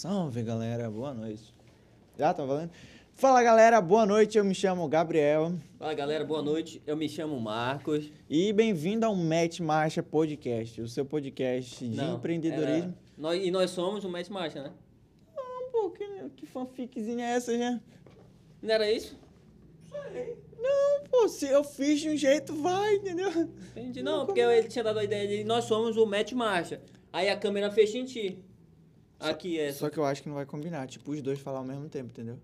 Salve 0.00 0.42
galera, 0.42 0.90
boa 0.90 1.12
noite. 1.12 1.52
Já 2.18 2.32
tá 2.32 2.42
valendo? 2.42 2.70
Fala 3.12 3.42
galera, 3.42 3.82
boa 3.82 4.06
noite. 4.06 4.38
Eu 4.38 4.44
me 4.46 4.54
chamo 4.54 4.88
Gabriel 4.88 5.52
Fala 5.78 5.92
galera, 5.92 6.24
boa 6.24 6.40
noite. 6.40 6.80
Eu 6.86 6.96
me 6.96 7.06
chamo 7.06 7.38
Marcos. 7.38 8.10
e 8.26 8.50
bem-vindo 8.50 9.04
ao 9.04 9.14
Match 9.14 9.60
Marcha 9.60 10.02
Podcast, 10.02 10.80
o 10.80 10.88
seu 10.88 11.04
podcast 11.04 11.86
de 11.86 11.94
Não, 11.98 12.16
empreendedorismo. 12.16 12.94
era- 12.94 12.94
nós- 13.18 13.44
e 13.44 13.50
nós 13.50 13.72
somos 13.72 14.02
o 14.02 14.08
Match 14.08 14.30
Marcha, 14.30 14.62
né? 14.62 14.72
Um 15.66 15.70
pouco, 15.70 15.98
que, 15.98 16.06
que 16.34 16.46
fanficzinha 16.46 17.26
é 17.26 17.32
essa, 17.32 17.58
já? 17.58 17.78
Não 18.62 18.72
era 18.74 18.90
isso? 18.90 19.18
Não, 20.58 21.04
pô, 21.10 21.28
se 21.28 21.46
eu 21.46 21.62
fiz 21.62 22.00
de 22.00 22.08
um 22.08 22.16
jeito, 22.16 22.54
vai, 22.54 22.94
entendeu? 22.94 23.28
Entendi. 23.76 24.02
Não, 24.02 24.24
porque 24.24 24.40
ele 24.40 24.66
tinha 24.66 24.82
dado 24.82 24.98
a 24.98 25.04
ideia 25.04 25.28
de 25.28 25.44
nós 25.44 25.66
somos 25.66 25.98
o 25.98 26.06
Match 26.06 26.32
Marcha. 26.32 26.80
Aí 27.12 27.28
a 27.28 27.36
câmera 27.36 27.70
fecha 27.70 27.98
em 27.98 28.06
ti. 28.06 28.42
Aqui 29.20 29.58
é. 29.60 29.72
Só 29.72 29.90
que 29.90 29.98
eu 29.98 30.04
acho 30.04 30.22
que 30.22 30.28
não 30.28 30.36
vai 30.36 30.46
combinar, 30.46 30.86
tipo, 30.88 31.10
os 31.12 31.20
dois 31.22 31.38
falar 31.38 31.58
ao 31.58 31.64
mesmo 31.64 31.88
tempo, 31.88 32.08
entendeu? 32.10 32.38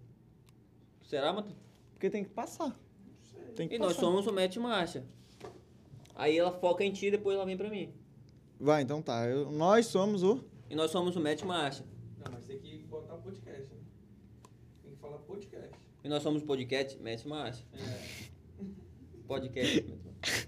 Será, 1.03 1.33
Matheus? 1.33 1.57
Porque 1.93 2.11
tem 2.11 2.23
que 2.25 2.31
passar. 2.31 2.79
Tem 3.55 3.67
que 3.69 3.77
E 3.77 3.79
nós 3.79 3.95
passar. 3.95 4.01
somos 4.01 4.27
o 4.27 4.33
Match 4.33 4.57
Marcha. 4.57 5.05
Aí 6.15 6.37
ela 6.39 6.53
foca 6.53 6.85
em 6.85 6.93
ti 6.93 7.07
e 7.07 7.11
depois 7.11 7.37
ela 7.37 7.47
vem 7.47 7.57
pra 7.57 7.71
mim. 7.71 7.93
Vai, 8.61 8.83
então 8.83 9.01
tá. 9.01 9.27
Eu- 9.27 9.51
nós 9.51 9.87
somos 9.87 10.23
o. 10.23 10.45
E 10.69 10.75
nós 10.75 10.91
somos 10.91 11.17
o 11.17 11.21
Match 11.21 11.43
Marcha. 11.43 11.85
Não, 12.23 12.33
mas 12.33 12.45
tem 12.45 12.59
que 12.59 12.79
botar 12.85 13.15
podcast, 13.17 13.73
né? 13.73 13.81
Tem 14.83 14.93
que 14.93 14.99
falar 15.01 15.19
podcast. 15.19 15.71
E 16.05 16.09
nós 16.09 16.23
somos 16.23 16.43
o 16.43 16.47
podcast 16.47 16.99
Match 17.03 17.25
Marcha. 17.25 17.65
É. 17.75 18.27
Podcast. 19.27 19.85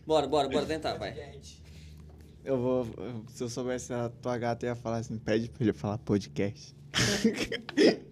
bora, 0.06 0.26
bora, 0.26 0.48
bora 0.48 0.66
tentar, 0.66 0.94
vai. 0.96 1.12
Podcast. 1.14 1.62
Eu 2.44 2.58
vou. 2.58 2.86
eu- 2.96 3.24
Se 3.28 3.42
eu 3.44 3.48
soubesse 3.48 3.92
a 3.92 4.08
tua 4.22 4.36
gata, 4.38 4.64
eu 4.66 4.70
ia 4.70 4.76
falar 4.76 4.98
assim: 4.98 5.18
pede 5.18 5.48
pra 5.50 5.62
ele 5.64 5.72
falar 5.72 5.98
podcast. 5.98 6.74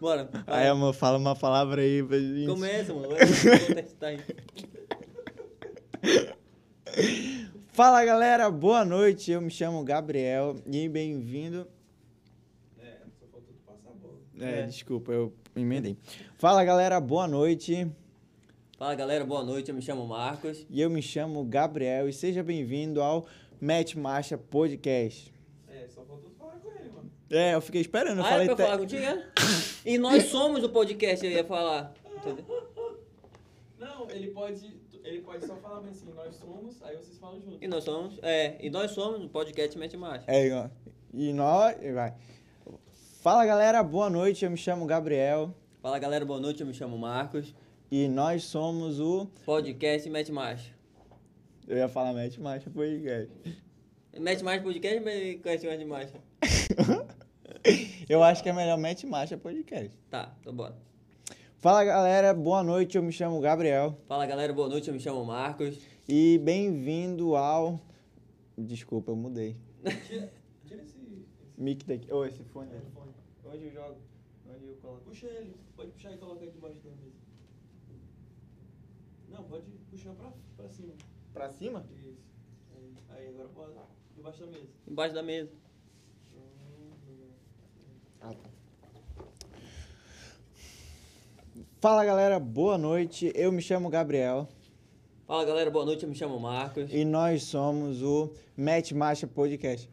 Bora. 0.00 0.28
Aí, 0.46 0.66
amor, 0.68 0.92
fala 0.94 1.18
uma 1.18 1.34
palavra 1.34 1.82
aí 1.82 2.02
pra 2.02 2.18
gente. 2.18 2.46
Começa, 2.46 2.94
mano. 2.94 3.08
Vai, 3.10 3.26
Vou 3.26 3.74
testar 3.74 4.06
aí. 4.08 4.20
Fala 7.72 8.04
galera, 8.04 8.48
boa 8.50 8.84
noite. 8.84 9.32
Eu 9.32 9.40
me 9.40 9.50
chamo 9.50 9.82
Gabriel 9.82 10.54
e 10.70 10.88
bem-vindo. 10.88 11.66
É, 12.78 12.98
só 13.18 13.26
faltou 13.32 13.52
tu 13.52 13.60
passar 13.66 13.90
a 13.90 13.94
bola. 13.94 14.14
É, 14.38 14.60
É. 14.60 14.66
desculpa, 14.66 15.10
eu 15.10 15.32
emendei. 15.56 15.96
Fala 16.36 16.62
galera, 16.64 17.00
boa 17.00 17.26
noite. 17.26 17.90
Fala 18.84 18.96
galera, 18.96 19.24
boa 19.24 19.42
noite. 19.42 19.70
Eu 19.70 19.74
me 19.74 19.80
chamo 19.80 20.06
Marcos. 20.06 20.66
E 20.68 20.78
eu 20.78 20.90
me 20.90 21.00
chamo 21.00 21.42
Gabriel 21.42 22.06
e 22.06 22.12
seja 22.12 22.42
bem-vindo 22.42 23.00
ao 23.00 23.24
Match 23.58 23.94
Marcha 23.94 24.36
Podcast. 24.36 25.32
É, 25.66 25.88
só 25.88 26.04
faltou 26.04 26.30
falar 26.38 26.58
com 26.58 26.70
ele, 26.70 26.90
mano. 26.90 27.10
É, 27.30 27.54
eu 27.54 27.62
fiquei 27.62 27.80
esperando. 27.80 28.18
Eu 28.18 28.26
ah, 28.26 28.28
falei. 28.28 28.42
é 28.42 28.44
pra 28.44 28.52
eu 28.52 28.56
te- 28.56 28.70
falar 28.70 28.78
contigo, 28.78 29.02
é? 29.02 29.26
E 29.86 29.96
nós 29.96 30.24
somos 30.28 30.62
o 30.62 30.68
podcast, 30.68 31.24
eu 31.24 31.32
ia 31.32 31.42
falar. 31.44 31.94
Entendeu? 32.14 32.44
Não, 33.78 34.10
ele 34.10 34.26
pode. 34.32 34.76
Ele 35.02 35.22
pode 35.22 35.46
só 35.46 35.56
falar 35.56 35.80
bem 35.80 35.90
assim, 35.90 36.12
nós 36.14 36.36
somos, 36.36 36.82
aí 36.82 36.94
vocês 36.98 37.16
falam 37.16 37.40
junto. 37.40 37.64
E 37.64 37.66
nós 37.66 37.84
somos, 37.84 38.18
é, 38.20 38.58
e 38.60 38.68
nós 38.68 38.90
somos 38.90 39.24
o 39.24 39.30
podcast 39.30 39.78
Mete 39.78 39.96
Marcha. 39.96 40.26
É, 40.28 40.52
ó. 40.52 40.68
E 41.14 41.32
nós. 41.32 41.74
Vai. 41.94 42.12
Fala 43.22 43.46
galera, 43.46 43.82
boa 43.82 44.10
noite. 44.10 44.44
Eu 44.44 44.50
me 44.50 44.58
chamo 44.58 44.84
Gabriel 44.84 45.54
Fala 45.80 45.98
galera, 45.98 46.24
boa 46.24 46.40
noite. 46.40 46.60
Eu 46.60 46.66
me 46.66 46.74
chamo 46.74 46.98
Marcos. 46.98 47.54
E 47.90 48.08
nós 48.08 48.44
somos 48.44 49.00
o. 49.00 49.26
Podcast 49.44 50.08
Mete 50.10 50.32
Marcha. 50.32 50.72
Eu 51.66 51.76
ia 51.76 51.88
falar 51.88 52.12
Match 52.12 52.38
Marcha 52.38 52.70
Podcast. 52.70 53.32
Mete 54.18 54.42
Marcha 54.44 54.62
Podcast 54.62 54.98
ou 54.98 55.04
Podcast 55.04 55.66
Mete 55.66 55.84
Marcha? 55.84 56.20
Eu 58.08 58.22
acho 58.22 58.42
que 58.42 58.48
é 58.48 58.52
melhor 58.52 58.78
Match 58.78 59.04
Marcha 59.04 59.36
Podcast. 59.36 59.96
Tá, 60.10 60.34
então 60.40 60.54
bora. 60.54 60.76
Fala 61.58 61.84
galera, 61.84 62.34
boa 62.34 62.62
noite. 62.62 62.96
Eu 62.96 63.02
me 63.02 63.10
chamo 63.10 63.40
Gabriel 63.40 63.96
Fala 64.06 64.26
galera, 64.26 64.52
boa 64.52 64.68
noite. 64.68 64.88
Eu 64.88 64.94
me 64.94 65.00
chamo 65.00 65.24
Marcos. 65.24 65.78
e 66.06 66.38
bem-vindo 66.38 67.34
ao. 67.36 67.80
Desculpa, 68.56 69.10
eu 69.10 69.16
mudei. 69.16 69.56
Tira, 70.06 70.30
tira 70.68 70.82
esse, 70.82 70.96
esse 70.98 71.60
Mic 71.60 71.84
daqui. 71.86 72.12
Ô, 72.12 72.24
esse 72.24 72.42
fone. 72.44 72.70
Onde 73.46 73.64
eu 73.64 73.72
jogo? 73.72 73.96
Onde 74.46 74.66
eu 74.68 74.76
coloco? 74.82 75.00
Puxa 75.04 75.26
ele, 75.26 75.54
pode 75.74 75.90
puxar 75.92 76.12
e 76.12 76.18
colocar 76.18 76.42
ele 76.42 76.52
debaixo 76.52 76.78
da 76.80 76.90
mesa. 76.90 77.13
Não, 79.34 79.42
pode 79.42 79.64
puxar 79.90 80.14
pra, 80.14 80.32
pra 80.56 80.68
cima. 80.68 80.92
Pra 81.32 81.48
cima? 81.48 81.84
Isso. 81.92 82.22
Aí, 82.72 82.94
aí 83.08 83.28
agora 83.28 83.48
bota 83.48 83.80
debaixo 84.14 84.40
da 84.40 84.46
mesa. 84.46 84.68
Embaixo 84.86 85.14
da 85.14 85.22
mesa. 85.24 85.50
Ah, 88.20 88.32
tá. 88.32 88.50
Fala 91.80 92.04
galera, 92.04 92.38
boa 92.38 92.78
noite. 92.78 93.32
Eu 93.34 93.50
me 93.50 93.60
chamo 93.60 93.90
Gabriel 93.90 94.48
Fala 95.26 95.44
galera, 95.44 95.68
boa 95.68 95.84
noite. 95.84 96.04
Eu 96.04 96.08
me 96.08 96.14
chamo 96.14 96.38
Marcos. 96.38 96.92
e 96.92 97.04
nós 97.04 97.42
somos 97.42 98.02
o 98.02 98.32
Match 98.56 98.92
Marcha 98.92 99.26
Podcast. 99.26 99.90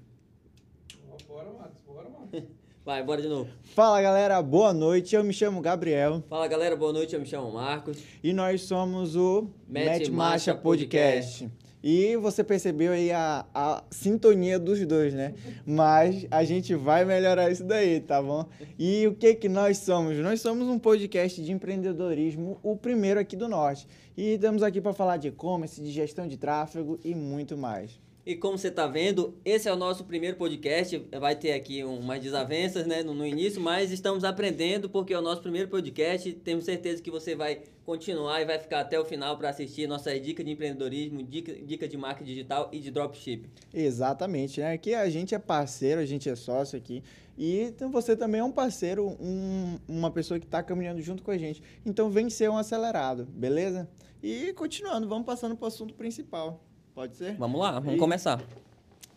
Bora, 1.28 1.52
Matos, 1.52 1.82
bora, 1.82 2.10
Matos. 2.10 2.44
Vai, 2.84 3.04
bora 3.04 3.22
de 3.22 3.28
novo. 3.28 3.48
Fala 3.76 4.02
galera, 4.02 4.42
boa 4.42 4.74
noite. 4.74 5.16
Eu 5.16 5.24
me 5.24 5.32
chamo 5.34 5.62
Gabriel 5.62 6.24
Fala 6.28 6.48
galera, 6.48 6.76
boa 6.76 6.92
noite. 6.92 7.14
Eu 7.14 7.20
me 7.20 7.28
chamo 7.28 7.52
Marcos. 7.52 7.98
e 8.24 8.34
nós 8.34 8.64
somos 8.64 9.16
o 9.16 9.48
Match 9.68 10.08
Marcha 10.10 10.12
Marcha 10.12 10.56
Podcast. 10.56 11.48
E 11.84 12.16
você 12.18 12.44
percebeu 12.44 12.92
aí 12.92 13.12
a, 13.12 13.46
a 13.54 13.84
sintonia 13.90 14.60
dos 14.60 14.84
dois, 14.86 15.14
né? 15.14 15.34
Mas 15.66 16.28
a 16.30 16.44
gente 16.44 16.76
vai 16.76 17.04
melhorar 17.06 17.50
isso 17.52 17.64
daí, 17.64 18.00
tá 18.00 18.22
bom? 18.22 18.46
E 18.78 19.08
o 19.08 19.16
que 19.16 19.34
que 19.34 19.50
nós 19.50 19.80
somos? 19.80 20.16
Nós 20.18 20.42
somos 20.42 20.68
um 20.68 20.78
podcast 20.78 21.42
de 21.42 21.52
empreendedorismo, 21.52 22.60
o 22.62 22.76
primeiro 22.76 23.20
aqui 23.20 23.36
do 23.36 23.48
Norte. 23.48 23.88
E 24.16 24.34
estamos 24.34 24.62
aqui 24.62 24.80
para 24.80 24.94
falar 24.94 25.18
de 25.18 25.30
e-commerce, 25.30 25.82
de 25.82 25.92
gestão 25.92 26.28
de 26.28 26.38
tráfego 26.38 27.00
e 27.04 27.16
muito 27.16 27.58
mais. 27.58 28.00
E 28.24 28.36
como 28.36 28.56
você 28.56 28.68
está 28.68 28.86
vendo, 28.86 29.34
esse 29.44 29.68
é 29.68 29.74
o 29.74 29.76
nosso 29.76 30.04
primeiro 30.06 30.38
podcast. 30.38 30.96
Vai 31.20 31.36
ter 31.36 31.54
aqui 31.54 31.84
um- 31.84 32.00
umas 32.00 32.22
desavenças 32.22 32.86
né, 32.86 33.02
no, 33.02 33.16
no 33.16 33.26
início, 33.26 33.60
mas 33.60 33.92
estamos 33.92 34.24
aprendendo 34.24 34.88
porque 34.90 35.12
é 35.12 35.18
o 35.18 35.22
nosso 35.24 35.42
primeiro 35.42 35.68
podcast. 35.70 36.32
Temos 36.34 36.66
certeza 36.66 37.02
que 37.02 37.10
você 37.10 37.34
vai 37.36 37.62
continuar 37.84 38.40
e 38.40 38.46
vai 38.46 38.60
ficar 38.60 38.82
até 38.82 39.00
o 39.00 39.04
final 39.06 39.38
para 39.40 39.50
assistir 39.50 39.88
nossas 39.88 40.22
dicas 40.22 40.46
de 40.46 40.52
empreendedorismo, 40.52 41.24
dica, 41.24 41.52
dica 41.54 41.88
de 41.88 41.98
marketing 41.98 42.30
digital 42.30 42.70
e 42.72 42.80
de 42.80 42.92
dropship. 42.92 43.50
Exatamente, 43.74 44.60
né? 44.62 44.74
Aqui 44.74 44.94
a 44.94 45.10
gente 45.10 45.34
é 45.34 45.40
parceiro, 45.40 46.00
a 46.00 46.06
gente 46.06 46.30
é 46.30 46.36
sócio 46.36 46.78
aqui. 46.78 47.04
E 47.36 47.62
então 47.62 47.90
você 47.92 48.16
também 48.16 48.40
é 48.40 48.44
um 48.44 48.52
parceiro, 48.52 49.18
um- 49.20 49.80
uma 49.88 50.12
pessoa 50.12 50.40
que 50.40 50.46
está 50.46 50.62
caminhando 50.62 51.02
junto 51.02 51.24
com 51.24 51.32
a 51.32 51.38
gente. 51.40 51.64
Então 51.84 52.12
vem 52.12 52.30
ser 52.30 52.52
um 52.52 52.58
acelerado, 52.58 53.26
beleza? 53.26 53.90
E 54.22 54.54
continuando, 54.54 55.08
vamos 55.08 55.26
passando 55.26 55.56
para 55.56 55.66
o 55.66 55.68
assunto 55.68 55.96
principal. 55.96 56.64
Pode 56.94 57.16
ser? 57.16 57.36
Vamos 57.36 57.60
lá, 57.60 57.72
vamos 57.80 57.96
E- 57.96 57.98
começar. 57.98 58.42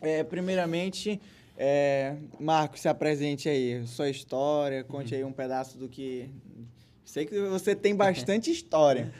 É, 0.00 0.22
primeiramente, 0.22 1.20
é, 1.56 2.16
Marcos, 2.38 2.80
se 2.80 2.88
apresente 2.88 3.48
aí, 3.48 3.86
sua 3.86 4.08
história, 4.10 4.84
conte 4.84 5.14
aí 5.14 5.24
um 5.24 5.32
pedaço 5.32 5.78
do 5.78 5.88
que. 5.88 6.28
Sei 7.04 7.26
que 7.26 7.38
você 7.48 7.74
tem 7.74 7.94
bastante 7.94 8.50
história. 8.52 9.12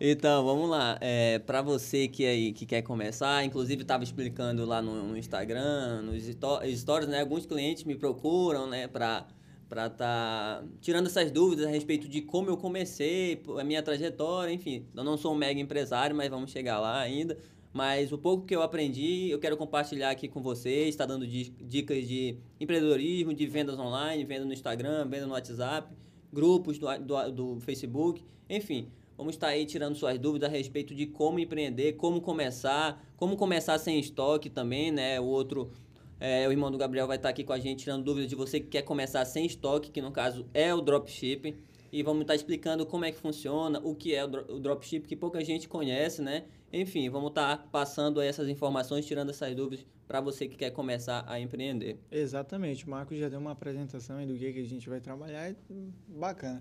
Então, 0.00 0.44
vamos 0.44 0.68
lá. 0.68 0.98
É, 1.00 1.38
para 1.38 1.62
você 1.62 2.08
que 2.08 2.26
aí 2.26 2.52
que 2.52 2.66
quer 2.66 2.82
começar, 2.82 3.44
inclusive 3.44 3.82
estava 3.82 4.02
explicando 4.02 4.64
lá 4.64 4.82
no, 4.82 5.02
no 5.08 5.16
Instagram, 5.16 6.02
nos 6.02 6.24
sto- 6.26 6.60
stories, 6.76 7.08
né? 7.08 7.20
Alguns 7.20 7.46
clientes 7.46 7.84
me 7.84 7.94
procuram, 7.96 8.66
né, 8.66 8.86
para 8.88 9.26
para 9.68 9.88
tá 9.90 10.62
tirando 10.80 11.06
essas 11.06 11.32
dúvidas 11.32 11.66
a 11.66 11.70
respeito 11.70 12.06
de 12.06 12.20
como 12.20 12.48
eu 12.50 12.56
comecei, 12.56 13.42
a 13.58 13.64
minha 13.64 13.82
trajetória, 13.82 14.52
enfim. 14.52 14.86
Eu 14.94 15.02
não 15.02 15.16
sou 15.16 15.32
um 15.32 15.36
mega 15.36 15.58
empresário, 15.58 16.14
mas 16.14 16.28
vamos 16.30 16.52
chegar 16.52 16.78
lá 16.78 17.00
ainda. 17.00 17.36
Mas 17.74 18.12
o 18.12 18.16
pouco 18.16 18.46
que 18.46 18.54
eu 18.54 18.62
aprendi, 18.62 19.28
eu 19.30 19.40
quero 19.40 19.56
compartilhar 19.56 20.10
aqui 20.10 20.28
com 20.28 20.40
vocês, 20.40 20.90
está 20.90 21.04
dando 21.04 21.26
di- 21.26 21.52
dicas 21.60 22.06
de 22.06 22.36
empreendedorismo, 22.60 23.34
de 23.34 23.44
vendas 23.48 23.76
online, 23.80 24.24
venda 24.24 24.44
no 24.44 24.52
Instagram, 24.52 25.08
venda 25.08 25.26
no 25.26 25.32
WhatsApp, 25.32 25.92
grupos 26.32 26.78
do, 26.78 26.86
do, 27.00 27.32
do 27.32 27.60
Facebook, 27.60 28.22
enfim. 28.48 28.86
Vamos 29.18 29.34
estar 29.34 29.48
aí 29.48 29.66
tirando 29.66 29.96
suas 29.96 30.20
dúvidas 30.20 30.48
a 30.48 30.52
respeito 30.52 30.94
de 30.94 31.06
como 31.06 31.40
empreender, 31.40 31.94
como 31.94 32.20
começar, 32.20 33.04
como 33.16 33.36
começar 33.36 33.76
sem 33.78 33.98
estoque 33.98 34.48
também, 34.48 34.92
né? 34.92 35.18
O 35.20 35.24
outro, 35.24 35.72
é, 36.20 36.46
o 36.46 36.52
irmão 36.52 36.70
do 36.70 36.78
Gabriel 36.78 37.08
vai 37.08 37.16
estar 37.16 37.30
aqui 37.30 37.42
com 37.42 37.52
a 37.52 37.58
gente 37.58 37.80
tirando 37.80 38.04
dúvidas 38.04 38.30
de 38.30 38.36
você 38.36 38.60
que 38.60 38.68
quer 38.68 38.82
começar 38.82 39.24
sem 39.24 39.46
estoque, 39.46 39.90
que 39.90 40.00
no 40.00 40.12
caso 40.12 40.46
é 40.54 40.72
o 40.72 40.80
dropshipping. 40.80 41.56
E 41.94 42.02
vamos 42.02 42.22
estar 42.22 42.34
explicando 42.34 42.84
como 42.84 43.04
é 43.04 43.12
que 43.12 43.18
funciona, 43.18 43.78
o 43.78 43.94
que 43.94 44.12
é 44.12 44.24
o 44.24 44.26
dro- 44.26 44.56
o 44.56 44.58
dropship, 44.58 45.02
que 45.06 45.14
pouca 45.14 45.44
gente 45.44 45.68
conhece, 45.68 46.20
né? 46.20 46.42
Enfim, 46.72 47.08
vamos 47.08 47.28
estar 47.28 47.68
passando 47.70 48.20
essas 48.20 48.48
informações, 48.48 49.06
tirando 49.06 49.30
essas 49.30 49.54
dúvidas 49.54 49.86
para 50.08 50.20
você 50.20 50.48
que 50.48 50.56
quer 50.56 50.72
começar 50.72 51.24
a 51.28 51.38
empreender. 51.38 52.00
Exatamente, 52.10 52.84
o 52.84 52.90
Marcos 52.90 53.16
já 53.16 53.28
deu 53.28 53.38
uma 53.38 53.52
apresentação 53.52 54.16
aí 54.16 54.26
do 54.26 54.34
que, 54.36 54.52
que 54.52 54.58
a 54.58 54.64
gente 54.64 54.88
vai 54.88 55.00
trabalhar. 55.00 55.54
hum, 55.70 55.92
Bacana. 56.08 56.60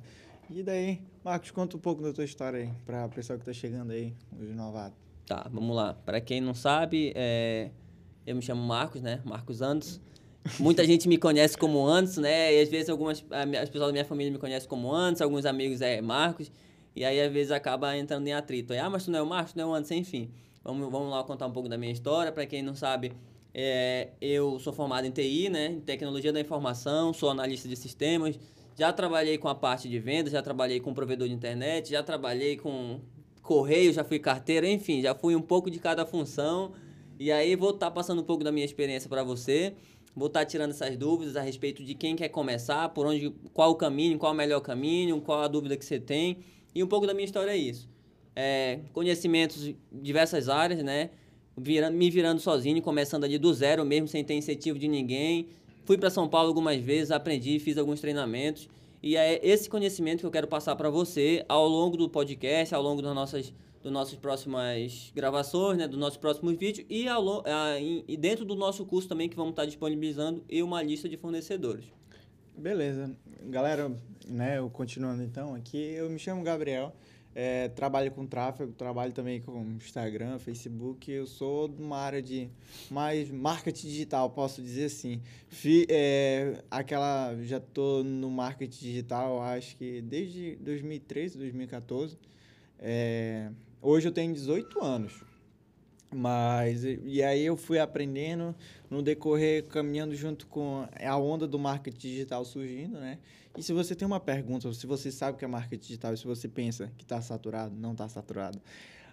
E 0.52 0.62
daí, 0.62 1.02
Marcos, 1.24 1.50
conta 1.50 1.78
um 1.78 1.80
pouco 1.80 2.04
da 2.04 2.14
tua 2.14 2.26
história 2.26 2.60
aí, 2.60 2.70
para 2.86 3.06
a 3.06 3.10
pessoa 3.10 3.36
que 3.40 3.42
está 3.42 3.54
chegando 3.54 3.90
aí, 3.92 4.14
os 4.40 4.56
novatos. 4.56 5.00
Tá, 5.26 5.50
vamos 5.52 5.76
lá. 5.76 5.96
Para 5.96 6.22
quem 6.22 6.42
não 6.42 6.54
sabe, 6.54 7.12
é, 7.16 7.72
eu 8.24 8.36
me 8.36 8.42
chamo 8.44 8.62
Marcos, 8.62 9.02
né? 9.02 9.20
Marcos 9.26 9.64
Andos. 9.64 10.00
Muita 10.60 10.84
gente 10.86 11.08
me 11.08 11.18
conhece 11.18 11.58
como 11.58 11.86
antes, 11.88 12.18
né? 12.18 12.54
E 12.54 12.62
às 12.62 12.70
vezes 12.70 12.90
algumas 12.90 13.24
as 13.32 13.70
pessoas 13.70 13.88
da 13.88 13.92
minha 13.92 14.06
família 14.06 14.32
me 14.32 14.38
conhecem 14.38 14.68
como 14.68 14.94
antes, 14.94 15.22
alguns 15.22 15.46
amigos 15.46 15.82
é 15.82 16.02
Marcos. 16.02 16.52
E 16.96 17.04
aí, 17.04 17.20
às 17.20 17.32
vezes, 17.32 17.52
acaba 17.52 17.98
entrando 17.98 18.28
em 18.28 18.34
atrito. 18.34 18.72
Aí, 18.74 18.80
ah, 18.80 18.90
mas 18.90 19.06
tu 19.06 19.12
não 19.12 19.20
é 19.20 19.22
o 19.22 19.26
Marcos, 19.26 19.54
tu 19.54 19.58
não 19.58 19.70
é 19.70 19.72
o 19.72 19.74
Anderson, 19.74 19.96
enfim. 19.96 20.30
Vamos, 20.64 20.92
vamos 20.92 21.10
lá 21.10 21.24
contar 21.24 21.48
um 21.48 21.52
pouco 21.52 21.68
da 21.68 21.78
minha 21.78 21.92
história. 21.92 22.32
Para 22.32 22.46
quem 22.46 22.62
não 22.62 22.76
sabe, 22.76 23.14
é, 23.54 24.10
eu 24.22 24.60
sou 24.60 24.72
formado 24.72 25.06
em 25.06 25.12
TI, 25.12 25.50
né? 25.50 25.68
Em 25.68 25.80
Tecnologia 25.80 26.32
da 26.32 26.40
Informação, 26.40 27.14
sou 27.14 27.30
analista 27.30 27.68
de 27.68 27.76
sistemas. 27.76 28.40
Já 28.78 28.94
trabalhei 28.94 29.38
com 29.38 29.48
a 29.48 29.56
parte 29.56 29.90
de 29.90 30.00
vendas, 30.00 30.32
já 30.32 30.42
trabalhei 30.42 30.80
com 30.80 30.94
provedor 30.94 31.28
de 31.28 31.34
internet, 31.34 31.90
já 31.92 32.04
trabalhei 32.04 32.58
com 32.58 33.00
correio, 33.42 33.92
já 33.92 34.04
fui 34.04 34.20
carteira, 34.20 34.68
enfim, 34.68 35.02
já 35.02 35.14
fui 35.14 35.36
um 35.36 35.42
pouco 35.42 35.70
de 35.70 35.80
cada 35.80 36.06
função. 36.06 36.74
E 37.20 37.32
aí, 37.32 37.56
vou 37.56 37.72
estar 37.72 37.88
tá 37.88 37.92
passando 37.92 38.22
um 38.22 38.26
pouco 38.26 38.44
da 38.44 38.52
minha 38.52 38.66
experiência 38.66 39.10
para 39.10 39.24
você. 39.24 39.74
Vou 40.16 40.28
estar 40.28 40.42
tá 40.42 40.46
tirando 40.46 40.72
essas 40.72 40.96
dúvidas 40.96 41.36
a 41.36 41.42
respeito 41.42 41.84
de 41.84 41.96
quem 41.96 42.16
quer 42.16 42.30
começar, 42.30 42.90
por 42.90 43.08
onde, 43.08 43.32
qual 43.54 43.72
o 43.72 43.76
caminho, 43.76 44.18
qual 44.18 44.32
o 44.32 44.36
melhor 44.36 44.62
caminho, 44.62 45.20
qual 45.22 45.42
a 45.42 45.48
dúvida 45.48 45.76
que 45.76 45.84
você 45.84 46.00
tem. 46.00 46.38
E 46.74 46.84
um 46.84 46.88
pouco 46.88 47.08
da 47.08 47.14
minha 47.14 47.26
história 47.26 47.52
é 47.52 47.58
isso. 47.58 47.90
É, 48.36 48.80
conhecimentos 48.94 49.68
em 49.68 49.78
diversas 49.92 50.50
áreas, 50.50 50.84
né? 50.84 51.10
Virando, 51.58 51.96
me 51.96 52.10
virando 52.10 52.40
sozinho, 52.40 52.82
começando 52.82 53.24
ali 53.24 53.38
do 53.38 53.54
zero 53.54 53.86
mesmo, 53.86 54.08
sem 54.08 54.24
ter 54.24 54.36
incentivo 54.36 54.78
de 54.78 54.88
ninguém. 54.88 55.50
Fui 55.86 55.98
para 55.98 56.10
São 56.10 56.28
Paulo 56.28 56.48
algumas 56.48 56.80
vezes, 56.80 57.12
aprendi, 57.12 57.60
fiz 57.60 57.78
alguns 57.78 58.00
treinamentos. 58.00 58.70
E 59.02 59.18
é 59.18 59.40
esse 59.46 59.70
conhecimento 59.70 60.22
que 60.22 60.26
eu 60.26 60.32
quero 60.32 60.48
passar 60.48 60.76
para 60.76 60.90
você 60.90 61.44
ao 61.50 61.68
longo 61.68 61.98
do 61.98 62.08
podcast, 62.08 62.74
ao 62.74 62.82
longo 62.82 63.02
das 63.02 63.14
nossas, 63.14 63.54
das 63.84 63.92
nossas 63.92 64.16
próximas 64.16 65.12
gravações, 65.14 65.78
né, 65.78 65.88
dos 65.88 66.00
nossos 66.00 66.18
próximos 66.18 66.56
vídeos 66.56 66.86
e, 66.90 67.08
ao, 67.08 67.46
a, 67.46 67.80
e 67.80 68.16
dentro 68.16 68.46
do 68.46 68.56
nosso 68.56 68.86
curso 68.86 69.10
também 69.10 69.28
que 69.28 69.36
vamos 69.36 69.52
estar 69.52 69.66
disponibilizando 69.66 70.44
e 70.50 70.64
uma 70.64 70.82
lista 70.82 71.10
de 71.10 71.18
fornecedores. 71.18 71.86
Beleza. 72.58 73.14
Galera, 73.44 73.92
né, 74.26 74.58
eu 74.58 74.70
continuando 74.70 75.22
então 75.22 75.54
aqui, 75.54 75.78
eu 75.78 76.10
me 76.10 76.18
chamo 76.18 76.42
Gabriel, 76.44 76.96
é, 77.36 77.68
trabalho 77.70 78.12
com 78.12 78.26
tráfego, 78.26 78.72
trabalho 78.72 79.12
também 79.12 79.42
com 79.42 79.62
Instagram, 79.72 80.40
Facebook, 80.40 81.12
eu 81.12 81.26
sou 81.26 81.68
de 81.68 81.82
uma 81.82 81.98
área 81.98 82.22
de 82.22 82.48
mais 82.90 83.30
marketing 83.32 83.88
digital, 83.88 84.30
posso 84.30 84.62
dizer 84.62 84.86
assim. 84.86 85.20
Fi, 85.50 85.86
é, 85.90 86.64
aquela, 86.70 87.36
já 87.42 87.60
tô 87.60 88.04
no 88.04 88.30
marketing 88.30 88.86
digital, 88.86 89.42
acho 89.42 89.76
que 89.76 90.02
desde 90.02 90.56
2013, 90.58 91.38
2014. 91.38 92.18
É, 92.80 93.50
hoje 93.82 94.08
eu 94.08 94.12
tenho 94.12 94.34
18 94.34 94.84
anos. 94.84 95.24
Mas, 96.14 96.84
e 96.84 97.24
aí 97.24 97.44
eu 97.44 97.58
fui 97.58 97.80
aprendendo 97.80 98.56
no 98.90 99.02
decorrer, 99.02 99.66
caminhando 99.66 100.16
junto 100.16 100.46
com 100.46 100.88
a 101.04 101.18
onda 101.18 101.48
do 101.48 101.58
marketing 101.58 101.98
digital 102.08 102.46
surgindo, 102.46 103.00
né? 103.00 103.18
E 103.58 103.64
se 103.64 103.74
você 103.74 103.96
tem 103.96 104.06
uma 104.06 104.20
pergunta, 104.20 104.72
se 104.74 104.86
você 104.86 105.12
sabe 105.12 105.36
o 105.36 105.40
que 105.40 105.46
é 105.46 105.48
marketing 105.48 105.82
digital, 105.82 106.16
se 106.16 106.26
você 106.26 106.48
pensa 106.48 106.92
que 106.98 107.04
está 107.04 107.22
saturado, 107.22 107.76
não 107.76 107.94
está 107.94 108.08
saturado. 108.08 108.62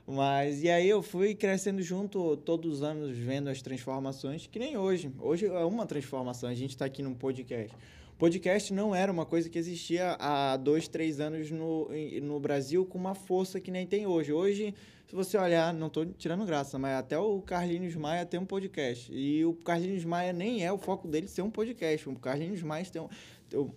Mas, 0.07 0.63
e 0.63 0.69
aí 0.69 0.89
eu 0.89 1.03
fui 1.03 1.35
crescendo 1.35 1.81
junto, 1.83 2.37
todos 2.39 2.77
os 2.79 2.83
anos, 2.83 3.17
vendo 3.17 3.49
as 3.49 3.63
transformações, 3.63 4.47
que 4.47 4.59
nem 4.59 4.77
hoje. 4.77 5.13
Hoje 5.19 5.47
é 5.47 5.65
uma 5.65 5.87
transformação, 5.87 6.49
a 6.49 6.55
gente 6.55 6.71
está 6.71 6.85
aqui 6.85 7.03
num 7.03 7.15
podcast. 7.15 7.75
Podcast 8.21 8.71
não 8.75 8.95
era 8.95 9.11
uma 9.11 9.25
coisa 9.25 9.49
que 9.49 9.59
existia 9.59 10.15
há 10.21 10.55
dois, 10.59 10.87
três 10.87 11.21
anos 11.21 11.51
no, 11.51 11.89
no 12.23 12.39
Brasil 12.39 12.85
com 12.85 12.99
uma 12.99 13.15
força 13.15 13.59
que 13.59 13.71
nem 13.71 13.87
tem 13.87 14.07
hoje. 14.07 14.31
Hoje 14.31 14.75
se 15.09 15.15
você 15.17 15.39
olhar, 15.39 15.73
não 15.73 15.87
estou 15.87 16.05
tirando 16.05 16.45
graça, 16.45 16.79
mas 16.79 16.99
até 16.99 17.19
o 17.19 17.41
Carlinhos 17.41 17.97
Maia 17.97 18.27
tem 18.27 18.39
um 18.39 18.45
podcast. 18.45 19.11
E 19.11 19.43
o 19.47 19.55
Carlinhos 19.55 20.05
Maia 20.05 20.35
nem 20.35 20.63
é 20.63 20.71
o 20.71 20.77
foco 20.77 21.09
dele 21.09 21.29
ser 21.29 21.41
um 21.41 21.51
podcast. 21.51 22.11
O 22.11 22.15
Carlinhos 22.15 22.63
Maia 22.63 22.85
tem, 22.85 23.09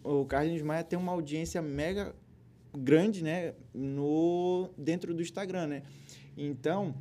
o 0.04 0.25
Carlinhos 0.25 0.62
Maia 0.62 0.84
tem 0.84 1.00
uma 1.00 1.13
audiência 1.13 1.62
mega 1.62 2.13
grande, 2.78 3.24
né, 3.24 3.54
no 3.74 4.69
dentro 4.78 5.13
do 5.13 5.22
Instagram, 5.22 5.68
né? 5.68 5.84
Então, 6.36 6.94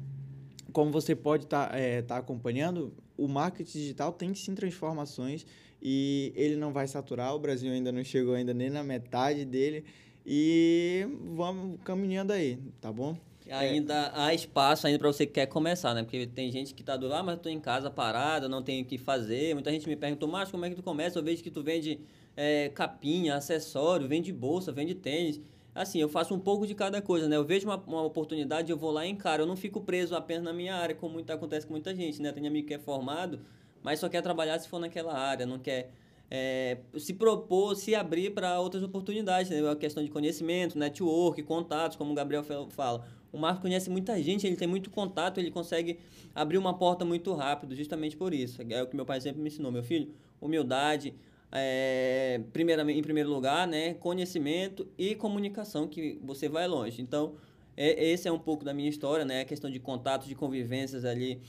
como 0.72 0.92
você 0.92 1.16
pode 1.16 1.42
estar 1.42 1.70
tá, 1.70 1.76
é, 1.76 2.02
tá 2.02 2.18
acompanhando, 2.18 2.94
o 3.18 3.26
marketing 3.26 3.78
digital 3.78 4.12
tem 4.12 4.32
sim 4.32 4.54
transformações 4.54 5.44
e 5.82 6.32
ele 6.36 6.56
não 6.56 6.72
vai 6.72 6.86
saturar. 6.86 7.34
O 7.34 7.38
Brasil 7.38 7.72
ainda 7.72 7.90
não 7.90 8.04
chegou 8.04 8.34
ainda 8.34 8.54
nem 8.54 8.70
na 8.70 8.84
metade 8.84 9.44
dele 9.44 9.84
e 10.24 11.06
vamos 11.34 11.80
caminhando 11.84 12.32
aí, 12.32 12.56
tá 12.80 12.92
bom? 12.92 13.16
É. 13.46 13.54
Ainda 13.54 13.94
é. 13.94 14.10
há 14.14 14.34
espaço 14.34 14.86
ainda 14.86 14.98
para 15.00 15.08
você 15.12 15.26
que 15.26 15.32
quer 15.32 15.46
começar, 15.46 15.92
né? 15.94 16.04
Porque 16.04 16.26
tem 16.26 16.50
gente 16.52 16.72
que 16.72 16.84
tá 16.84 16.96
do 16.96 17.12
ah, 17.12 17.22
mas 17.22 17.34
eu 17.34 17.42
tô 17.42 17.48
em 17.48 17.58
casa 17.58 17.90
parada, 17.90 18.48
não 18.48 18.62
tenho 18.62 18.84
o 18.84 18.86
que 18.86 18.96
fazer. 18.96 19.54
Muita 19.54 19.72
gente 19.72 19.88
me 19.88 19.96
perguntou, 19.96 20.28
mas 20.28 20.50
como 20.50 20.64
é 20.64 20.70
que 20.70 20.76
tu 20.76 20.82
começa? 20.82 21.18
Eu 21.18 21.24
vejo 21.24 21.42
que 21.42 21.50
tu 21.50 21.62
vende 21.62 21.98
é, 22.36 22.68
capinha, 22.68 23.34
acessório, 23.34 24.06
vende 24.06 24.32
bolsa, 24.32 24.70
vende 24.70 24.94
tênis. 24.94 25.40
Assim, 25.74 25.98
eu 25.98 26.08
faço 26.08 26.34
um 26.34 26.38
pouco 26.38 26.66
de 26.66 26.74
cada 26.74 27.00
coisa, 27.00 27.28
né? 27.28 27.36
Eu 27.36 27.44
vejo 27.44 27.66
uma, 27.66 27.76
uma 27.76 28.02
oportunidade, 28.02 28.70
eu 28.70 28.76
vou 28.76 28.90
lá 28.90 29.06
e 29.06 29.10
encaro. 29.10 29.42
Eu 29.42 29.46
não 29.46 29.56
fico 29.56 29.80
preso 29.80 30.14
apenas 30.14 30.44
na 30.44 30.52
minha 30.52 30.76
área, 30.76 30.94
como 30.94 31.14
muito, 31.14 31.30
acontece 31.30 31.66
com 31.66 31.72
muita 31.72 31.94
gente, 31.94 32.20
né? 32.20 32.30
Tem 32.30 32.46
amigo 32.46 32.68
que 32.68 32.74
é 32.74 32.78
formado, 32.78 33.40
mas 33.82 33.98
só 33.98 34.08
quer 34.08 34.22
trabalhar 34.22 34.58
se 34.58 34.68
for 34.68 34.78
naquela 34.78 35.14
área, 35.14 35.44
não 35.44 35.58
quer 35.58 35.90
é, 36.30 36.78
se 36.96 37.12
propor, 37.12 37.76
se 37.76 37.94
abrir 37.94 38.30
para 38.30 38.58
outras 38.58 38.82
oportunidades, 38.82 39.50
né? 39.50 39.70
A 39.70 39.76
questão 39.76 40.02
de 40.02 40.10
conhecimento, 40.10 40.78
network, 40.78 41.42
contatos, 41.42 41.94
como 41.96 42.12
o 42.12 42.14
Gabriel 42.14 42.42
fala. 42.70 43.06
O 43.30 43.36
Marco 43.36 43.60
conhece 43.60 43.90
muita 43.90 44.20
gente, 44.22 44.46
ele 44.46 44.56
tem 44.56 44.66
muito 44.66 44.90
contato, 44.90 45.38
ele 45.38 45.50
consegue 45.50 45.98
abrir 46.34 46.56
uma 46.56 46.72
porta 46.72 47.04
muito 47.04 47.34
rápido, 47.34 47.74
justamente 47.74 48.16
por 48.16 48.32
isso. 48.32 48.62
É 48.70 48.82
o 48.82 48.86
que 48.86 48.96
meu 48.96 49.04
pai 49.04 49.20
sempre 49.20 49.42
me 49.42 49.48
ensinou, 49.48 49.70
meu 49.70 49.82
filho, 49.82 50.10
humildade, 50.40 51.14
é, 51.52 52.40
primeiramente, 52.50 52.98
em 52.98 53.02
primeiro 53.02 53.28
lugar, 53.28 53.66
né, 53.66 53.92
conhecimento 53.94 54.88
e 54.96 55.14
comunicação, 55.14 55.86
que 55.86 56.18
você 56.22 56.48
vai 56.48 56.66
longe. 56.66 57.02
Então, 57.02 57.34
é, 57.76 58.10
esse 58.10 58.26
é 58.26 58.32
um 58.32 58.38
pouco 58.38 58.64
da 58.64 58.72
minha 58.72 58.88
história, 58.88 59.24
né, 59.24 59.42
a 59.42 59.44
questão 59.44 59.70
de 59.70 59.78
contatos, 59.78 60.26
de 60.26 60.34
convivências 60.34 61.04
ali, 61.04 61.40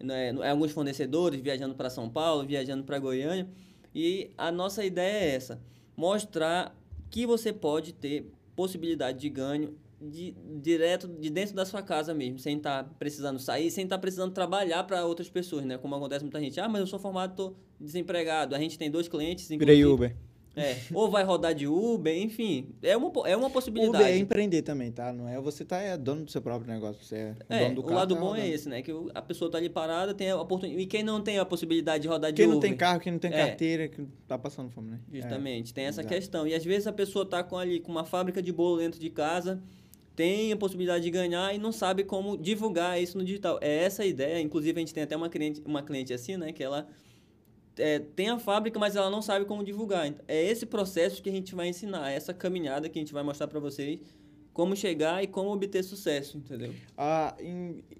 né, 0.00 0.30
alguns 0.50 0.72
fornecedores 0.72 1.40
viajando 1.40 1.74
para 1.74 1.90
São 1.90 2.08
Paulo, 2.08 2.46
viajando 2.46 2.84
para 2.84 2.98
Goiânia, 2.98 3.48
e 3.94 4.30
a 4.36 4.52
nossa 4.52 4.84
ideia 4.84 5.24
é 5.24 5.34
essa, 5.34 5.60
mostrar 5.96 6.76
que 7.10 7.26
você 7.26 7.52
pode 7.52 7.92
ter 7.92 8.30
possibilidade 8.54 9.18
de 9.18 9.28
ganho 9.28 9.76
de, 10.00 10.34
direto 10.60 11.08
de 11.08 11.30
dentro 11.30 11.54
da 11.54 11.64
sua 11.64 11.82
casa 11.82 12.14
mesmo, 12.14 12.38
sem 12.38 12.56
estar 12.56 12.84
tá 12.84 12.90
precisando 12.98 13.38
sair, 13.38 13.70
sem 13.70 13.84
estar 13.84 13.96
tá 13.96 14.00
precisando 14.00 14.32
trabalhar 14.32 14.84
para 14.84 15.04
outras 15.04 15.28
pessoas, 15.28 15.64
né? 15.64 15.76
Como 15.76 15.94
acontece 15.94 16.24
muita 16.24 16.40
gente. 16.40 16.60
Ah, 16.60 16.68
mas 16.68 16.80
eu 16.80 16.86
sou 16.86 16.98
formado, 16.98 17.34
tô 17.34 17.54
desempregado. 17.80 18.54
A 18.54 18.58
gente 18.58 18.78
tem 18.78 18.90
dois 18.90 19.08
clientes. 19.08 19.48
Virei 19.48 19.84
Uber. 19.84 20.14
É, 20.58 20.76
ou 20.92 21.10
vai 21.10 21.24
rodar 21.24 21.54
de 21.54 21.66
Uber, 21.66 22.16
enfim, 22.16 22.68
é 22.82 22.96
uma, 22.96 23.10
é 23.28 23.36
uma 23.36 23.48
possibilidade. 23.48 24.02
Uber 24.02 24.06
é 24.06 24.18
empreender 24.18 24.62
também, 24.62 24.90
tá? 24.90 25.12
Não 25.12 25.28
é 25.28 25.40
você 25.40 25.64
tá 25.64 25.78
é 25.78 25.96
dono 25.96 26.24
do 26.24 26.30
seu 26.30 26.42
próprio 26.42 26.72
negócio, 26.72 27.02
você 27.04 27.34
é, 27.48 27.58
é 27.60 27.64
dono 27.64 27.76
do 27.76 27.82
carro. 27.82 27.94
O 27.94 27.98
lado 27.98 28.14
tá 28.14 28.20
bom 28.20 28.36
é 28.36 28.48
esse, 28.48 28.68
né? 28.68 28.82
Que 28.82 28.92
a 29.14 29.22
pessoa 29.22 29.50
tá 29.50 29.58
ali 29.58 29.68
parada, 29.68 30.12
tem 30.12 30.30
a 30.30 30.40
oportunidade. 30.40 30.82
E 30.82 30.86
quem 30.86 31.02
não 31.02 31.20
tem 31.20 31.38
a 31.38 31.44
possibilidade 31.44 32.02
de 32.02 32.08
rodar 32.08 32.32
de 32.32 32.36
quem 32.36 32.46
Uber? 32.46 32.60
Quem 32.60 32.70
não 32.70 32.76
tem 32.76 32.76
carro, 32.76 33.00
quem 33.00 33.12
não 33.12 33.18
tem 33.18 33.32
é. 33.32 33.46
carteira, 33.46 33.88
que 33.88 34.02
tá 34.26 34.36
passando 34.36 34.70
fome, 34.70 34.90
né? 34.90 35.00
Justamente, 35.12 35.72
tem 35.72 35.84
essa 35.84 36.00
Exato. 36.00 36.14
questão. 36.14 36.46
E 36.46 36.54
às 36.54 36.64
vezes 36.64 36.86
a 36.86 36.92
pessoa 36.92 37.24
tá 37.24 37.42
com 37.42 37.56
ali 37.56 37.80
com 37.80 37.92
uma 37.92 38.04
fábrica 38.04 38.42
de 38.42 38.52
bolo 38.52 38.78
dentro 38.78 38.98
de 39.00 39.10
casa, 39.10 39.62
tem 40.18 40.50
a 40.50 40.56
possibilidade 40.56 41.04
de 41.04 41.10
ganhar 41.10 41.54
e 41.54 41.58
não 41.58 41.70
sabe 41.70 42.02
como 42.02 42.36
divulgar 42.36 43.00
isso 43.00 43.16
no 43.16 43.24
digital. 43.24 43.56
É 43.60 43.84
essa 43.84 44.02
a 44.02 44.06
ideia. 44.06 44.40
Inclusive, 44.40 44.76
a 44.76 44.80
gente 44.80 44.92
tem 44.92 45.04
até 45.04 45.16
uma 45.16 45.28
cliente, 45.28 45.62
uma 45.64 45.80
cliente 45.80 46.12
assim, 46.12 46.36
né? 46.36 46.52
Que 46.52 46.64
ela 46.64 46.88
é, 47.78 47.98
tem 47.98 48.28
a 48.28 48.38
fábrica, 48.38 48.78
mas 48.78 48.96
ela 48.96 49.10
não 49.10 49.22
sabe 49.22 49.44
como 49.44 49.64
divulgar. 49.64 50.06
Então, 50.06 50.24
é 50.28 50.44
esse 50.44 50.66
processo 50.66 51.22
que 51.22 51.28
a 51.28 51.32
gente 51.32 51.54
vai 51.54 51.68
ensinar, 51.68 52.10
essa 52.10 52.34
caminhada 52.34 52.88
que 52.88 52.98
a 52.98 53.02
gente 53.02 53.12
vai 53.12 53.22
mostrar 53.22 53.48
para 53.48 53.60
vocês 53.60 54.00
como 54.52 54.74
chegar 54.74 55.22
e 55.22 55.28
como 55.28 55.52
obter 55.52 55.84
sucesso, 55.84 56.36
entendeu? 56.36 56.74
Ah, 56.96 57.36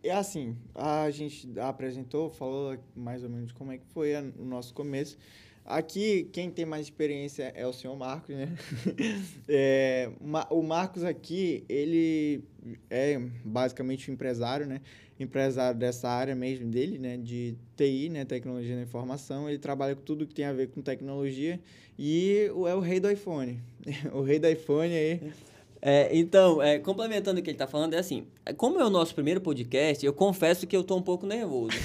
é 0.02 0.10
assim, 0.10 0.56
a 0.74 1.08
gente 1.08 1.48
apresentou, 1.60 2.30
falou 2.30 2.76
mais 2.96 3.22
ou 3.22 3.30
menos 3.30 3.52
como 3.52 3.70
é 3.70 3.78
que 3.78 3.86
foi 3.86 4.12
o 4.36 4.44
nosso 4.44 4.74
começo. 4.74 5.16
Aqui, 5.70 6.26
quem 6.32 6.50
tem 6.50 6.64
mais 6.64 6.86
experiência 6.86 7.52
é 7.54 7.66
o 7.66 7.74
senhor 7.74 7.94
Marcos, 7.94 8.34
né? 8.34 8.48
É, 9.46 10.10
o 10.48 10.62
Marcos 10.62 11.04
aqui, 11.04 11.62
ele 11.68 12.42
é 12.88 13.20
basicamente 13.44 14.10
um 14.10 14.14
empresário, 14.14 14.66
né? 14.66 14.80
Empresário 15.20 15.78
dessa 15.78 16.08
área 16.08 16.34
mesmo 16.34 16.70
dele, 16.70 16.98
né? 16.98 17.18
De 17.18 17.54
TI, 17.76 18.08
né? 18.08 18.24
Tecnologia 18.24 18.76
da 18.76 18.82
Informação. 18.82 19.46
Ele 19.46 19.58
trabalha 19.58 19.94
com 19.94 20.00
tudo 20.00 20.26
que 20.26 20.34
tem 20.34 20.46
a 20.46 20.54
ver 20.54 20.68
com 20.68 20.80
tecnologia 20.80 21.60
e 21.98 22.50
é 22.66 22.74
o 22.74 22.80
rei 22.80 22.98
do 22.98 23.10
iPhone. 23.10 23.60
o 24.14 24.22
rei 24.22 24.38
do 24.38 24.48
iPhone 24.48 24.94
aí 24.94 25.20
É, 25.80 26.16
então, 26.16 26.60
é, 26.60 26.78
complementando 26.78 27.40
o 27.40 27.42
que 27.42 27.50
ele 27.50 27.54
está 27.54 27.66
falando, 27.66 27.94
é 27.94 27.98
assim: 27.98 28.26
como 28.56 28.80
é 28.80 28.84
o 28.84 28.90
nosso 28.90 29.14
primeiro 29.14 29.40
podcast, 29.40 30.04
eu 30.04 30.12
confesso 30.12 30.66
que 30.66 30.76
eu 30.76 30.80
estou 30.80 30.98
um 30.98 31.02
pouco 31.02 31.26
nervoso. 31.26 31.76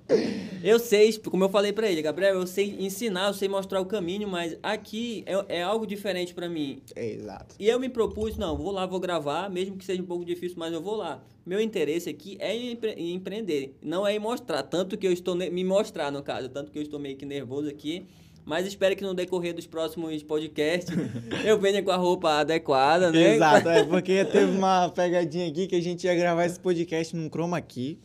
eu 0.62 0.78
sei, 0.78 1.12
como 1.18 1.44
eu 1.44 1.48
falei 1.48 1.72
para 1.72 1.90
ele, 1.90 2.02
Gabriel, 2.02 2.34
eu 2.34 2.46
sei 2.46 2.76
ensinar, 2.78 3.28
eu 3.28 3.34
sei 3.34 3.48
mostrar 3.48 3.80
o 3.80 3.86
caminho, 3.86 4.28
mas 4.28 4.56
aqui 4.62 5.24
é, 5.26 5.60
é 5.60 5.62
algo 5.62 5.86
diferente 5.86 6.34
para 6.34 6.48
mim. 6.48 6.82
É, 6.94 7.12
exato. 7.12 7.54
E 7.58 7.68
eu 7.68 7.80
me 7.80 7.88
propus, 7.88 8.36
não, 8.36 8.56
vou 8.56 8.70
lá, 8.70 8.84
vou 8.86 9.00
gravar, 9.00 9.48
mesmo 9.48 9.76
que 9.76 9.84
seja 9.84 10.02
um 10.02 10.06
pouco 10.06 10.24
difícil, 10.24 10.58
mas 10.58 10.72
eu 10.72 10.80
vou 10.80 10.96
lá. 10.96 11.22
Meu 11.44 11.60
interesse 11.60 12.10
aqui 12.10 12.36
é 12.38 12.54
em, 12.54 12.72
empre 12.72 12.90
em 12.92 13.14
empreender, 13.14 13.74
não 13.82 14.06
é 14.06 14.14
em 14.14 14.18
mostrar, 14.18 14.62
tanto 14.62 14.98
que 14.98 15.06
eu 15.06 15.12
estou 15.12 15.34
me 15.34 15.64
mostrar 15.64 16.12
no 16.12 16.22
caso, 16.22 16.48
tanto 16.50 16.70
que 16.70 16.78
eu 16.78 16.82
estou 16.82 17.00
meio 17.00 17.16
que 17.16 17.24
nervoso 17.24 17.68
aqui. 17.68 18.06
Mas 18.50 18.66
espero 18.66 18.96
que 18.96 19.04
no 19.04 19.14
decorrer 19.14 19.54
dos 19.54 19.64
próximos 19.64 20.24
podcasts 20.24 20.92
eu 21.46 21.56
venha 21.56 21.80
com 21.84 21.92
a 21.92 21.96
roupa 21.96 22.40
adequada, 22.40 23.12
né? 23.12 23.36
Exato, 23.36 23.68
é 23.68 23.84
porque 23.86 24.24
teve 24.24 24.50
uma 24.50 24.88
pegadinha 24.88 25.46
aqui 25.46 25.68
que 25.68 25.76
a 25.76 25.80
gente 25.80 26.02
ia 26.02 26.16
gravar 26.16 26.44
esse 26.46 26.58
podcast 26.58 27.14
num 27.14 27.30
chroma 27.30 27.60
key, 27.60 27.96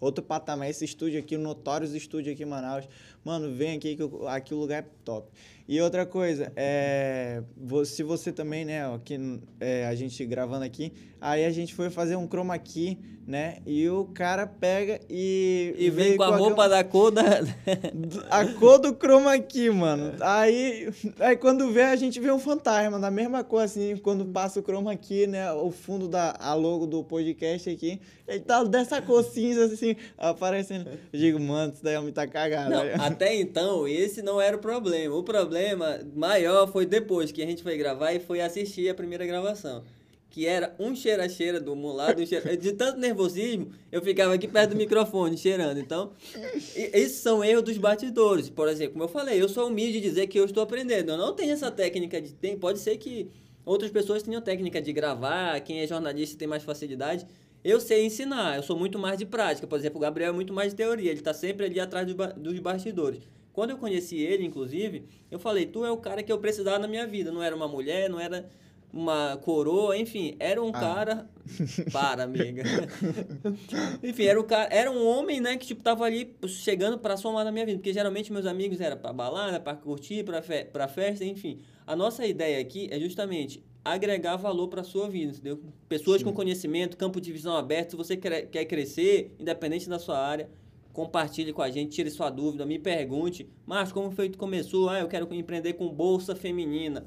outro 0.00 0.24
patamar, 0.24 0.70
esse 0.70 0.86
estúdio 0.86 1.18
aqui, 1.20 1.36
o 1.36 1.38
Notórios 1.38 1.92
Estúdio 1.92 2.32
aqui 2.32 2.42
em 2.42 2.46
Manaus. 2.46 2.88
Mano, 3.24 3.54
vem 3.54 3.76
aqui 3.76 3.96
que 3.96 4.02
aqui 4.26 4.54
o 4.54 4.58
lugar 4.58 4.82
é 4.82 4.86
top. 5.04 5.28
E 5.70 5.80
outra 5.80 6.04
coisa, 6.04 6.50
é, 6.56 7.44
se 7.84 8.02
você 8.02 8.32
também, 8.32 8.64
né, 8.64 8.92
aqui, 8.92 9.40
é, 9.60 9.86
a 9.86 9.94
gente 9.94 10.26
gravando 10.26 10.64
aqui, 10.64 10.92
aí 11.20 11.44
a 11.44 11.50
gente 11.52 11.76
foi 11.76 11.88
fazer 11.90 12.16
um 12.16 12.26
chroma 12.26 12.58
key, 12.58 12.98
né, 13.24 13.58
e 13.64 13.88
o 13.88 14.06
cara 14.06 14.48
pega 14.48 14.98
e... 15.08 15.72
E 15.78 15.88
vem 15.88 16.16
com 16.16 16.24
a 16.24 16.36
roupa 16.36 16.64
a, 16.64 16.68
da 16.68 16.82
cor 16.82 17.12
da... 17.12 17.22
A 18.28 18.46
cor 18.54 18.80
do 18.80 18.92
chroma 18.96 19.38
key, 19.38 19.70
mano. 19.70 20.14
Aí, 20.20 20.92
aí 21.20 21.36
quando 21.36 21.70
vê, 21.70 21.82
a 21.82 21.94
gente 21.94 22.18
vê 22.18 22.32
um 22.32 22.40
fantasma, 22.40 22.98
da 22.98 23.08
mesma 23.08 23.44
cor, 23.44 23.62
assim, 23.62 23.96
quando 23.98 24.24
passa 24.24 24.58
o 24.58 24.64
chroma 24.64 24.96
key, 24.96 25.28
né, 25.28 25.52
o 25.52 25.70
fundo 25.70 26.08
da 26.08 26.34
a 26.40 26.52
logo 26.54 26.84
do 26.84 27.04
podcast 27.04 27.70
aqui, 27.70 28.00
ele 28.26 28.40
tá 28.40 28.64
dessa 28.64 29.00
cor 29.00 29.22
cinza, 29.22 29.66
assim, 29.66 29.94
aparecendo. 30.18 30.90
Eu 31.12 31.20
digo, 31.20 31.38
mano, 31.38 31.72
isso 31.72 31.84
daí 31.84 31.94
é 31.94 32.00
muita 32.00 32.26
cagada. 32.26 32.70
Não, 32.70 32.84
até 33.10 33.34
então, 33.34 33.86
esse 33.86 34.22
não 34.22 34.40
era 34.40 34.56
o 34.56 34.60
problema. 34.60 35.14
O 35.14 35.22
problema 35.22 36.00
maior 36.14 36.70
foi 36.70 36.86
depois 36.86 37.32
que 37.32 37.42
a 37.42 37.46
gente 37.46 37.62
foi 37.62 37.76
gravar 37.76 38.12
e 38.12 38.20
foi 38.20 38.40
assistir 38.40 38.88
a 38.88 38.94
primeira 38.94 39.26
gravação. 39.26 39.82
Que 40.28 40.46
era 40.46 40.74
um 40.78 40.94
cheira-cheira 40.94 41.58
do 41.58 41.74
mulado, 41.74 42.22
um 42.22 42.26
cheira... 42.26 42.56
de 42.56 42.72
tanto 42.72 43.00
nervosismo, 43.00 43.72
eu 43.90 44.00
ficava 44.00 44.32
aqui 44.34 44.46
perto 44.46 44.70
do 44.70 44.76
microfone 44.76 45.36
cheirando. 45.36 45.78
Então, 45.78 46.12
esses 46.74 47.18
são 47.18 47.42
erros 47.44 47.64
dos 47.64 47.76
batidores. 47.78 48.48
Por 48.48 48.68
exemplo, 48.68 48.92
como 48.92 49.04
eu 49.04 49.08
falei, 49.08 49.42
eu 49.42 49.48
sou 49.48 49.66
humilde 49.66 49.94
de 49.94 50.00
dizer 50.00 50.28
que 50.28 50.38
eu 50.38 50.44
estou 50.44 50.62
aprendendo. 50.62 51.10
Eu 51.10 51.18
não 51.18 51.34
tenho 51.34 51.52
essa 51.52 51.70
técnica 51.70 52.20
de. 52.20 52.32
Tem, 52.32 52.56
pode 52.56 52.78
ser 52.78 52.96
que 52.96 53.28
outras 53.64 53.90
pessoas 53.90 54.22
tenham 54.22 54.40
técnica 54.40 54.80
de 54.80 54.92
gravar, 54.92 55.60
quem 55.60 55.80
é 55.80 55.86
jornalista 55.86 56.38
tem 56.38 56.46
mais 56.46 56.62
facilidade. 56.62 57.26
Eu 57.62 57.80
sei 57.80 58.06
ensinar, 58.06 58.56
eu 58.56 58.62
sou 58.62 58.78
muito 58.78 58.98
mais 58.98 59.18
de 59.18 59.26
prática. 59.26 59.66
Por 59.66 59.78
exemplo, 59.78 59.98
o 59.98 60.00
Gabriel 60.00 60.30
é 60.30 60.34
muito 60.34 60.52
mais 60.52 60.72
de 60.72 60.76
teoria, 60.76 61.10
ele 61.10 61.20
está 61.20 61.34
sempre 61.34 61.66
ali 61.66 61.78
atrás 61.78 62.06
dos, 62.06 62.14
ba 62.14 62.26
dos 62.28 62.58
bastidores. 62.58 63.20
Quando 63.52 63.70
eu 63.70 63.78
conheci 63.78 64.16
ele, 64.16 64.44
inclusive, 64.44 65.04
eu 65.30 65.38
falei: 65.38 65.66
Tu 65.66 65.84
é 65.84 65.90
o 65.90 65.96
cara 65.98 66.22
que 66.22 66.32
eu 66.32 66.38
precisava 66.38 66.78
na 66.78 66.88
minha 66.88 67.06
vida. 67.06 67.30
Não 67.30 67.42
era 67.42 67.54
uma 67.54 67.68
mulher, 67.68 68.08
não 68.08 68.18
era 68.18 68.48
uma 68.92 69.36
coroa, 69.42 69.96
enfim, 69.96 70.36
era 70.38 70.62
um 70.62 70.70
ah. 70.70 70.72
cara. 70.72 71.30
Para, 71.92 72.24
amiga. 72.24 72.62
enfim, 74.02 74.24
era, 74.24 74.40
o 74.40 74.44
cara, 74.44 74.72
era 74.72 74.90
um 74.90 75.04
homem, 75.04 75.40
né, 75.40 75.56
que 75.56 75.66
tipo, 75.66 75.82
tava 75.82 76.04
ali 76.04 76.34
chegando 76.46 76.98
para 76.98 77.16
somar 77.16 77.44
na 77.44 77.52
minha 77.52 77.66
vida. 77.66 77.78
Porque 77.78 77.92
geralmente 77.92 78.32
meus 78.32 78.46
amigos 78.46 78.80
eram 78.80 78.96
para 78.96 79.12
balada, 79.12 79.58
para 79.58 79.76
curtir, 79.76 80.24
para 80.24 80.40
fe 80.42 80.66
festa, 80.94 81.24
enfim. 81.24 81.58
A 81.86 81.96
nossa 81.96 82.24
ideia 82.24 82.60
aqui 82.60 82.88
é 82.90 83.00
justamente 83.00 83.62
agregar 83.84 84.36
valor 84.36 84.68
para 84.68 84.82
a 84.82 84.84
sua 84.84 85.08
vida, 85.08 85.32
entendeu? 85.32 85.60
Pessoas 85.88 86.18
Sim. 86.18 86.24
com 86.24 86.32
conhecimento, 86.32 86.96
campo 86.96 87.20
de 87.20 87.32
visão 87.32 87.56
aberto, 87.56 87.90
se 87.90 87.96
você 87.96 88.16
quer, 88.16 88.46
quer 88.46 88.64
crescer, 88.66 89.34
independente 89.38 89.88
da 89.88 89.98
sua 89.98 90.18
área, 90.18 90.50
compartilhe 90.92 91.52
com 91.52 91.62
a 91.62 91.70
gente, 91.70 91.92
tire 91.92 92.10
sua 92.10 92.30
dúvida, 92.30 92.66
me 92.66 92.78
pergunte, 92.78 93.48
mas 93.66 93.92
como 93.92 94.10
foi 94.10 94.28
que 94.28 94.36
começou? 94.36 94.88
Ah, 94.88 95.00
eu 95.00 95.08
quero 95.08 95.32
empreender 95.34 95.74
com 95.74 95.88
bolsa 95.88 96.34
feminina. 96.34 97.06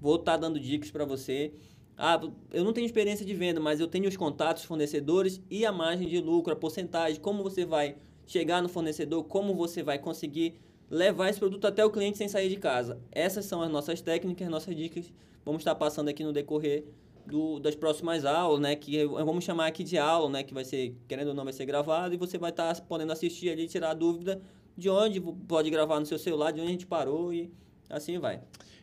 Vou 0.00 0.16
estar 0.16 0.32
tá 0.32 0.38
dando 0.38 0.58
dicas 0.58 0.90
para 0.90 1.04
você. 1.04 1.52
Ah, 1.96 2.18
eu 2.50 2.64
não 2.64 2.72
tenho 2.72 2.86
experiência 2.86 3.24
de 3.26 3.34
venda, 3.34 3.60
mas 3.60 3.78
eu 3.78 3.86
tenho 3.86 4.08
os 4.08 4.16
contatos 4.16 4.64
fornecedores 4.64 5.40
e 5.50 5.66
a 5.66 5.72
margem 5.72 6.08
de 6.08 6.18
lucro, 6.18 6.52
a 6.52 6.56
porcentagem, 6.56 7.20
como 7.20 7.42
você 7.42 7.64
vai 7.64 7.96
chegar 8.26 8.62
no 8.62 8.68
fornecedor, 8.68 9.22
como 9.24 9.54
você 9.54 9.82
vai 9.82 9.98
conseguir 9.98 10.54
levar 10.88 11.28
esse 11.28 11.38
produto 11.38 11.66
até 11.66 11.84
o 11.84 11.90
cliente 11.90 12.16
sem 12.16 12.26
sair 12.26 12.48
de 12.48 12.56
casa. 12.56 12.98
Essas 13.12 13.44
são 13.44 13.60
as 13.60 13.70
nossas 13.70 14.00
técnicas, 14.00 14.48
nossas 14.48 14.74
dicas 14.74 15.12
vamos 15.44 15.60
estar 15.60 15.74
passando 15.74 16.08
aqui 16.08 16.22
no 16.22 16.32
decorrer 16.32 16.84
do, 17.26 17.58
das 17.60 17.74
próximas 17.74 18.24
aulas, 18.24 18.60
né? 18.60 18.76
Que 18.76 19.04
vamos 19.06 19.44
chamar 19.44 19.66
aqui 19.66 19.84
de 19.84 19.98
aula, 19.98 20.30
né? 20.30 20.42
Que 20.42 20.52
vai 20.52 20.64
ser, 20.64 20.94
querendo 21.08 21.28
ou 21.28 21.34
não, 21.34 21.44
vai 21.44 21.52
ser 21.52 21.64
gravado 21.66 22.14
e 22.14 22.16
você 22.16 22.38
vai 22.38 22.50
estar 22.50 22.78
podendo 22.82 23.12
assistir 23.12 23.50
ali, 23.50 23.68
tirar 23.68 23.94
dúvida 23.94 24.40
de 24.76 24.88
onde 24.88 25.20
pode 25.20 25.70
gravar 25.70 26.00
no 26.00 26.06
seu 26.06 26.18
celular, 26.18 26.52
de 26.52 26.60
onde 26.60 26.68
a 26.68 26.72
gente 26.72 26.86
parou 26.86 27.32
e 27.32 27.50
assim 27.88 28.18
vai. 28.18 28.40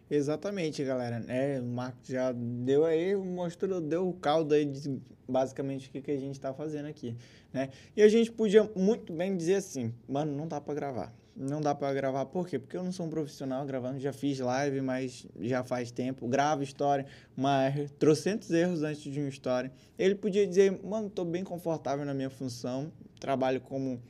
Exatamente, 0.10 0.84
galera. 0.84 1.24
É, 1.28 1.60
o 1.60 1.66
Marcos 1.66 2.08
já 2.08 2.32
deu 2.32 2.86
aí, 2.86 3.16
mostrou, 3.16 3.82
deu 3.82 4.08
o 4.08 4.14
caldo 4.14 4.54
aí 4.54 4.64
de 4.64 5.02
basicamente 5.28 5.90
o 5.90 5.92
que, 5.92 6.02
que 6.02 6.12
a 6.12 6.18
gente 6.18 6.36
está 6.36 6.54
fazendo 6.54 6.86
aqui, 6.86 7.18
né? 7.52 7.70
E 7.96 8.02
a 8.02 8.08
gente 8.08 8.32
podia 8.32 8.70
muito 8.76 9.12
bem 9.12 9.36
dizer 9.36 9.56
assim, 9.56 9.94
mano, 10.08 10.34
não 10.34 10.48
dá 10.48 10.62
para 10.62 10.74
gravar 10.74 11.14
não 11.38 11.62
dá 11.62 11.76
para 11.76 11.94
gravar. 11.94 12.26
Por 12.26 12.48
quê? 12.48 12.58
Porque 12.58 12.76
eu 12.76 12.84
não 12.84 12.92
sou 12.92 13.06
um 13.06 13.10
profissional 13.10 13.64
gravando. 13.66 14.00
Já 14.00 14.12
fiz 14.12 14.40
live, 14.40 14.82
mas 14.82 15.28
já 15.40 15.64
faz 15.64 15.92
tempo. 15.92 16.28
Gravo 16.28 16.64
história, 16.64 17.06
mas 17.36 17.92
trocentos 18.00 18.50
erros 18.50 18.82
antes 18.82 19.04
de 19.04 19.20
uma 19.20 19.30
história. 19.30 19.72
Ele 20.00 20.16
podia 20.16 20.48
dizer, 20.48 20.80
mano, 20.84 21.10
tô 21.10 21.24
bem 21.24 21.44
confortável 21.44 22.04
na 22.04 22.14
minha 22.14 22.30
função. 22.30 22.92
Trabalho 23.20 23.62
como 23.62 24.02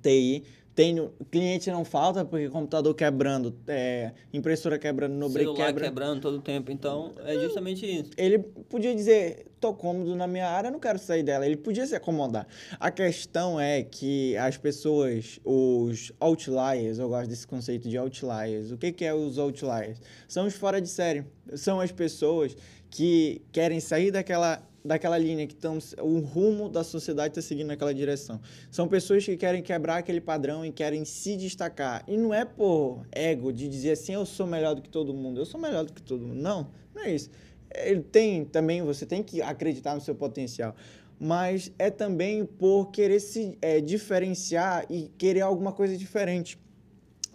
TI, 0.00 0.44
tenho, 0.76 1.10
cliente 1.30 1.70
não 1.70 1.86
falta, 1.86 2.22
porque 2.22 2.50
computador 2.50 2.94
quebrando, 2.94 3.56
é, 3.66 4.12
impressora 4.30 4.78
quebrando, 4.78 5.14
no 5.14 5.30
break 5.30 5.54
quebra. 5.54 5.84
quebrando 5.86 6.20
todo 6.20 6.36
o 6.36 6.42
tempo, 6.42 6.70
então 6.70 7.14
é 7.24 7.32
justamente 7.38 7.86
isso. 7.86 8.10
Ele 8.14 8.38
podia 8.38 8.94
dizer, 8.94 9.46
tô 9.58 9.72
cômodo 9.72 10.14
na 10.14 10.26
minha 10.26 10.46
área, 10.46 10.70
não 10.70 10.78
quero 10.78 10.98
sair 10.98 11.22
dela. 11.22 11.46
Ele 11.46 11.56
podia 11.56 11.86
se 11.86 11.94
acomodar. 11.94 12.46
A 12.78 12.90
questão 12.90 13.58
é 13.58 13.82
que 13.82 14.36
as 14.36 14.58
pessoas, 14.58 15.40
os 15.42 16.12
outliers, 16.20 16.98
eu 16.98 17.08
gosto 17.08 17.30
desse 17.30 17.46
conceito 17.46 17.88
de 17.88 17.96
outliers. 17.96 18.70
O 18.70 18.76
que, 18.76 18.92
que 18.92 19.04
é 19.06 19.14
os 19.14 19.38
outliers? 19.38 19.98
São 20.28 20.46
os 20.46 20.54
fora 20.54 20.78
de 20.78 20.88
série. 20.88 21.24
São 21.54 21.80
as 21.80 21.90
pessoas 21.90 22.54
que 22.90 23.42
querem 23.52 23.80
sair 23.80 24.10
daquela 24.10 24.62
daquela 24.86 25.18
linha 25.18 25.46
que 25.46 25.54
estão 25.54 25.78
o 26.00 26.20
rumo 26.20 26.68
da 26.68 26.84
sociedade 26.84 27.30
está 27.30 27.42
seguindo 27.42 27.66
naquela 27.66 27.92
direção. 27.92 28.40
São 28.70 28.86
pessoas 28.86 29.24
que 29.24 29.36
querem 29.36 29.62
quebrar 29.62 29.98
aquele 29.98 30.20
padrão 30.20 30.64
e 30.64 30.70
querem 30.70 31.04
se 31.04 31.36
destacar. 31.36 32.04
E 32.06 32.16
não 32.16 32.32
é 32.32 32.44
por 32.44 33.04
ego 33.10 33.52
de 33.52 33.68
dizer 33.68 33.92
assim, 33.92 34.14
eu 34.14 34.24
sou 34.24 34.46
melhor 34.46 34.74
do 34.74 34.82
que 34.82 34.88
todo 34.88 35.12
mundo, 35.12 35.40
eu 35.40 35.44
sou 35.44 35.60
melhor 35.60 35.84
do 35.84 35.92
que 35.92 36.02
todo 36.02 36.24
mundo. 36.24 36.40
Não, 36.40 36.70
não 36.94 37.02
é 37.02 37.14
isso. 37.14 37.30
Ele 37.74 38.02
tem 38.02 38.44
também, 38.44 38.82
você 38.82 39.04
tem 39.04 39.22
que 39.22 39.42
acreditar 39.42 39.94
no 39.94 40.00
seu 40.00 40.14
potencial. 40.14 40.74
Mas 41.18 41.72
é 41.78 41.90
também 41.90 42.44
por 42.44 42.90
querer 42.90 43.20
se 43.20 43.58
é, 43.60 43.80
diferenciar 43.80 44.86
e 44.88 45.10
querer 45.18 45.40
alguma 45.40 45.72
coisa 45.72 45.96
diferente. 45.96 46.58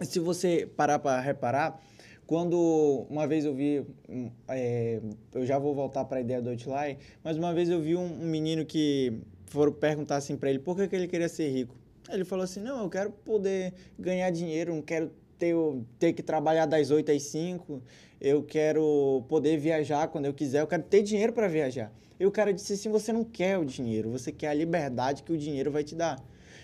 Se 0.01 0.19
você 0.19 0.69
parar 0.75 0.99
para 0.99 1.19
reparar, 1.19 1.79
quando 2.25 3.05
uma 3.09 3.27
vez 3.27 3.45
eu 3.45 3.53
vi, 3.53 3.85
hum, 4.09 4.31
é, 4.47 5.01
eu 5.33 5.45
já 5.45 5.59
vou 5.59 5.75
voltar 5.75 6.05
para 6.05 6.17
a 6.17 6.21
ideia 6.21 6.41
do 6.41 6.49
Outlier, 6.49 6.97
mas 7.23 7.37
uma 7.37 7.53
vez 7.53 7.69
eu 7.69 7.81
vi 7.81 7.95
um, 7.95 8.05
um 8.05 8.25
menino 8.25 8.65
que 8.65 9.21
foram 9.47 9.71
perguntar 9.71 10.15
assim 10.15 10.37
para 10.37 10.49
ele 10.49 10.59
por 10.59 10.75
que, 10.75 10.87
que 10.87 10.95
ele 10.95 11.07
queria 11.07 11.27
ser 11.27 11.49
rico. 11.49 11.75
Ele 12.09 12.25
falou 12.25 12.43
assim: 12.43 12.61
Não, 12.61 12.83
eu 12.83 12.89
quero 12.89 13.11
poder 13.11 13.73
ganhar 13.99 14.29
dinheiro, 14.31 14.73
não 14.73 14.81
quero 14.81 15.11
ter, 15.37 15.55
ter 15.99 16.13
que 16.13 16.23
trabalhar 16.23 16.65
das 16.65 16.91
8 16.91 17.11
às 17.11 17.23
5, 17.23 17.81
eu 18.19 18.43
quero 18.43 19.23
poder 19.27 19.57
viajar 19.57 20.07
quando 20.07 20.25
eu 20.25 20.33
quiser, 20.33 20.61
eu 20.61 20.67
quero 20.67 20.83
ter 20.83 21.03
dinheiro 21.03 21.33
para 21.33 21.47
viajar. 21.47 21.91
E 22.19 22.25
o 22.25 22.31
cara 22.31 22.53
disse 22.53 22.73
assim: 22.73 22.89
Você 22.89 23.11
não 23.11 23.23
quer 23.23 23.57
o 23.57 23.65
dinheiro, 23.65 24.11
você 24.11 24.31
quer 24.31 24.49
a 24.49 24.53
liberdade 24.53 25.23
que 25.23 25.33
o 25.33 25.37
dinheiro 25.37 25.71
vai 25.71 25.83
te 25.83 25.95
dar. 25.95 26.23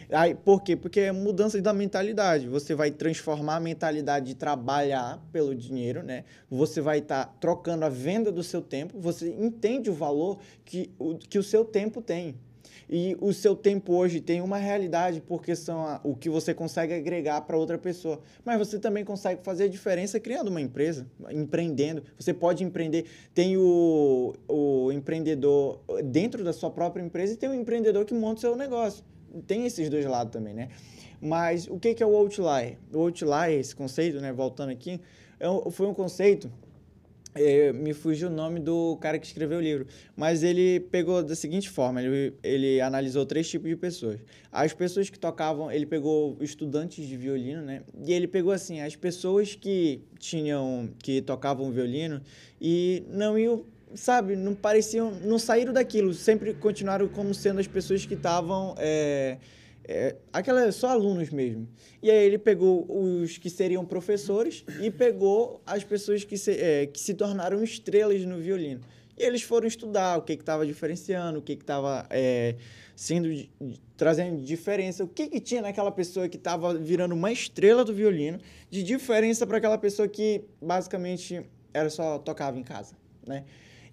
Aí, 0.09 0.33
por 0.33 0.63
quê? 0.63 0.75
Porque 0.75 1.01
é 1.01 1.11
mudança 1.11 1.61
da 1.61 1.73
mentalidade. 1.73 2.47
Você 2.47 2.73
vai 2.73 2.91
transformar 2.91 3.57
a 3.57 3.59
mentalidade 3.59 4.27
de 4.27 4.35
trabalhar 4.35 5.21
pelo 5.33 5.53
dinheiro, 5.53 6.01
né? 6.01 6.23
Você 6.49 6.79
vai 6.79 6.99
estar 6.99 7.25
tá 7.25 7.33
trocando 7.41 7.83
a 7.83 7.89
venda 7.89 8.31
do 8.31 8.41
seu 8.41 8.61
tempo. 8.61 8.97
Você 8.99 9.35
entende 9.37 9.89
o 9.89 9.93
valor 9.93 10.39
que 10.63 10.91
o, 10.97 11.15
que 11.15 11.37
o 11.37 11.43
seu 11.43 11.65
tempo 11.65 12.01
tem. 12.01 12.35
E 12.89 13.17
o 13.19 13.33
seu 13.33 13.53
tempo 13.53 13.93
hoje 13.93 14.21
tem 14.21 14.39
uma 14.39 14.57
realidade 14.57 15.19
porque 15.19 15.53
são 15.57 15.81
a, 15.85 15.99
o 16.05 16.15
que 16.15 16.29
você 16.29 16.53
consegue 16.53 16.93
agregar 16.93 17.41
para 17.41 17.57
outra 17.57 17.77
pessoa. 17.77 18.21
Mas 18.45 18.57
você 18.57 18.79
também 18.79 19.03
consegue 19.03 19.43
fazer 19.43 19.65
a 19.65 19.67
diferença 19.67 20.21
criando 20.21 20.47
uma 20.47 20.61
empresa, 20.61 21.05
empreendendo. 21.29 22.01
Você 22.17 22.33
pode 22.33 22.63
empreender. 22.63 23.05
Tem 23.33 23.57
o, 23.57 24.33
o 24.47 24.89
empreendedor 24.93 25.81
dentro 26.05 26.45
da 26.45 26.53
sua 26.53 26.71
própria 26.71 27.03
empresa 27.03 27.33
e 27.33 27.35
tem 27.35 27.49
o 27.49 27.53
empreendedor 27.53 28.05
que 28.05 28.13
monta 28.13 28.37
o 28.37 28.41
seu 28.41 28.55
negócio 28.55 29.03
tem 29.47 29.65
esses 29.65 29.89
dois 29.89 30.05
lados 30.05 30.31
também, 30.31 30.53
né? 30.53 30.69
Mas 31.21 31.67
o 31.67 31.79
que, 31.79 31.93
que 31.93 32.03
é 32.03 32.05
o 32.05 32.15
outlier? 32.15 32.77
O 32.93 32.99
outlier, 32.99 33.59
esse 33.59 33.75
conceito, 33.75 34.19
né, 34.19 34.31
voltando 34.31 34.71
aqui, 34.71 34.99
é, 35.39 35.47
foi 35.71 35.87
um 35.87 35.93
conceito 35.93 36.49
É, 37.35 37.71
me 37.71 37.93
fugiu 37.93 38.29
o 38.29 38.31
nome 38.31 38.59
do 38.59 38.97
cara 38.99 39.19
que 39.19 39.27
escreveu 39.27 39.59
o 39.59 39.61
livro. 39.61 39.85
Mas 40.15 40.41
ele 40.41 40.79
pegou 40.79 41.21
da 41.21 41.35
seguinte 41.35 41.69
forma: 41.69 42.01
ele, 42.01 42.33
ele 42.41 42.81
analisou 42.81 43.27
três 43.27 43.47
tipos 43.47 43.69
de 43.69 43.75
pessoas. 43.75 44.19
As 44.51 44.73
pessoas 44.73 45.07
que 45.11 45.19
tocavam, 45.19 45.71
ele 45.71 45.85
pegou 45.85 46.35
estudantes 46.41 47.05
de 47.07 47.15
violino, 47.15 47.61
né? 47.61 47.83
E 48.03 48.11
ele 48.11 48.27
pegou 48.27 48.51
assim, 48.51 48.81
as 48.81 48.95
pessoas 48.95 49.53
que 49.53 50.01
tinham, 50.17 50.89
que 50.97 51.21
tocavam 51.21 51.71
violino 51.71 52.21
e 52.59 53.03
não 53.07 53.37
iam, 53.37 53.63
sabe, 53.97 54.35
não 54.35 54.55
pareciam, 54.55 55.11
não 55.23 55.39
saíram 55.39 55.73
daquilo, 55.73 56.13
sempre 56.13 56.53
continuaram 56.53 57.07
como 57.07 57.33
sendo 57.33 57.59
as 57.59 57.67
pessoas 57.67 58.05
que 58.05 58.13
estavam. 58.13 58.75
É, 58.77 59.37
é, 59.89 60.15
aquela, 60.33 60.69
só 60.71 60.89
alunos 60.89 61.29
mesmo. 61.29 61.67
E 62.03 62.11
aí 62.11 62.25
ele 62.25 62.37
pegou 62.37 62.85
os 62.89 63.37
que 63.37 63.49
seriam 63.49 63.85
professores 63.85 64.65
e 64.81 64.91
pegou 64.91 65.61
as 65.65 65.83
pessoas 65.83 66.25
que 66.25 66.37
se, 66.37 66.51
é, 66.51 66.85
que 66.85 66.99
se 66.99 67.13
tornaram 67.13 67.63
estrelas 67.63 68.23
no 68.25 68.37
violino. 68.37 68.81
E 69.17 69.23
eles 69.23 69.41
foram 69.41 69.65
estudar 69.65 70.17
o 70.17 70.21
que 70.21 70.33
estava 70.33 70.65
diferenciando, 70.65 71.39
o 71.39 71.41
que 71.41 71.53
estava 71.53 72.05
é, 72.09 72.55
sendo 72.95 73.29
trazendo 73.95 74.41
diferença, 74.43 75.03
o 75.03 75.07
que, 75.07 75.27
que 75.27 75.39
tinha 75.39 75.61
naquela 75.61 75.91
pessoa 75.91 76.29
que 76.29 76.37
estava 76.37 76.75
virando 76.75 77.15
uma 77.15 77.31
estrela 77.31 77.83
do 77.83 77.93
violino, 77.93 78.39
de 78.69 78.83
diferença 78.83 79.47
para 79.47 79.57
aquela 79.57 79.77
pessoa 79.77 80.07
que 80.07 80.43
basicamente 80.61 81.41
era 81.73 81.89
só 81.89 82.19
tocava 82.19 82.59
em 82.59 82.63
casa, 82.63 82.95
né? 83.25 83.45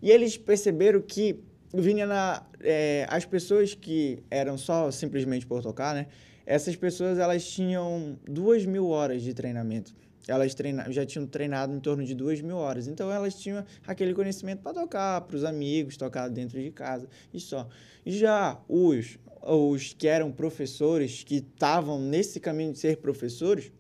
E 0.05 0.11
eles 0.11 0.37
perceberam 0.37 1.01
que 1.01 1.41
vinha 1.73 2.07
na 2.07 2.47
é, 2.61 3.07
as 3.09 3.25
pessoas 3.25 3.73
que 3.73 4.23
eram 4.31 4.59
só 4.59 4.91
simplesmente 4.91 5.47
por 5.47 5.63
tocar, 5.63 5.95
né? 5.95 6.09
Essas 6.45 6.77
pessoas 6.77 7.19
elas 7.19 7.43
tinham 7.43 8.19
duas 8.29 8.67
mil 8.67 8.89
horas 8.89 9.23
de 9.23 9.33
treinamento. 9.33 9.97
Elas 10.29 10.55
treina, 10.55 10.93
já 10.93 11.07
tinham 11.07 11.27
treinado 11.27 11.75
em 11.75 11.81
torno 11.81 12.05
de 12.05 12.15
duas 12.15 12.39
mil 12.43 12.59
horas. 12.59 12.87
Então 12.87 13.11
elas 13.11 13.35
tinham 13.35 13.65
aquele 13.87 14.13
conhecimento 14.13 14.61
para 14.61 14.75
tocar 14.75 15.23
para 15.23 15.37
os 15.37 15.43
amigos, 15.43 15.97
tocar 15.97 16.29
dentro 16.29 16.61
de 16.61 16.71
casa 16.71 17.09
e 17.33 17.41
só. 17.41 17.67
Já 18.05 18.61
os 18.69 19.19
os 19.41 19.95
que 19.95 20.07
eram 20.07 20.31
professores, 20.31 21.25
que 21.25 21.37
estavam 21.37 21.99
nesse 21.99 22.39
caminho 22.41 22.73
de 22.73 22.79
ser 22.79 22.99
professores, 22.99 23.73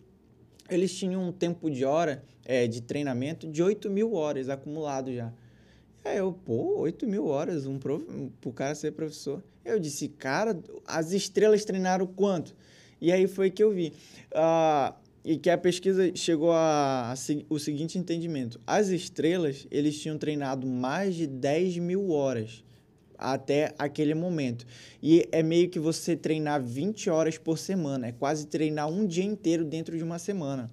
eles 0.70 0.94
tinham 0.94 1.28
um 1.28 1.32
tempo 1.32 1.70
de 1.70 1.84
hora 1.84 2.24
é, 2.46 2.66
de 2.66 2.80
treinamento 2.80 3.46
de 3.46 3.62
8 3.62 3.90
mil 3.90 4.14
horas 4.14 4.48
acumulado 4.48 5.12
já. 5.12 5.30
Aí 6.04 6.18
eu, 6.18 6.32
pô, 6.32 6.80
8 6.80 7.06
mil 7.06 7.26
horas 7.26 7.66
um 7.66 7.78
prof... 7.78 8.04
pro 8.40 8.52
cara 8.52 8.74
ser 8.74 8.92
professor. 8.92 9.42
Eu 9.64 9.80
disse, 9.80 10.08
cara, 10.08 10.58
as 10.86 11.12
estrelas 11.12 11.64
treinaram 11.64 12.06
quanto? 12.06 12.54
E 13.00 13.10
aí 13.10 13.26
foi 13.26 13.50
que 13.50 13.62
eu 13.62 13.70
vi. 13.70 13.92
Uh, 14.30 14.94
e 15.24 15.38
que 15.38 15.48
a 15.48 15.56
pesquisa 15.56 16.14
chegou 16.14 16.52
a, 16.52 17.12
a, 17.12 17.14
o 17.48 17.58
seguinte 17.58 17.96
entendimento. 17.96 18.60
As 18.66 18.88
estrelas, 18.88 19.66
eles 19.70 19.98
tinham 19.98 20.18
treinado 20.18 20.66
mais 20.66 21.14
de 21.14 21.26
10 21.26 21.78
mil 21.78 22.10
horas 22.10 22.62
até 23.16 23.74
aquele 23.78 24.14
momento. 24.14 24.66
E 25.02 25.26
é 25.32 25.42
meio 25.42 25.70
que 25.70 25.78
você 25.78 26.14
treinar 26.14 26.62
20 26.62 27.08
horas 27.08 27.38
por 27.38 27.56
semana. 27.56 28.08
É 28.08 28.12
quase 28.12 28.46
treinar 28.46 28.88
um 28.88 29.06
dia 29.06 29.24
inteiro 29.24 29.64
dentro 29.64 29.96
de 29.96 30.04
uma 30.04 30.18
semana. 30.18 30.70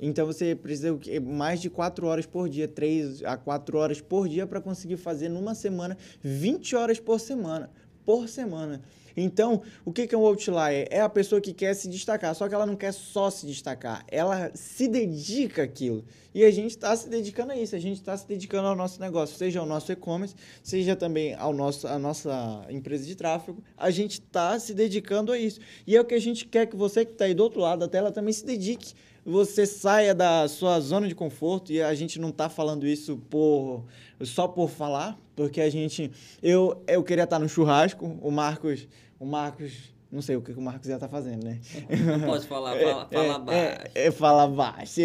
Então 0.00 0.26
você 0.26 0.54
precisa 0.54 0.98
mais 1.22 1.60
de 1.60 1.70
4 1.70 2.06
horas 2.06 2.26
por 2.26 2.48
dia, 2.48 2.68
3 2.68 3.24
a 3.24 3.36
4 3.36 3.78
horas 3.78 4.00
por 4.00 4.28
dia 4.28 4.46
para 4.46 4.60
conseguir 4.60 4.96
fazer 4.96 5.28
numa 5.28 5.54
semana 5.54 5.96
20 6.22 6.76
horas 6.76 7.00
por 7.00 7.18
semana, 7.18 7.70
por 8.04 8.28
semana. 8.28 8.82
Então, 9.16 9.62
o 9.82 9.92
que 9.92 10.14
é 10.14 10.18
um 10.18 10.26
outlier? 10.26 10.86
É 10.90 11.00
a 11.00 11.08
pessoa 11.08 11.40
que 11.40 11.54
quer 11.54 11.72
se 11.74 11.88
destacar, 11.88 12.34
só 12.34 12.46
que 12.46 12.54
ela 12.54 12.66
não 12.66 12.76
quer 12.76 12.92
só 12.92 13.30
se 13.30 13.46
destacar, 13.46 14.04
ela 14.08 14.50
se 14.54 14.86
dedica 14.86 15.62
àquilo. 15.62 16.04
E 16.34 16.44
a 16.44 16.50
gente 16.50 16.72
está 16.72 16.94
se 16.94 17.08
dedicando 17.08 17.52
a 17.52 17.56
isso, 17.56 17.74
a 17.74 17.78
gente 17.78 17.96
está 17.96 18.14
se 18.14 18.28
dedicando 18.28 18.68
ao 18.68 18.76
nosso 18.76 19.00
negócio, 19.00 19.34
seja 19.34 19.58
ao 19.58 19.64
nosso 19.64 19.90
e-commerce, 19.90 20.34
seja 20.62 20.94
também 20.94 21.34
ao 21.34 21.54
nosso, 21.54 21.88
a 21.88 21.98
nossa 21.98 22.66
empresa 22.68 23.06
de 23.06 23.14
tráfego, 23.14 23.64
a 23.74 23.90
gente 23.90 24.20
está 24.20 24.58
se 24.58 24.74
dedicando 24.74 25.32
a 25.32 25.38
isso. 25.38 25.60
E 25.86 25.96
é 25.96 26.00
o 26.00 26.04
que 26.04 26.14
a 26.14 26.20
gente 26.20 26.44
quer 26.44 26.66
que 26.66 26.76
você 26.76 27.02
que 27.06 27.12
está 27.12 27.24
aí 27.24 27.32
do 27.32 27.42
outro 27.42 27.60
lado 27.60 27.78
da 27.78 27.88
tela 27.88 28.12
também 28.12 28.34
se 28.34 28.44
dedique 28.44 28.92
você 29.26 29.66
saia 29.66 30.14
da 30.14 30.46
sua 30.46 30.78
zona 30.78 31.08
de 31.08 31.14
conforto 31.14 31.72
e 31.72 31.82
a 31.82 31.92
gente 31.94 32.20
não 32.20 32.28
está 32.28 32.48
falando 32.48 32.86
isso 32.86 33.16
por 33.28 33.84
só 34.22 34.46
por 34.46 34.70
falar, 34.70 35.18
porque 35.34 35.60
a 35.60 35.68
gente 35.68 36.12
eu 36.40 36.80
eu 36.86 37.02
queria 37.02 37.24
estar 37.24 37.40
no 37.40 37.48
churrasco, 37.48 38.06
o 38.22 38.30
Marcos, 38.30 38.86
o 39.18 39.26
Marcos 39.26 39.96
não 40.10 40.22
sei 40.22 40.36
o 40.36 40.40
que 40.40 40.52
o 40.52 40.60
Marcos 40.60 40.88
ia 40.88 40.94
estar 40.94 41.08
tá 41.08 41.12
fazendo, 41.12 41.44
né? 41.44 41.60
Não 41.90 42.20
pode 42.20 42.46
falar, 42.46 42.76
fala, 42.78 43.08
fala 43.08 43.34
é, 43.34 43.38
baixo. 43.38 43.90
É, 43.94 44.06
é, 44.06 44.10
fala 44.12 44.46
baixo. 44.48 45.00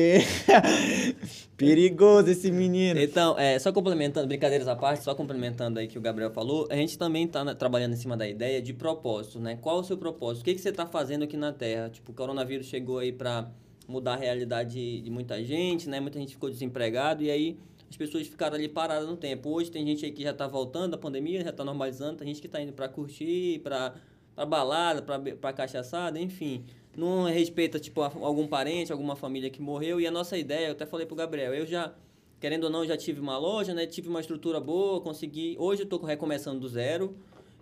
Perigoso 1.57 2.29
esse 2.29 2.51
menino. 2.51 2.99
Então, 2.99 3.37
é, 3.37 3.57
só 3.57 3.71
complementando, 3.73 4.27
brincadeiras 4.27 4.67
à 4.67 4.75
parte, 4.75 5.03
só 5.03 5.15
complementando 5.15 5.79
aí 5.79 5.87
que 5.87 5.97
o 5.97 6.01
Gabriel 6.01 6.31
falou, 6.31 6.67
a 6.69 6.75
gente 6.75 6.97
também 6.97 7.25
está 7.25 7.55
trabalhando 7.55 7.93
em 7.93 7.97
cima 7.97 8.15
da 8.15 8.27
ideia 8.27 8.61
de 8.61 8.73
propósito, 8.73 9.39
né? 9.39 9.57
Qual 9.59 9.79
o 9.79 9.83
seu 9.83 9.97
propósito? 9.97 10.43
O 10.43 10.45
que, 10.45 10.53
que 10.53 10.61
você 10.61 10.69
está 10.69 10.85
fazendo 10.85 11.23
aqui 11.23 11.35
na 11.35 11.51
Terra? 11.51 11.89
Tipo, 11.89 12.11
o 12.11 12.13
coronavírus 12.13 12.67
chegou 12.67 12.99
aí 12.99 13.11
para 13.11 13.49
mudar 13.91 14.13
a 14.13 14.17
realidade 14.17 15.01
de 15.01 15.09
muita 15.11 15.43
gente, 15.43 15.89
né? 15.89 15.99
Muita 15.99 16.17
gente 16.17 16.33
ficou 16.33 16.49
desempregado 16.49 17.21
e 17.23 17.29
aí 17.29 17.57
as 17.89 17.97
pessoas 17.97 18.25
ficaram 18.25 18.55
ali 18.55 18.69
paradas 18.69 19.07
no 19.07 19.17
tempo. 19.17 19.49
Hoje 19.49 19.69
tem 19.69 19.85
gente 19.85 20.05
aí 20.05 20.11
que 20.11 20.23
já 20.23 20.31
está 20.31 20.47
voltando 20.47 20.91
da 20.91 20.97
pandemia, 20.97 21.43
já 21.43 21.49
está 21.49 21.63
normalizando, 21.63 22.17
tem 22.17 22.27
gente 22.27 22.39
que 22.39 22.47
está 22.47 22.61
indo 22.61 22.73
para 22.73 22.87
curtir, 22.87 23.59
para 23.59 23.93
para 24.33 24.45
balada, 24.45 25.01
para 25.01 25.53
cachaçada, 25.53 26.19
enfim. 26.19 26.63
Não 26.95 27.25
respeita 27.25 27.79
tipo 27.79 28.01
algum 28.01 28.47
parente, 28.47 28.91
alguma 28.91 29.15
família 29.15 29.49
que 29.49 29.61
morreu 29.61 29.99
e 29.99 30.07
a 30.07 30.11
nossa 30.11 30.37
ideia, 30.37 30.67
eu 30.67 30.71
até 30.71 30.85
falei 30.85 31.05
pro 31.05 31.15
Gabriel, 31.15 31.53
eu 31.53 31.65
já 31.65 31.93
querendo 32.39 32.63
ou 32.63 32.69
não 32.69 32.85
já 32.85 32.97
tive 32.97 33.19
uma 33.21 33.37
loja, 33.37 33.73
né? 33.73 33.85
Tive 33.85 34.09
uma 34.09 34.19
estrutura 34.19 34.59
boa, 34.59 34.99
consegui. 34.99 35.55
Hoje 35.59 35.83
eu 35.83 35.85
tô 35.85 35.97
recomeçando 35.97 36.59
do 36.59 36.67
zero. 36.67 37.15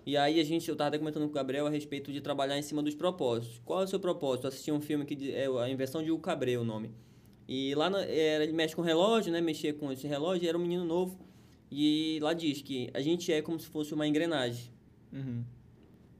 E 0.10 0.18
aí 0.18 0.40
a 0.40 0.44
gente, 0.44 0.68
eu 0.68 0.74
estava 0.74 0.98
comentando 0.98 1.22
com 1.26 1.30
o 1.30 1.34
Gabriel 1.34 1.68
a 1.68 1.70
respeito 1.70 2.12
de 2.12 2.20
trabalhar 2.20 2.58
em 2.58 2.64
cima 2.64 2.82
dos 2.82 2.96
propósitos. 2.96 3.62
Qual 3.64 3.80
é 3.80 3.84
o 3.84 3.88
seu 3.88 4.00
propósito? 4.00 4.46
Eu 4.46 4.48
assisti 4.48 4.72
um 4.72 4.82
filme 4.82 5.06
que 5.06 5.32
é 5.32 5.46
a 5.46 5.70
invenção 5.70 6.02
de 6.02 6.10
o 6.10 6.18
Cabré, 6.18 6.58
o 6.58 6.64
nome. 6.64 6.90
E 7.48 7.76
lá 7.76 7.92
na, 7.92 8.02
era, 8.02 8.44
ele 8.44 8.52
mexe 8.52 8.76
com 8.76 8.82
relógio, 8.82 9.32
né? 9.32 9.40
Mexia 9.40 9.72
com 9.72 9.92
esse 9.92 10.08
relógio, 10.08 10.50
era 10.50 10.58
um 10.58 10.62
menino 10.62 10.84
novo. 10.84 11.16
E 11.70 12.18
lá 12.24 12.34
diz 12.34 12.60
que 12.64 12.90
a 12.92 13.02
gente 13.02 13.32
é 13.32 13.40
como 13.44 13.60
se 13.60 13.68
fosse 13.68 13.94
uma 13.94 14.08
engrenagem. 14.08 14.72
Uhum. 15.14 15.44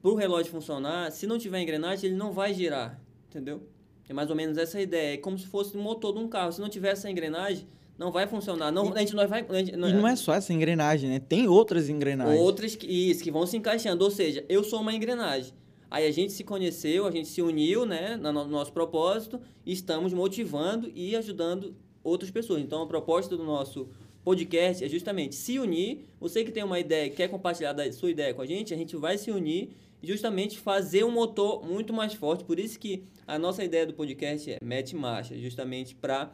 Para 0.00 0.10
o 0.12 0.14
relógio 0.14 0.52
funcionar, 0.52 1.10
se 1.10 1.26
não 1.26 1.36
tiver 1.36 1.60
engrenagem, 1.60 2.10
ele 2.10 2.16
não 2.16 2.30
vai 2.30 2.54
girar, 2.54 3.02
entendeu? 3.28 3.60
É 4.08 4.12
mais 4.12 4.30
ou 4.30 4.36
menos 4.36 4.56
essa 4.56 4.80
ideia. 4.80 5.14
É 5.14 5.16
como 5.16 5.36
se 5.36 5.48
fosse 5.48 5.76
o 5.76 5.80
motor 5.80 6.14
de 6.14 6.20
um 6.20 6.28
carro. 6.28 6.52
Se 6.52 6.60
não 6.60 6.68
tiver 6.68 6.90
essa 6.92 7.10
engrenagem, 7.10 7.66
não 8.00 8.10
vai 8.10 8.26
funcionar. 8.26 8.72
Não, 8.72 8.94
a 8.94 8.98
gente 9.00 9.14
não 9.14 9.28
vai. 9.28 9.44
Gente, 9.50 9.76
não, 9.76 9.86
e 9.86 9.92
não 9.92 10.08
é 10.08 10.16
só 10.16 10.32
essa 10.32 10.54
engrenagem, 10.54 11.10
né? 11.10 11.20
Tem 11.20 11.46
outras 11.46 11.90
engrenagens. 11.90 12.40
Outras 12.40 12.74
que, 12.74 12.86
isso, 12.86 13.22
que 13.22 13.30
vão 13.30 13.46
se 13.46 13.58
encaixando. 13.58 14.02
Ou 14.02 14.10
seja, 14.10 14.42
eu 14.48 14.64
sou 14.64 14.80
uma 14.80 14.94
engrenagem. 14.94 15.52
Aí 15.90 16.06
a 16.06 16.10
gente 16.10 16.32
se 16.32 16.42
conheceu, 16.42 17.06
a 17.06 17.10
gente 17.10 17.28
se 17.28 17.42
uniu, 17.42 17.84
né, 17.84 18.16
no 18.16 18.46
nosso 18.46 18.72
propósito, 18.72 19.38
e 19.66 19.72
estamos 19.72 20.14
motivando 20.14 20.90
e 20.94 21.14
ajudando 21.14 21.74
outras 22.02 22.30
pessoas. 22.30 22.62
Então, 22.62 22.80
a 22.80 22.86
proposta 22.86 23.36
do 23.36 23.44
nosso 23.44 23.88
podcast 24.24 24.82
é 24.82 24.88
justamente 24.88 25.34
se 25.34 25.58
unir. 25.58 26.06
Você 26.18 26.42
que 26.42 26.52
tem 26.52 26.64
uma 26.64 26.80
ideia, 26.80 27.10
quer 27.10 27.28
compartilhar 27.28 27.74
da 27.74 27.92
sua 27.92 28.10
ideia 28.10 28.32
com 28.32 28.40
a 28.40 28.46
gente, 28.46 28.72
a 28.72 28.78
gente 28.78 28.96
vai 28.96 29.18
se 29.18 29.30
unir 29.30 29.72
e 30.02 30.06
justamente 30.06 30.58
fazer 30.58 31.04
um 31.04 31.10
motor 31.10 31.66
muito 31.66 31.92
mais 31.92 32.14
forte. 32.14 32.44
Por 32.44 32.58
isso 32.58 32.78
que 32.78 33.04
a 33.26 33.38
nossa 33.38 33.62
ideia 33.62 33.84
do 33.84 33.92
podcast 33.92 34.52
é 34.52 34.56
Mete 34.62 34.96
Marcha, 34.96 35.36
justamente 35.36 35.94
para 35.94 36.32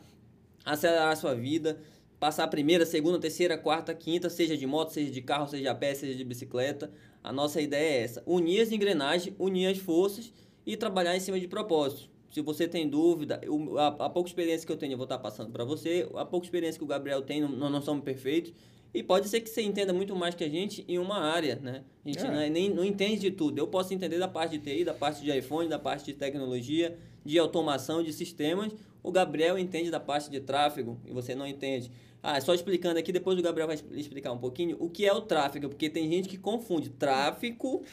acelerar 0.67 1.13
a 1.13 1.17
sua 1.17 1.35
vida, 1.35 1.79
passar 2.19 2.45
a 2.45 2.49
primeira, 2.49 2.85
segunda, 2.85 3.19
terceira, 3.19 3.57
quarta, 3.57 3.95
quinta, 3.95 4.29
seja 4.29 4.57
de 4.57 4.67
moto, 4.67 4.91
seja 4.91 5.11
de 5.11 5.23
carro, 5.23 5.49
seja 5.49 5.71
a 5.71 5.75
pé, 5.75 5.95
seja 5.95 6.15
de 6.15 6.25
bicicleta. 6.25 6.91
A 7.23 7.33
nossa 7.33 7.61
ideia 7.61 8.01
é 8.01 8.03
essa: 8.03 8.23
unir 8.27 8.61
as 8.61 8.73
engrenagens, 8.73 9.35
unir 9.39 9.69
as 9.69 9.79
forças 9.79 10.33
e 10.67 10.77
trabalhar 10.77 11.17
em 11.17 11.21
cima 11.21 11.39
de 11.39 11.47
propósitos. 11.47 12.11
Se 12.31 12.41
você 12.43 12.69
tem 12.69 12.89
dúvida, 12.89 13.41
eu, 13.43 13.79
a, 13.79 13.87
a, 13.87 14.11
pouca 14.11 14.29
experiência 14.29 14.67
que 14.67 14.73
eu 14.73 14.77
tenho 14.77 14.93
eu 14.93 14.99
vou 14.99 15.05
estar 15.05 15.19
passando 15.19 15.51
para 15.51 15.65
você, 15.65 16.07
a 16.17 16.25
pouca 16.25 16.45
experiência 16.45 16.79
que 16.79 16.85
o 16.85 16.89
Gabriel 16.89 17.23
tem, 17.23 17.41
não, 17.41 17.71
não 17.71 17.81
somos 17.81 18.05
perfeitos. 18.05 18.53
E 18.93 19.03
pode 19.03 19.29
ser 19.29 19.41
que 19.41 19.51
você 19.51 19.63
entenda 19.63 19.93
muito 19.93 20.17
mais 20.17 20.35
que 20.35 20.43
a 20.43 20.49
gente 20.49 20.85
em 20.89 20.99
uma 20.99 21.19
área, 21.19 21.57
né? 21.57 21.85
A 22.05 22.09
gente 22.09 22.25
é. 22.25 22.31
não, 22.31 22.41
é, 22.41 22.49
nem, 22.49 22.71
não 22.71 22.85
entende 22.85 23.21
de 23.21 23.31
tudo. 23.31 23.59
Eu 23.59 23.67
posso 23.67 23.93
entender 23.93 24.19
da 24.19 24.29
parte 24.29 24.59
de 24.59 24.65
TI, 24.65 24.85
da 24.85 24.95
parte 24.95 25.23
de 25.23 25.31
iPhone, 25.37 25.69
da 25.69 25.79
parte 25.79 26.07
de 26.07 26.15
tecnologia, 26.15 26.97
de 27.25 27.39
automação, 27.39 28.03
de 28.03 28.13
sistemas. 28.13 28.73
O 29.07 29.13
Gabriel 29.13 29.57
entende 29.57 29.89
da 29.89 30.01
parte 30.01 30.29
de 30.29 30.41
tráfego 30.41 30.99
e 31.07 31.13
você 31.13 31.33
não 31.33 31.47
entende. 31.47 31.93
Ah, 32.21 32.41
só 32.41 32.53
explicando 32.53 32.99
aqui, 32.99 33.13
depois 33.13 33.39
o 33.39 33.43
Gabriel 33.43 33.69
vai 33.69 33.79
explicar 33.93 34.33
um 34.33 34.39
pouquinho 34.39 34.77
o 34.81 34.91
que 34.91 35.07
é 35.07 35.13
o 35.13 35.21
tráfego, 35.21 35.69
porque 35.69 35.89
tem 35.89 36.11
gente 36.11 36.29
que 36.29 36.37
confunde 36.37 36.89
tráfico 36.91 37.85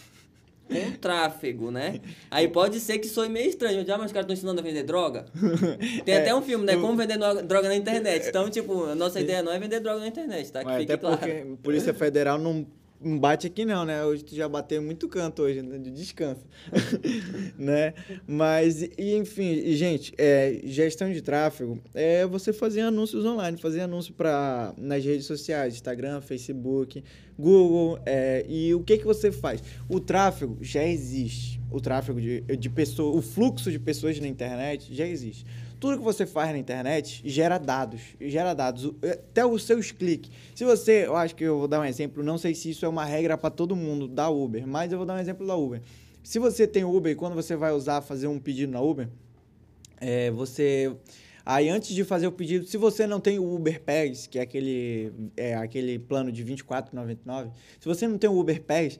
com 0.67 0.91
tráfego, 0.99 1.69
né? 1.69 1.99
Aí 2.32 2.47
pode 2.47 2.80
ser 2.80 2.97
que 2.97 3.08
soe 3.08 3.30
meio 3.30 3.47
estranho. 3.47 3.86
Já, 3.86 3.95
mas 3.95 4.08
os 4.08 4.12
caras 4.12 4.26
estão 4.26 4.34
ensinando 4.34 4.60
a 4.60 4.63
vender 4.63 4.82
droga? 4.82 5.26
Tem 6.04 6.15
é, 6.15 6.21
até 6.21 6.34
um 6.34 6.41
filme, 6.41 6.65
né? 6.65 6.76
Como 6.78 6.97
vender 6.97 7.19
droga 7.43 7.67
na 7.67 7.76
internet. 7.76 8.28
Então, 8.28 8.49
tipo, 8.49 8.86
a 8.86 8.95
nossa 8.95 9.21
ideia 9.21 9.43
não 9.43 9.52
é 9.52 9.60
vender 9.60 9.80
droga 9.82 9.99
na 9.99 10.08
internet, 10.08 10.52
tá? 10.52 10.63
Que 10.63 10.71
fique 10.80 10.91
até 10.93 10.97
claro. 10.97 11.17
porque 11.17 11.32
a 11.32 11.58
Polícia 11.63 11.93
Federal 11.93 12.39
não 12.39 12.65
não 13.04 13.20
bate 13.20 13.48
aqui 13.48 13.66
não, 13.66 13.86
né? 13.86 14.04
Hoje 14.04 14.24
tu 14.24 14.36
já 14.36 14.48
bateu 14.48 14.82
muito 14.82 15.08
canto 15.08 15.42
hoje, 15.42 15.62
né? 15.62 15.78
de 15.78 15.92
descanso, 15.92 16.46
né? 17.58 17.94
Mas, 18.26 18.82
e, 18.82 19.16
enfim, 19.16 19.74
gente, 19.76 20.13
é, 20.18 20.62
gestão 20.63 21.12
de 21.12 21.22
tráfego 21.22 21.80
é 21.94 22.26
você 22.26 22.54
fazer 22.54 22.82
anúncios 22.82 23.26
online, 23.26 23.58
fazer 23.58 23.82
anúncio 23.82 24.13
pra, 24.13 24.74
nas 24.78 25.04
redes 25.04 25.26
sociais, 25.26 25.74
Instagram, 25.74 26.22
Facebook, 26.22 27.04
Google, 27.38 28.00
é, 28.06 28.46
e 28.48 28.74
o 28.74 28.84
que 28.84 28.98
que 28.98 29.06
você 29.06 29.32
faz? 29.32 29.62
O 29.89 30.00
tráfego 30.00 30.58
já 30.62 30.84
existe, 30.84 31.60
o 31.72 31.82
tráfego 31.82 32.22
de, 32.22 32.42
de 32.42 32.70
pessoas, 32.70 33.16
o 33.18 33.22
fluxo 33.22 33.72
de 33.72 33.80
pessoas 33.80 34.20
na 34.20 34.28
internet 34.28 34.94
já 34.94 35.06
existe 35.06 35.46
tudo 35.84 35.98
que 35.98 36.04
você 36.04 36.26
faz 36.26 36.50
na 36.54 36.58
internet 36.58 37.22
gera 37.26 37.58
dados, 37.58 38.00
gera 38.22 38.54
dados, 38.54 38.93
até 39.04 39.46
os 39.46 39.65
seus 39.65 39.91
cliques. 39.91 40.32
Se 40.56 40.63
você, 40.63 41.08
eu 41.08 41.17
acho 41.17 41.36
que 41.36 41.43
eu 41.43 41.60
vou 41.60 41.67
dar 41.67 41.82
um 41.82 41.84
exemplo, 41.84 42.24
não 42.24 42.38
sei 42.38 42.56
se 42.56 42.69
isso 42.69 42.86
é 42.86 42.88
uma 42.88 43.04
regra 43.04 43.38
para 43.38 43.50
todo 43.50 43.76
mundo 43.76 44.08
da 44.08 44.30
Uber, 44.30 44.65
mas 44.65 44.93
eu 44.93 44.98
vou 44.98 45.06
dar 45.06 45.15
um 45.15 45.19
exemplo 45.19 45.46
da 45.46 45.58
Uber. 45.58 45.82
Se 46.24 46.39
você 46.39 46.65
tem 46.65 46.86
Uber 46.86 47.12
e 47.12 47.15
quando 47.15 47.34
você 47.34 47.58
vai 47.58 47.74
usar 47.74 48.00
fazer 48.00 48.28
um 48.28 48.39
pedido 48.39 48.72
na 48.72 48.80
Uber, 48.80 49.10
é, 50.00 50.32
você 50.32 50.96
Aí, 51.46 51.67
antes 51.67 51.93
de 51.93 52.06
fazer 52.06 52.28
o 52.28 52.32
pedido, 52.32 52.65
se 52.65 52.78
você 52.78 53.06
não 53.06 53.19
tem 53.19 53.38
o 53.38 53.54
Uber 53.54 53.82
Pass, 53.82 54.26
que 54.26 54.39
é 54.39 54.43
aquele, 54.43 55.12
é, 55.36 55.54
aquele 55.56 56.00
plano 56.00 56.32
de 56.32 56.43
R$ 56.43 56.56
24,99, 56.56 57.52
se 57.78 57.86
você 57.86 58.08
não 58.08 58.17
tem 58.17 58.30
o 58.30 58.39
Uber 58.39 58.62
Pass, 58.62 58.98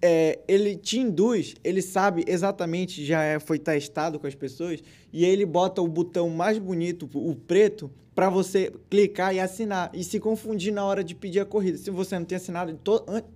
é, 0.00 0.38
ele 0.46 0.76
te 0.76 0.98
induz, 0.98 1.54
ele 1.64 1.82
sabe 1.82 2.24
exatamente, 2.26 3.04
já 3.04 3.22
é, 3.22 3.40
foi 3.40 3.58
testado 3.58 4.18
com 4.20 4.26
as 4.26 4.34
pessoas, 4.34 4.80
e 5.12 5.24
ele 5.24 5.44
bota 5.44 5.82
o 5.82 5.88
botão 5.88 6.28
mais 6.28 6.58
bonito, 6.58 7.08
o 7.12 7.34
preto, 7.34 7.90
para 8.14 8.30
você 8.30 8.72
clicar 8.88 9.34
e 9.34 9.40
assinar 9.40 9.90
e 9.92 10.04
se 10.04 10.20
confundir 10.20 10.72
na 10.72 10.84
hora 10.84 11.02
de 11.02 11.14
pedir 11.14 11.40
a 11.40 11.44
corrida. 11.44 11.76
Se 11.76 11.90
você 11.90 12.16
não 12.16 12.24
tem 12.24 12.36
assinado 12.36 12.78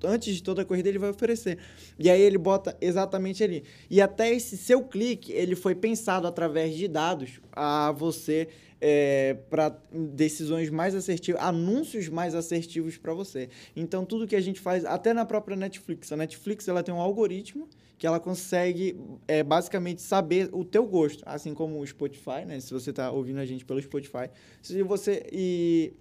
antes 0.04 0.36
de 0.36 0.42
toda 0.42 0.62
a 0.62 0.64
corrida, 0.64 0.88
ele 0.88 0.98
vai 0.98 1.10
oferecer. 1.10 1.58
E 1.98 2.08
aí 2.08 2.20
ele 2.20 2.38
bota 2.38 2.76
exatamente 2.80 3.42
ali. 3.42 3.64
E 3.90 4.00
até 4.00 4.32
esse 4.32 4.56
seu 4.56 4.82
clique, 4.82 5.32
ele 5.32 5.56
foi 5.56 5.74
pensado 5.74 6.28
através 6.28 6.76
de 6.76 6.86
dados 6.86 7.40
a 7.52 7.90
você 7.90 8.48
é, 8.80 9.34
para 9.50 9.76
decisões 9.92 10.70
mais 10.70 10.94
assertivas, 10.94 11.40
anúncios 11.42 12.08
mais 12.08 12.34
assertivos 12.34 12.96
para 12.96 13.12
você. 13.12 13.48
Então, 13.74 14.04
tudo 14.04 14.26
que 14.26 14.36
a 14.36 14.40
gente 14.40 14.60
faz, 14.60 14.84
até 14.84 15.12
na 15.12 15.24
própria 15.24 15.56
Netflix, 15.56 16.12
a 16.12 16.16
Netflix 16.16 16.68
ela 16.68 16.82
tem 16.82 16.94
um 16.94 17.00
algoritmo 17.00 17.68
que 17.98 18.06
ela 18.06 18.20
consegue 18.20 18.96
é, 19.26 19.42
basicamente 19.42 20.00
saber 20.00 20.48
o 20.52 20.64
teu 20.64 20.86
gosto, 20.86 21.22
assim 21.26 21.52
como 21.52 21.80
o 21.80 21.86
Spotify, 21.86 22.44
né? 22.46 22.60
Se 22.60 22.72
você 22.72 22.90
está 22.90 23.10
ouvindo 23.10 23.40
a 23.40 23.44
gente 23.44 23.64
pelo 23.64 23.82
Spotify, 23.82 24.30
se 24.62 24.80
você 24.84 25.26
e 25.32 25.92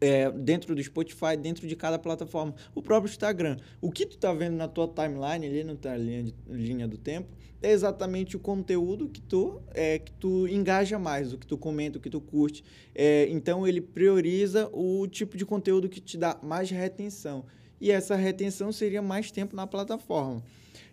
é, 0.00 0.30
dentro 0.30 0.74
do 0.74 0.82
Spotify, 0.82 1.36
dentro 1.40 1.66
de 1.66 1.74
cada 1.74 1.98
plataforma, 1.98 2.54
o 2.74 2.82
próprio 2.82 3.10
Instagram, 3.10 3.56
o 3.80 3.90
que 3.90 4.06
tu 4.06 4.16
está 4.16 4.32
vendo 4.32 4.56
na 4.56 4.68
tua 4.68 4.88
timeline 4.88 5.46
ali 5.46 5.64
na 5.64 5.74
tua 5.74 5.96
linha, 5.96 6.22
de, 6.24 6.34
linha 6.48 6.86
do 6.86 6.96
tempo 6.96 7.28
é 7.60 7.72
exatamente 7.72 8.36
o 8.36 8.38
conteúdo 8.38 9.08
que 9.08 9.20
tu 9.20 9.60
é 9.74 9.98
que 9.98 10.12
tu 10.12 10.46
engaja 10.46 10.98
mais, 10.98 11.32
o 11.32 11.38
que 11.38 11.46
tu 11.46 11.58
comenta, 11.58 11.98
o 11.98 12.00
que 12.00 12.10
tu 12.10 12.20
curte. 12.20 12.62
É, 12.94 13.26
então 13.30 13.66
ele 13.66 13.80
prioriza 13.80 14.68
o 14.72 15.06
tipo 15.08 15.36
de 15.36 15.44
conteúdo 15.44 15.88
que 15.88 16.00
te 16.00 16.16
dá 16.16 16.38
mais 16.42 16.70
retenção. 16.70 17.44
E 17.80 17.90
essa 17.90 18.16
retenção 18.16 18.72
seria 18.72 19.02
mais 19.02 19.30
tempo 19.30 19.54
na 19.54 19.66
plataforma. 19.66 20.42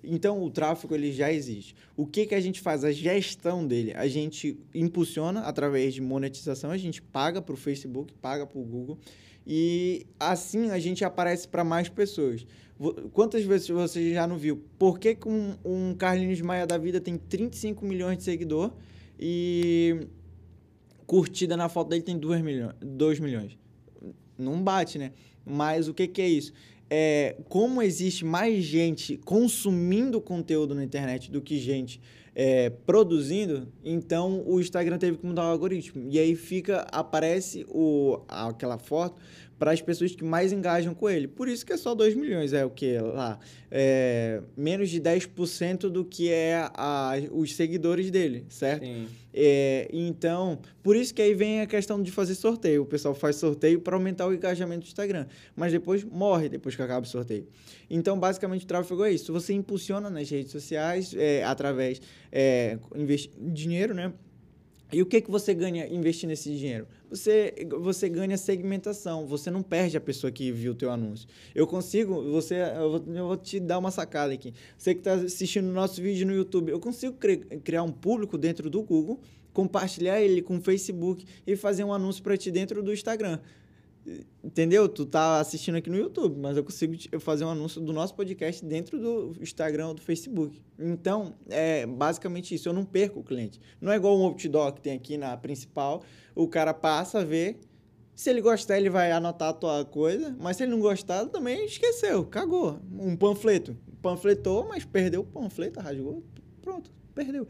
Então 0.07 0.41
o 0.41 0.49
tráfego 0.49 0.95
ele 0.95 1.11
já 1.11 1.31
existe. 1.31 1.75
O 1.95 2.05
que, 2.05 2.25
que 2.25 2.35
a 2.35 2.41
gente 2.41 2.61
faz? 2.61 2.83
A 2.83 2.91
gestão 2.91 3.65
dele. 3.65 3.93
A 3.95 4.07
gente 4.07 4.57
impulsiona 4.73 5.41
através 5.41 5.93
de 5.93 6.01
monetização, 6.01 6.71
a 6.71 6.77
gente 6.77 7.01
paga 7.01 7.41
para 7.41 7.53
o 7.53 7.57
Facebook, 7.57 8.13
paga 8.13 8.45
para 8.45 8.59
o 8.59 8.63
Google 8.63 8.97
e 9.45 10.07
assim 10.19 10.71
a 10.71 10.79
gente 10.79 11.05
aparece 11.05 11.47
para 11.47 11.63
mais 11.63 11.87
pessoas. 11.87 12.45
Quantas 13.13 13.43
vezes 13.43 13.69
você 13.69 14.13
já 14.13 14.27
não 14.27 14.37
viu? 14.37 14.61
Por 14.77 14.99
que, 14.99 15.15
que 15.15 15.29
um, 15.29 15.55
um 15.63 15.95
Carlinhos 15.95 16.41
Maia 16.41 16.67
da 16.67 16.77
vida 16.77 16.99
tem 16.99 17.17
35 17.17 17.85
milhões 17.85 18.17
de 18.17 18.23
seguidor 18.23 18.73
e 19.19 20.07
curtida 21.05 21.55
na 21.55 21.69
foto 21.69 21.89
dele 21.89 22.01
tem 22.01 22.17
2 22.17 22.41
milhões, 22.41 22.75
2 22.81 23.19
milhões? 23.19 23.57
Não 24.37 24.61
bate, 24.61 24.97
né? 24.97 25.13
Mas 25.45 25.87
o 25.87 25.93
que, 25.93 26.07
que 26.07 26.21
é 26.21 26.27
isso? 26.27 26.51
É, 26.89 27.35
como 27.49 27.81
existe 27.81 28.23
mais 28.23 28.63
gente 28.63 29.17
consumindo 29.17 30.21
conteúdo 30.21 30.75
na 30.75 30.83
internet 30.83 31.31
do 31.31 31.41
que 31.41 31.57
gente 31.57 31.99
é, 32.35 32.69
produzindo, 32.69 33.67
então 33.83 34.43
o 34.45 34.59
Instagram 34.59 34.97
teve 34.97 35.17
que 35.17 35.25
mudar 35.25 35.43
o 35.43 35.51
algoritmo. 35.51 36.07
E 36.09 36.19
aí 36.19 36.35
fica, 36.35 36.85
aparece 36.91 37.65
o, 37.69 38.19
aquela 38.27 38.77
foto 38.77 39.21
para 39.57 39.71
as 39.71 39.81
pessoas 39.81 40.13
que 40.13 40.23
mais 40.23 40.51
engajam 40.51 40.93
com 40.93 41.09
ele. 41.09 41.27
Por 41.27 41.47
isso 41.47 41.65
que 41.65 41.73
é 41.73 41.77
só 41.77 41.95
2 41.95 42.15
milhões, 42.15 42.53
é 42.53 42.65
o 42.65 42.69
que 42.69 42.97
lá? 42.99 43.39
É, 43.71 44.41
menos 44.55 44.89
de 44.89 44.99
10% 45.01 45.89
do 45.89 46.03
que 46.03 46.29
é 46.29 46.69
a, 46.73 47.13
os 47.31 47.55
seguidores 47.55 48.11
dele, 48.11 48.45
certo? 48.49 48.83
Sim. 48.83 49.07
É, 49.33 49.89
então, 49.91 50.59
por 50.81 50.95
isso 50.95 51.13
que 51.13 51.21
aí 51.21 51.33
vem 51.33 51.61
a 51.61 51.67
questão 51.67 52.01
de 52.01 52.11
fazer 52.11 52.35
sorteio. 52.35 52.83
O 52.83 52.85
pessoal 52.85 53.13
faz 53.13 53.35
sorteio 53.37 53.81
para 53.81 53.95
aumentar 53.95 54.27
o 54.27 54.33
engajamento 54.33 54.81
do 54.81 54.87
Instagram, 54.87 55.25
mas 55.55 55.71
depois 55.71 56.03
morre 56.03 56.49
depois 56.49 56.75
que 56.75 56.81
acaba 56.81 57.05
o 57.05 57.09
sorteio. 57.09 57.47
Então, 57.89 58.19
basicamente, 58.19 58.63
o 58.63 58.67
tráfego 58.67 59.03
é 59.03 59.11
isso. 59.11 59.31
Você 59.33 59.53
impulsiona 59.53 60.09
nas 60.09 60.29
redes 60.29 60.51
sociais 60.51 61.13
é, 61.17 61.43
através 61.43 62.01
é, 62.31 62.77
dinheiro, 63.53 63.93
né? 63.93 64.13
E 64.91 65.01
o 65.01 65.05
que, 65.05 65.19
que 65.19 65.31
você 65.31 65.53
ganha 65.53 65.87
investindo 65.87 66.31
esse 66.31 66.55
dinheiro? 66.55 66.87
Você, 67.15 67.53
você 67.79 68.09
ganha 68.09 68.37
segmentação, 68.37 69.25
você 69.25 69.49
não 69.49 69.63
perde 69.63 69.95
a 69.95 70.01
pessoa 70.01 70.29
que 70.31 70.51
viu 70.51 70.73
o 70.73 70.75
teu 70.75 70.91
anúncio. 70.91 71.29
Eu 71.53 71.65
consigo, 71.65 72.21
você, 72.29 72.55
eu 72.55 72.91
vou, 72.91 73.15
eu 73.15 73.27
vou 73.27 73.37
te 73.37 73.57
dar 73.57 73.77
uma 73.77 73.89
sacada 73.89 74.33
aqui. 74.33 74.53
Você 74.77 74.93
que 74.93 74.99
está 74.99 75.13
assistindo 75.13 75.69
o 75.69 75.71
nosso 75.71 76.01
vídeo 76.01 76.27
no 76.27 76.33
YouTube, 76.33 76.71
eu 76.71 76.79
consigo 76.79 77.15
cri, 77.15 77.37
criar 77.37 77.83
um 77.83 77.91
público 77.91 78.37
dentro 78.37 78.69
do 78.69 78.83
Google, 78.83 79.21
compartilhar 79.53 80.19
ele 80.19 80.41
com 80.41 80.57
o 80.57 80.61
Facebook 80.61 81.25
e 81.47 81.55
fazer 81.55 81.85
um 81.85 81.93
anúncio 81.93 82.21
para 82.21 82.35
ti 82.35 82.51
dentro 82.51 82.83
do 82.83 82.91
Instagram. 82.91 83.39
Entendeu? 84.43 84.87
Tu 84.87 85.05
tá 85.05 85.39
assistindo 85.39 85.75
aqui 85.75 85.89
no 85.89 85.97
YouTube, 85.97 86.39
mas 86.39 86.55
eu 86.55 86.63
consigo 86.63 86.95
fazer 87.19 87.43
um 87.43 87.49
anúncio 87.49 87.81
do 87.81 87.91
nosso 87.91 88.13
podcast 88.13 88.63
dentro 88.63 88.99
do 88.99 89.35
Instagram 89.41 89.87
ou 89.87 89.93
do 89.95 90.01
Facebook. 90.01 90.61
Então, 90.77 91.33
é 91.49 91.87
basicamente 91.87 92.53
isso. 92.53 92.69
Eu 92.69 92.73
não 92.73 92.85
perco 92.85 93.21
o 93.21 93.23
cliente. 93.23 93.59
Não 93.81 93.91
é 93.91 93.95
igual 93.95 94.17
um 94.17 94.23
outdoor 94.23 94.73
que 94.73 94.81
tem 94.81 94.93
aqui 94.93 95.17
na 95.17 95.35
principal. 95.35 96.03
O 96.35 96.47
cara 96.47 96.73
passa, 96.73 97.25
vê. 97.25 97.57
Se 98.13 98.29
ele 98.29 98.41
gostar, 98.41 98.77
ele 98.77 98.89
vai 98.89 99.11
anotar 99.11 99.49
a 99.49 99.53
tua 99.53 99.83
coisa. 99.83 100.35
Mas 100.39 100.57
se 100.57 100.63
ele 100.63 100.71
não 100.71 100.79
gostar, 100.79 101.25
também 101.25 101.65
esqueceu. 101.65 102.25
Cagou. 102.25 102.79
Um 102.91 103.15
panfleto. 103.15 103.75
Panfletou, 104.01 104.67
mas 104.67 104.85
perdeu 104.85 105.21
o 105.21 105.25
panfleto, 105.25 105.79
rasgou. 105.79 106.23
Pronto, 106.61 106.91
perdeu. 107.15 107.47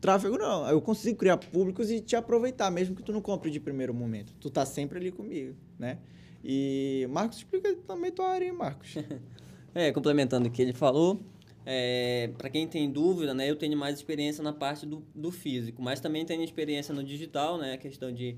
Tráfego 0.00 0.36
não. 0.36 0.68
Eu 0.68 0.80
consigo 0.80 1.18
criar 1.18 1.36
públicos 1.36 1.90
e 1.90 2.00
te 2.00 2.16
aproveitar, 2.16 2.70
mesmo 2.70 2.94
que 2.94 3.02
tu 3.02 3.12
não 3.12 3.20
compre 3.20 3.50
de 3.50 3.58
primeiro 3.58 3.94
momento. 3.94 4.32
Tu 4.40 4.50
tá 4.50 4.64
sempre 4.66 4.98
ali 4.98 5.10
comigo, 5.10 5.54
né? 5.78 5.98
E 6.44 7.06
Marcos, 7.10 7.38
explica 7.38 7.74
também 7.86 8.12
tua 8.12 8.28
área, 8.28 8.46
hein, 8.46 8.52
Marcos? 8.52 8.94
é, 9.74 9.90
complementando 9.92 10.48
o 10.48 10.50
que 10.50 10.62
ele 10.62 10.72
falou, 10.72 11.20
é, 11.64 12.30
para 12.38 12.48
quem 12.48 12.68
tem 12.68 12.88
dúvida, 12.88 13.34
né, 13.34 13.50
eu 13.50 13.56
tenho 13.56 13.76
mais 13.76 13.96
experiência 13.96 14.42
na 14.42 14.52
parte 14.52 14.86
do, 14.86 15.04
do 15.12 15.32
físico, 15.32 15.82
mas 15.82 15.98
também 15.98 16.24
tenho 16.24 16.44
experiência 16.44 16.94
no 16.94 17.02
digital, 17.02 17.58
né, 17.58 17.72
a 17.72 17.76
questão 17.76 18.12
de 18.12 18.36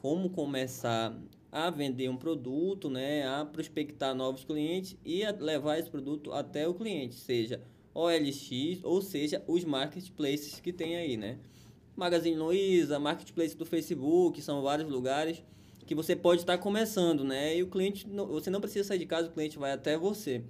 como 0.00 0.30
começar 0.30 1.18
a 1.50 1.70
vender 1.70 2.08
um 2.08 2.16
produto, 2.16 2.88
né, 2.88 3.26
a 3.26 3.44
prospectar 3.44 4.14
novos 4.14 4.44
clientes 4.44 4.96
e 5.04 5.24
levar 5.40 5.78
esse 5.78 5.90
produto 5.90 6.32
até 6.32 6.68
o 6.68 6.74
cliente, 6.74 7.16
seja 7.16 7.60
OLX, 7.98 8.84
ou 8.84 9.02
seja, 9.02 9.42
os 9.48 9.64
marketplaces 9.64 10.60
que 10.60 10.72
tem 10.72 10.96
aí, 10.96 11.16
né? 11.16 11.38
Magazine 11.96 12.36
Luiza, 12.36 12.98
marketplace 13.00 13.56
do 13.56 13.66
Facebook, 13.66 14.40
são 14.40 14.62
vários 14.62 14.88
lugares 14.88 15.42
que 15.84 15.94
você 15.94 16.14
pode 16.14 16.42
estar 16.42 16.58
começando, 16.58 17.24
né? 17.24 17.56
E 17.56 17.62
o 17.62 17.66
cliente, 17.66 18.06
você 18.06 18.50
não 18.50 18.60
precisa 18.60 18.86
sair 18.86 18.98
de 18.98 19.06
casa, 19.06 19.28
o 19.28 19.32
cliente 19.32 19.58
vai 19.58 19.72
até 19.72 19.96
você. 19.96 20.44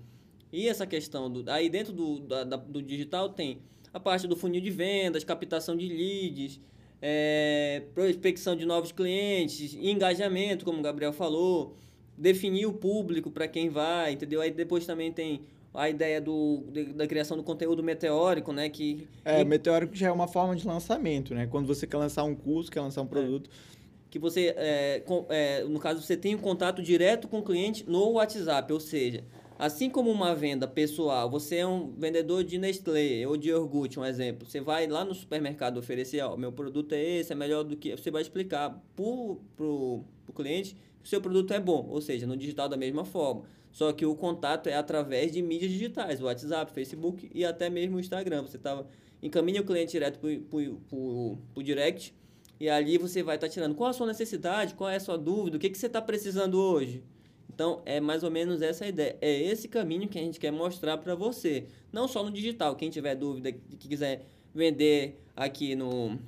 E 0.52 0.68
essa 0.68 0.87
questão 0.87 1.30
do, 1.30 1.48
aí 1.50 1.70
dentro 1.70 1.92
do, 1.92 2.18
da, 2.20 2.44
do 2.44 2.82
digital 2.82 3.30
tem 3.30 3.61
a 3.94 4.00
parte 4.00 4.26
do 4.26 4.37
funil 4.37 4.61
de 4.61 4.70
vendas, 4.70 5.24
captação 5.24 5.76
de 5.76 5.88
leads, 5.88 6.61
é, 7.00 7.84
prospecção 7.94 8.56
de 8.56 8.66
novos 8.66 8.92
clientes, 8.92 9.74
engajamento, 9.74 10.64
como 10.64 10.80
o 10.80 10.82
Gabriel 10.82 11.12
falou, 11.12 11.76
definir 12.16 12.66
o 12.66 12.72
público 12.72 13.30
para 13.30 13.46
quem 13.46 13.68
vai, 13.68 14.12
entendeu? 14.12 14.40
Aí 14.40 14.50
depois 14.50 14.84
também 14.84 15.12
tem 15.12 15.42
a 15.72 15.88
ideia 15.88 16.20
do, 16.20 16.64
da 16.94 17.07
criação 17.07 17.37
do 17.37 17.42
conteúdo 17.42 17.83
meteórico, 17.83 18.52
né? 18.52 18.68
Que, 18.68 19.07
é, 19.24 19.40
e... 19.40 19.44
meteórico 19.44 19.94
já 19.94 20.09
é 20.09 20.12
uma 20.12 20.26
forma 20.26 20.57
de 20.57 20.66
lançamento, 20.66 21.35
né? 21.35 21.46
Quando 21.46 21.66
você 21.66 21.87
quer 21.87 21.98
lançar 21.98 22.24
um 22.24 22.35
curso, 22.35 22.70
quer 22.70 22.81
lançar 22.81 23.02
um 23.02 23.07
é. 23.07 23.09
produto. 23.09 23.50
É. 23.74 23.78
Que 24.11 24.18
você, 24.18 24.54
é, 24.57 25.02
com, 25.04 25.26
é, 25.28 25.62
no 25.64 25.78
caso, 25.78 26.00
você 26.00 26.16
tem 26.16 26.35
um 26.35 26.38
contato 26.38 26.83
direto 26.83 27.28
com 27.28 27.40
o 27.40 27.42
cliente 27.42 27.85
no 27.87 28.12
WhatsApp, 28.12 28.72
ou 28.72 28.81
seja, 28.81 29.22
assim 29.59 29.90
como 29.90 30.11
uma 30.11 30.35
venda 30.35 30.66
pessoal, 30.66 31.28
você 31.28 31.57
é 31.57 31.66
um 31.66 31.92
vendedor 31.92 32.42
de 32.42 32.57
Nestlé 32.57 33.26
ou 33.26 33.37
de 33.37 33.50
iogurte, 33.50 34.00
um 34.00 34.04
exemplo. 34.04 34.48
Você 34.48 34.62
vai 34.62 34.87
lá 34.87 35.04
no 35.04 35.14
supermercado 35.14 35.76
oferecer, 35.76 36.22
ó, 36.22 36.38
meu 36.38 36.50
produto 36.50 36.94
é 36.94 37.02
esse, 37.02 37.33
é 37.33 37.37
melhor 37.37 37.64
do 37.64 37.76
que... 37.76 37.90
Você 37.90 38.11
vai 38.11 38.22
explicar 38.22 38.83
pro, 38.96 39.40
pro, 39.54 40.04
pro 40.24 40.33
cliente 40.33 40.74
que 41.02 41.07
o 41.07 41.09
seu 41.09 41.20
produto 41.20 41.52
é 41.52 41.61
bom, 41.61 41.87
ou 41.90 42.00
seja, 42.00 42.26
no 42.26 42.37
digital 42.37 42.66
da 42.66 42.78
mesma 42.78 43.04
forma. 43.04 43.44
Só 43.70 43.92
que 43.92 44.04
o 44.04 44.14
contato 44.14 44.68
é 44.68 44.74
através 44.74 45.33
de 45.33 45.42
mídias 45.42 45.70
digitais, 45.70 46.20
WhatsApp, 46.20 46.72
Facebook 46.72 47.31
e 47.35 47.44
até 47.44 47.68
mesmo 47.70 48.00
Instagram. 48.00 48.42
Você 48.42 48.59
tava, 48.59 48.87
encaminha 49.22 49.61
o 49.61 49.64
cliente 49.64 49.92
direto 49.92 50.18
para 50.18 50.28
o 50.28 51.62
direct 51.62 52.14
e 52.61 52.68
ali 52.68 52.98
você 52.98 53.22
vai 53.22 53.37
estar 53.37 53.46
tá 53.46 53.52
tirando 53.52 53.74
qual 53.74 53.90
a 53.90 53.92
sua 53.92 54.07
necessidade, 54.07 54.74
qual 54.74 54.90
é 54.90 54.96
a 54.96 55.00
sua 55.00 55.16
dúvida, 55.16 55.57
o 55.57 55.61
que, 55.61 55.70
que 55.70 55.78
você 55.78 55.87
está 55.87 56.02
precisando 56.02 56.59
hoje. 56.59 57.04
Então, 57.48 57.83
é 57.85 58.00
mais 58.00 58.22
ou 58.22 58.31
menos 58.31 58.62
essa 58.62 58.85
a 58.85 58.88
ideia. 58.88 59.16
É 59.20 59.42
esse 59.42 59.68
caminho 59.68 60.09
que 60.09 60.18
a 60.18 60.22
gente 60.22 60.38
quer 60.38 60.52
mostrar 60.52 60.96
para 60.98 61.14
você. 61.14 61.66
Não 61.92 62.07
só 62.07 62.22
no 62.22 62.31
digital. 62.31 62.76
Quem 62.76 62.88
tiver 62.88 63.16
dúvida, 63.16 63.50
que 63.50 63.88
quiser 63.88 64.26
vender 64.54 65.20
aqui 65.35 65.74
no, 65.74 66.18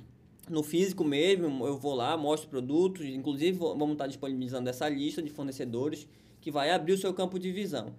no 0.49 0.61
físico 0.61 1.05
mesmo, 1.05 1.65
eu 1.65 1.77
vou 1.77 1.95
lá, 1.95 2.17
mostro 2.17 2.49
produtos. 2.49 3.05
Inclusive, 3.05 3.57
vamos 3.57 3.91
estar 3.91 4.03
tá 4.03 4.07
disponibilizando 4.07 4.69
essa 4.69 4.89
lista 4.89 5.21
de 5.21 5.29
fornecedores 5.29 6.05
que 6.41 6.51
vai 6.51 6.71
abrir 6.71 6.93
o 6.93 6.97
seu 6.97 7.13
campo 7.13 7.39
de 7.39 7.51
visão. 7.51 7.93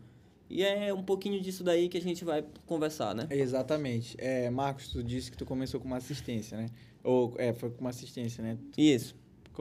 E 0.51 0.63
é 0.63 0.93
um 0.93 1.03
pouquinho 1.03 1.41
disso 1.41 1.65
daí 1.65 1.89
que 1.89 1.97
a 1.97 2.01
gente 2.01 2.27
vai 2.27 2.45
conversar, 2.67 3.15
né? 3.15 3.27
Exatamente. 3.31 4.15
É, 4.19 4.51
Marcos, 4.51 4.89
tu 4.89 5.03
disse 5.03 5.31
que 5.31 5.37
tu 5.37 5.47
começou 5.47 5.81
com 5.81 5.87
uma 5.87 5.97
assistência, 5.97 6.59
né? 6.59 6.69
Ou, 7.03 7.33
é, 7.39 7.55
foi 7.55 7.71
com 7.71 7.81
uma 7.81 7.89
assistência, 7.89 8.45
né? 8.45 8.59
Isso. 8.77 9.15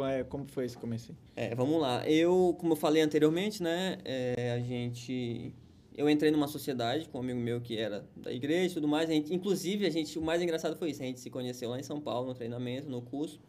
É, 0.09 0.23
como 0.23 0.45
foi 0.47 0.65
esse 0.65 0.77
começo? 0.77 1.15
É, 1.33 1.55
vamos 1.55 1.79
lá. 1.79 2.05
Eu, 2.09 2.57
como 2.59 2.73
eu 2.73 2.75
falei 2.75 3.01
anteriormente, 3.01 3.63
né? 3.63 3.99
É, 4.03 4.51
a 4.51 4.59
gente... 4.59 5.53
Eu 5.95 6.09
entrei 6.09 6.29
numa 6.31 6.47
sociedade 6.47 7.07
com 7.07 7.19
um 7.19 7.21
amigo 7.21 7.39
meu 7.39 7.61
que 7.61 7.77
era 7.77 8.05
da 8.15 8.31
igreja 8.33 8.71
e 8.71 8.73
tudo 8.73 8.87
mais. 8.87 9.09
A 9.09 9.13
gente, 9.13 9.33
inclusive, 9.33 9.85
a 9.85 9.89
gente, 9.89 10.19
o 10.19 10.21
mais 10.21 10.41
engraçado 10.41 10.75
foi 10.75 10.91
isso. 10.91 11.01
A 11.01 11.05
gente 11.05 11.21
se 11.21 11.29
conheceu 11.29 11.69
lá 11.69 11.79
em 11.79 11.83
São 11.83 12.01
Paulo, 12.01 12.27
no 12.27 12.33
treinamento, 12.33 12.89
no 12.89 13.01
curso. 13.01 13.39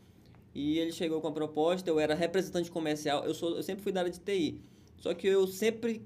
E 0.54 0.78
ele 0.78 0.92
chegou 0.92 1.20
com 1.20 1.28
a 1.28 1.32
proposta. 1.32 1.90
Eu 1.90 1.98
era 1.98 2.14
representante 2.14 2.70
comercial. 2.70 3.24
Eu, 3.24 3.34
sou, 3.34 3.56
eu 3.56 3.62
sempre 3.64 3.82
fui 3.82 3.90
da 3.90 4.00
área 4.00 4.12
de 4.12 4.20
TI. 4.20 4.60
Só 5.02 5.12
que 5.12 5.26
eu 5.26 5.46
sempre 5.46 6.00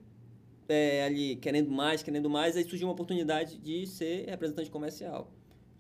é, 0.69 1.05
ali 1.05 1.37
querendo 1.37 1.71
mais, 1.71 2.03
querendo 2.03 2.29
mais. 2.29 2.57
Aí 2.57 2.65
surgiu 2.65 2.89
uma 2.89 2.95
oportunidade 2.95 3.57
de 3.59 3.87
ser 3.87 4.29
representante 4.29 4.69
comercial 4.69 5.31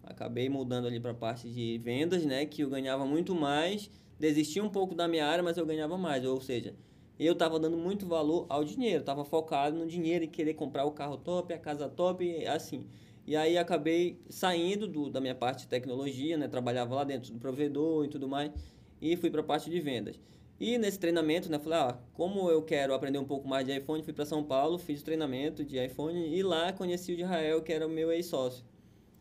acabei 0.06 0.48
mudando 0.48 0.86
ali 0.86 1.00
para 1.00 1.10
a 1.10 1.14
parte 1.14 1.48
de 1.50 1.78
vendas, 1.78 2.24
né, 2.24 2.46
que 2.46 2.62
eu 2.62 2.70
ganhava 2.70 3.04
muito 3.04 3.34
mais, 3.34 3.90
desisti 4.18 4.60
um 4.60 4.68
pouco 4.68 4.94
da 4.94 5.08
minha 5.08 5.26
área, 5.26 5.42
mas 5.42 5.56
eu 5.56 5.66
ganhava 5.66 5.98
mais, 5.98 6.24
ou 6.24 6.40
seja, 6.40 6.74
eu 7.18 7.32
estava 7.32 7.58
dando 7.58 7.76
muito 7.76 8.06
valor 8.06 8.46
ao 8.48 8.64
dinheiro, 8.64 9.00
estava 9.00 9.24
focado 9.24 9.76
no 9.76 9.86
dinheiro 9.86 10.24
e 10.24 10.28
querer 10.28 10.54
comprar 10.54 10.84
o 10.84 10.92
carro 10.92 11.16
top, 11.16 11.52
a 11.52 11.58
casa 11.58 11.88
top, 11.88 12.46
assim. 12.46 12.86
E 13.26 13.34
aí 13.34 13.56
acabei 13.58 14.20
saindo 14.28 14.86
do, 14.86 15.10
da 15.10 15.20
minha 15.20 15.34
parte 15.34 15.62
de 15.62 15.68
tecnologia, 15.68 16.36
né, 16.36 16.46
trabalhava 16.46 16.94
lá 16.94 17.04
dentro 17.04 17.32
do 17.32 17.38
provedor 17.38 18.04
e 18.04 18.08
tudo 18.08 18.28
mais, 18.28 18.52
e 19.00 19.16
fui 19.16 19.30
para 19.30 19.40
a 19.40 19.44
parte 19.44 19.68
de 19.68 19.80
vendas. 19.80 20.20
E 20.58 20.78
nesse 20.78 20.98
treinamento, 20.98 21.50
né, 21.50 21.58
falei, 21.58 21.78
ah, 21.78 21.98
como 22.14 22.50
eu 22.50 22.62
quero 22.62 22.94
aprender 22.94 23.18
um 23.18 23.24
pouco 23.24 23.46
mais 23.46 23.66
de 23.66 23.76
iPhone, 23.76 24.02
fui 24.02 24.14
para 24.14 24.24
São 24.24 24.42
Paulo, 24.42 24.78
fiz 24.78 25.02
o 25.02 25.04
treinamento 25.04 25.62
de 25.62 25.78
iPhone 25.84 26.34
e 26.34 26.42
lá 26.42 26.72
conheci 26.72 27.12
o 27.12 27.16
de 27.16 27.22
Israel, 27.22 27.62
que 27.62 27.72
era 27.72 27.86
o 27.86 27.90
meu 27.90 28.10
ex-sócio. 28.10 28.64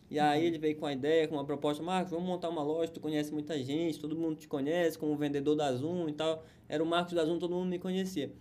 E 0.10 0.18
aí 0.18 0.42
uhum. 0.42 0.48
ele 0.48 0.58
veio 0.58 0.78
com 0.78 0.86
a 0.86 0.94
ideia, 0.94 1.28
com 1.28 1.36
uma 1.36 1.44
proposta, 1.44 1.84
Marcos, 1.84 2.12
vamos 2.12 2.26
montar 2.26 2.48
uma 2.50 2.64
loja, 2.64 2.92
tu 2.92 3.02
conhece 3.02 3.34
muita 3.34 3.62
gente, 3.62 4.00
todo 4.00 4.16
mundo 4.16 4.38
te 4.38 4.48
conhece 4.48 4.98
como 4.98 5.16
vendedor 5.18 5.56
da 5.56 5.74
Zoom 5.74 6.08
e 6.08 6.14
tal. 6.14 6.46
Era 6.70 6.82
o 6.82 6.86
Marcos 6.86 7.14
da 7.14 7.26
Zoom, 7.26 7.38
todo 7.38 7.54
mundo 7.54 7.68
me 7.68 7.80
conhecia. 7.80 8.32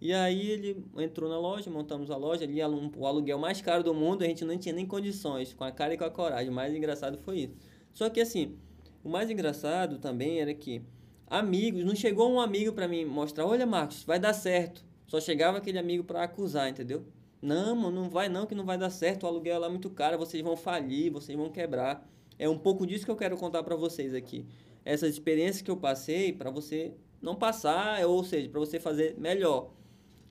E 0.00 0.12
aí 0.12 0.50
ele 0.50 0.84
entrou 0.98 1.28
na 1.28 1.38
loja, 1.38 1.70
montamos 1.70 2.10
a 2.10 2.16
loja, 2.16 2.44
ali 2.44 2.60
o 2.62 3.06
aluguel 3.06 3.38
mais 3.38 3.62
caro 3.62 3.82
do 3.82 3.94
mundo, 3.94 4.22
a 4.22 4.26
gente 4.26 4.44
não 4.44 4.56
tinha 4.58 4.74
nem 4.74 4.86
condições, 4.86 5.54
com 5.54 5.64
a 5.64 5.72
cara 5.72 5.94
e 5.94 5.96
com 5.96 6.04
a 6.04 6.10
coragem. 6.10 6.50
O 6.50 6.54
mais 6.54 6.74
engraçado 6.74 7.18
foi 7.18 7.40
isso. 7.40 7.54
Só 7.94 8.10
que 8.10 8.20
assim, 8.20 8.56
o 9.02 9.08
mais 9.08 9.30
engraçado 9.30 9.98
também 9.98 10.38
era 10.40 10.52
que 10.52 10.82
amigos, 11.26 11.84
não 11.84 11.94
chegou 11.94 12.30
um 12.30 12.40
amigo 12.40 12.72
para 12.72 12.86
mim 12.86 13.04
mostrar, 13.04 13.46
olha 13.46 13.66
Marcos, 13.66 14.04
vai 14.04 14.18
dar 14.18 14.32
certo. 14.32 14.84
Só 15.06 15.20
chegava 15.20 15.58
aquele 15.58 15.78
amigo 15.78 16.04
para 16.04 16.22
acusar, 16.22 16.68
entendeu? 16.68 17.04
Não, 17.40 17.76
mano, 17.76 18.02
não 18.02 18.10
vai 18.10 18.28
não, 18.28 18.46
que 18.46 18.54
não 18.54 18.64
vai 18.64 18.78
dar 18.78 18.90
certo, 18.90 19.24
o 19.24 19.26
aluguel 19.26 19.60
lá 19.60 19.66
é 19.66 19.70
muito 19.70 19.90
caro, 19.90 20.18
vocês 20.18 20.42
vão 20.42 20.56
falir, 20.56 21.12
vocês 21.12 21.36
vão 21.36 21.50
quebrar. 21.50 22.08
É 22.38 22.48
um 22.48 22.58
pouco 22.58 22.86
disso 22.86 23.04
que 23.04 23.10
eu 23.10 23.16
quero 23.16 23.36
contar 23.36 23.62
para 23.62 23.76
vocês 23.76 24.14
aqui. 24.14 24.46
Essas 24.84 25.10
experiências 25.10 25.62
que 25.62 25.70
eu 25.70 25.76
passei 25.76 26.32
para 26.32 26.50
você 26.50 26.92
não 27.20 27.34
passar, 27.34 28.04
ou 28.06 28.24
seja, 28.24 28.48
para 28.48 28.60
você 28.60 28.80
fazer 28.80 29.16
melhor. 29.18 29.70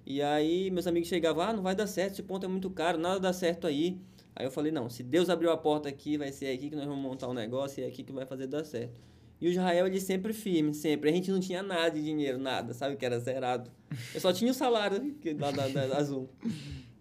E 0.06 0.22
aí 0.22 0.70
meus 0.72 0.88
amigos 0.88 1.08
chegavam, 1.10 1.44
ah, 1.44 1.54
não 1.54 1.64
vai 1.64 1.76
dar 1.76 1.88
certo, 1.88 2.14
esse 2.14 2.24
ponto 2.24 2.46
é 2.46 2.50
muito 2.50 2.70
caro, 2.70 2.98
nada 2.98 3.20
dá 3.20 3.34
certo 3.34 3.68
aí. 3.68 4.00
Aí 4.36 4.46
eu 4.46 4.52
falei, 4.52 4.72
não, 4.72 4.90
se 4.90 5.02
Deus 5.02 5.30
abriu 5.30 5.52
a 5.52 5.58
porta 5.58 5.88
aqui, 5.88 6.18
vai 6.18 6.32
ser 6.32 6.54
aqui 6.54 6.70
que 6.70 6.76
nós 6.76 6.86
vamos 6.86 7.02
montar 7.02 7.30
um 7.30 7.34
negócio 7.34 7.82
e 7.82 7.86
é 7.86 7.88
aqui 7.88 8.04
que 8.04 8.12
vai 8.12 8.26
fazer 8.26 8.48
dar 8.48 8.66
certo. 8.66 8.94
E 9.40 9.48
o 9.48 9.52
Israel, 9.52 9.88
ele 9.88 10.00
sempre 10.00 10.34
firme, 10.34 10.74
sempre. 10.74 11.10
A 11.10 11.14
gente 11.14 11.30
não 11.30 11.40
tinha 11.40 11.62
nada 11.62 11.92
de 11.92 12.04
dinheiro, 12.04 12.38
nada, 12.38 12.74
sabe? 12.74 12.96
Que 12.96 13.06
era 13.06 13.20
zerado. 13.20 13.70
Eu 14.14 14.22
só 14.22 14.32
tinha 14.32 14.52
o 14.52 14.54
salário 14.54 15.16
da, 15.36 15.52
da, 15.52 15.68
da, 15.68 15.88
da 15.88 15.98
Azul. 15.98 16.30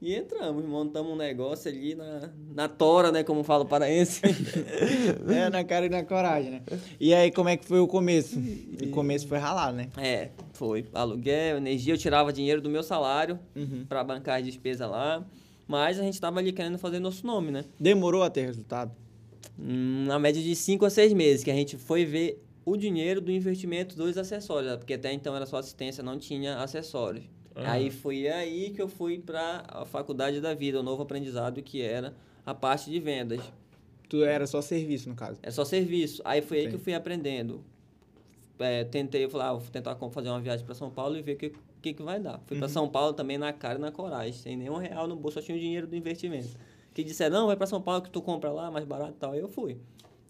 E 0.02 0.14
entramos, 0.14 0.62
montamos 0.66 1.12
um 1.12 1.16
negócio 1.16 1.70
ali 1.70 1.94
na, 1.94 2.30
na 2.54 2.68
tora, 2.68 3.10
né? 3.10 3.22
Como 3.22 3.42
fala 3.42 3.64
o 3.64 3.66
paraense. 3.66 4.20
é, 5.34 5.48
na 5.48 5.64
cara 5.64 5.86
e 5.86 5.88
na 5.88 6.04
coragem, 6.04 6.50
né? 6.50 6.62
E 7.00 7.14
aí, 7.14 7.30
como 7.30 7.48
é 7.48 7.56
que 7.56 7.64
foi 7.64 7.80
o 7.80 7.86
começo? 7.86 8.38
O 8.82 8.90
começo 8.90 9.26
foi 9.26 9.38
ralar, 9.38 9.72
né? 9.72 9.88
É, 9.96 10.28
foi. 10.52 10.84
Aluguel, 10.92 11.56
energia, 11.56 11.94
eu 11.94 11.98
tirava 11.98 12.32
dinheiro 12.32 12.60
do 12.60 12.68
meu 12.68 12.82
salário 12.82 13.38
uhum. 13.56 13.86
para 13.88 14.04
bancar 14.04 14.40
as 14.40 14.44
despesas 14.44 14.90
lá. 14.90 15.24
Mas 15.66 15.98
a 15.98 16.02
gente 16.02 16.20
tava 16.20 16.38
ali 16.38 16.52
querendo 16.52 16.76
fazer 16.76 16.98
nosso 16.98 17.26
nome, 17.26 17.50
né? 17.50 17.64
Demorou 17.80 18.22
a 18.22 18.28
ter 18.28 18.44
resultado? 18.44 18.92
Na 19.56 20.18
média 20.18 20.42
de 20.42 20.54
5 20.54 20.84
a 20.84 20.90
6 20.90 21.12
meses, 21.12 21.44
que 21.44 21.50
a 21.50 21.54
gente 21.54 21.76
foi 21.76 22.04
ver 22.04 22.44
o 22.64 22.76
dinheiro 22.76 23.20
do 23.20 23.30
investimento 23.30 23.94
dos 23.96 24.16
acessórios, 24.16 24.72
né? 24.72 24.76
porque 24.76 24.94
até 24.94 25.12
então 25.12 25.36
era 25.36 25.46
só 25.46 25.58
assistência, 25.58 26.02
não 26.02 26.18
tinha 26.18 26.58
acessórios. 26.58 27.24
Uhum. 27.54 27.62
Aí 27.64 27.90
foi 27.90 28.26
aí 28.26 28.70
que 28.70 28.82
eu 28.82 28.88
fui 28.88 29.18
para 29.18 29.64
a 29.68 29.84
faculdade 29.84 30.40
da 30.40 30.54
vida, 30.54 30.80
o 30.80 30.82
novo 30.82 31.02
aprendizado 31.02 31.62
que 31.62 31.80
era 31.80 32.14
a 32.44 32.54
parte 32.54 32.90
de 32.90 32.98
vendas. 32.98 33.40
Tu 34.08 34.24
era 34.24 34.46
só 34.46 34.60
serviço, 34.60 35.08
no 35.08 35.14
caso? 35.14 35.38
É 35.42 35.50
só 35.50 35.64
serviço. 35.64 36.20
Aí 36.24 36.42
foi 36.42 36.58
Sim. 36.58 36.64
aí 36.64 36.70
que 36.70 36.76
eu 36.76 36.80
fui 36.80 36.94
aprendendo. 36.94 37.62
É, 38.58 38.84
tentei, 38.84 39.28
falar, 39.28 39.50
ah, 39.50 39.52
vou 39.54 39.70
tentar 39.70 39.96
fazer 39.96 40.28
uma 40.28 40.40
viagem 40.40 40.64
para 40.64 40.74
São 40.74 40.90
Paulo 40.90 41.16
e 41.16 41.22
ver 41.22 41.32
o 41.32 41.36
que, 41.36 41.52
que, 41.82 41.94
que 41.94 42.02
vai 42.02 42.20
dar. 42.20 42.40
Fui 42.46 42.56
uhum. 42.56 42.60
para 42.60 42.68
São 42.68 42.88
Paulo 42.88 43.12
também 43.12 43.38
na 43.38 43.52
cara 43.52 43.78
e 43.78 43.80
na 43.80 43.90
coragem, 43.90 44.32
sem 44.32 44.56
nenhum 44.56 44.76
real 44.76 45.06
no 45.06 45.16
bolso, 45.16 45.40
só 45.40 45.44
tinha 45.44 45.56
o 45.56 45.60
dinheiro 45.60 45.86
do 45.86 45.96
investimento. 45.96 46.56
Que 46.94 47.04
disseram, 47.04 47.40
não, 47.40 47.46
vai 47.48 47.56
para 47.56 47.66
São 47.66 47.82
Paulo 47.82 48.00
que 48.00 48.10
tu 48.10 48.22
compra 48.22 48.50
lá, 48.50 48.70
mais 48.70 48.86
barato 48.86 49.12
e 49.12 49.18
tal. 49.18 49.32
Aí 49.32 49.40
eu 49.40 49.48
fui. 49.48 49.76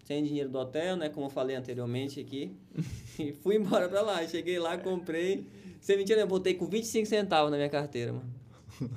Sem 0.05 0.24
dinheiro 0.24 0.50
do 0.50 0.59
hotel, 0.59 0.96
né, 0.96 1.09
como 1.09 1.27
eu 1.27 1.31
falei 1.31 1.55
anteriormente 1.55 2.18
aqui. 2.18 2.57
e 3.18 3.33
fui 3.33 3.57
embora 3.57 3.88
para 3.88 4.00
lá. 4.00 4.27
Cheguei 4.27 4.59
lá, 4.59 4.77
comprei 4.77 5.46
sem 5.85 5.98
mentira, 5.98 6.22
eu 6.22 6.27
botei 6.27 6.55
com 6.55 6.64
25 6.64 7.07
centavos 7.07 7.50
na 7.50 7.59
minha 7.59 7.68
carteira, 7.68 8.11
mano. 8.11 8.24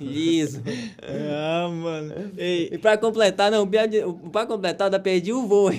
Liso. 0.00 0.62
ah, 1.04 1.68
mano. 1.68 2.32
Ei. 2.38 2.70
E 2.72 2.78
pra 2.78 2.96
completar, 2.96 3.50
não, 3.50 3.68
pra 4.32 4.46
completar, 4.46 4.86
ainda 4.86 4.98
perdi 4.98 5.30
o 5.30 5.46
voo. 5.46 5.68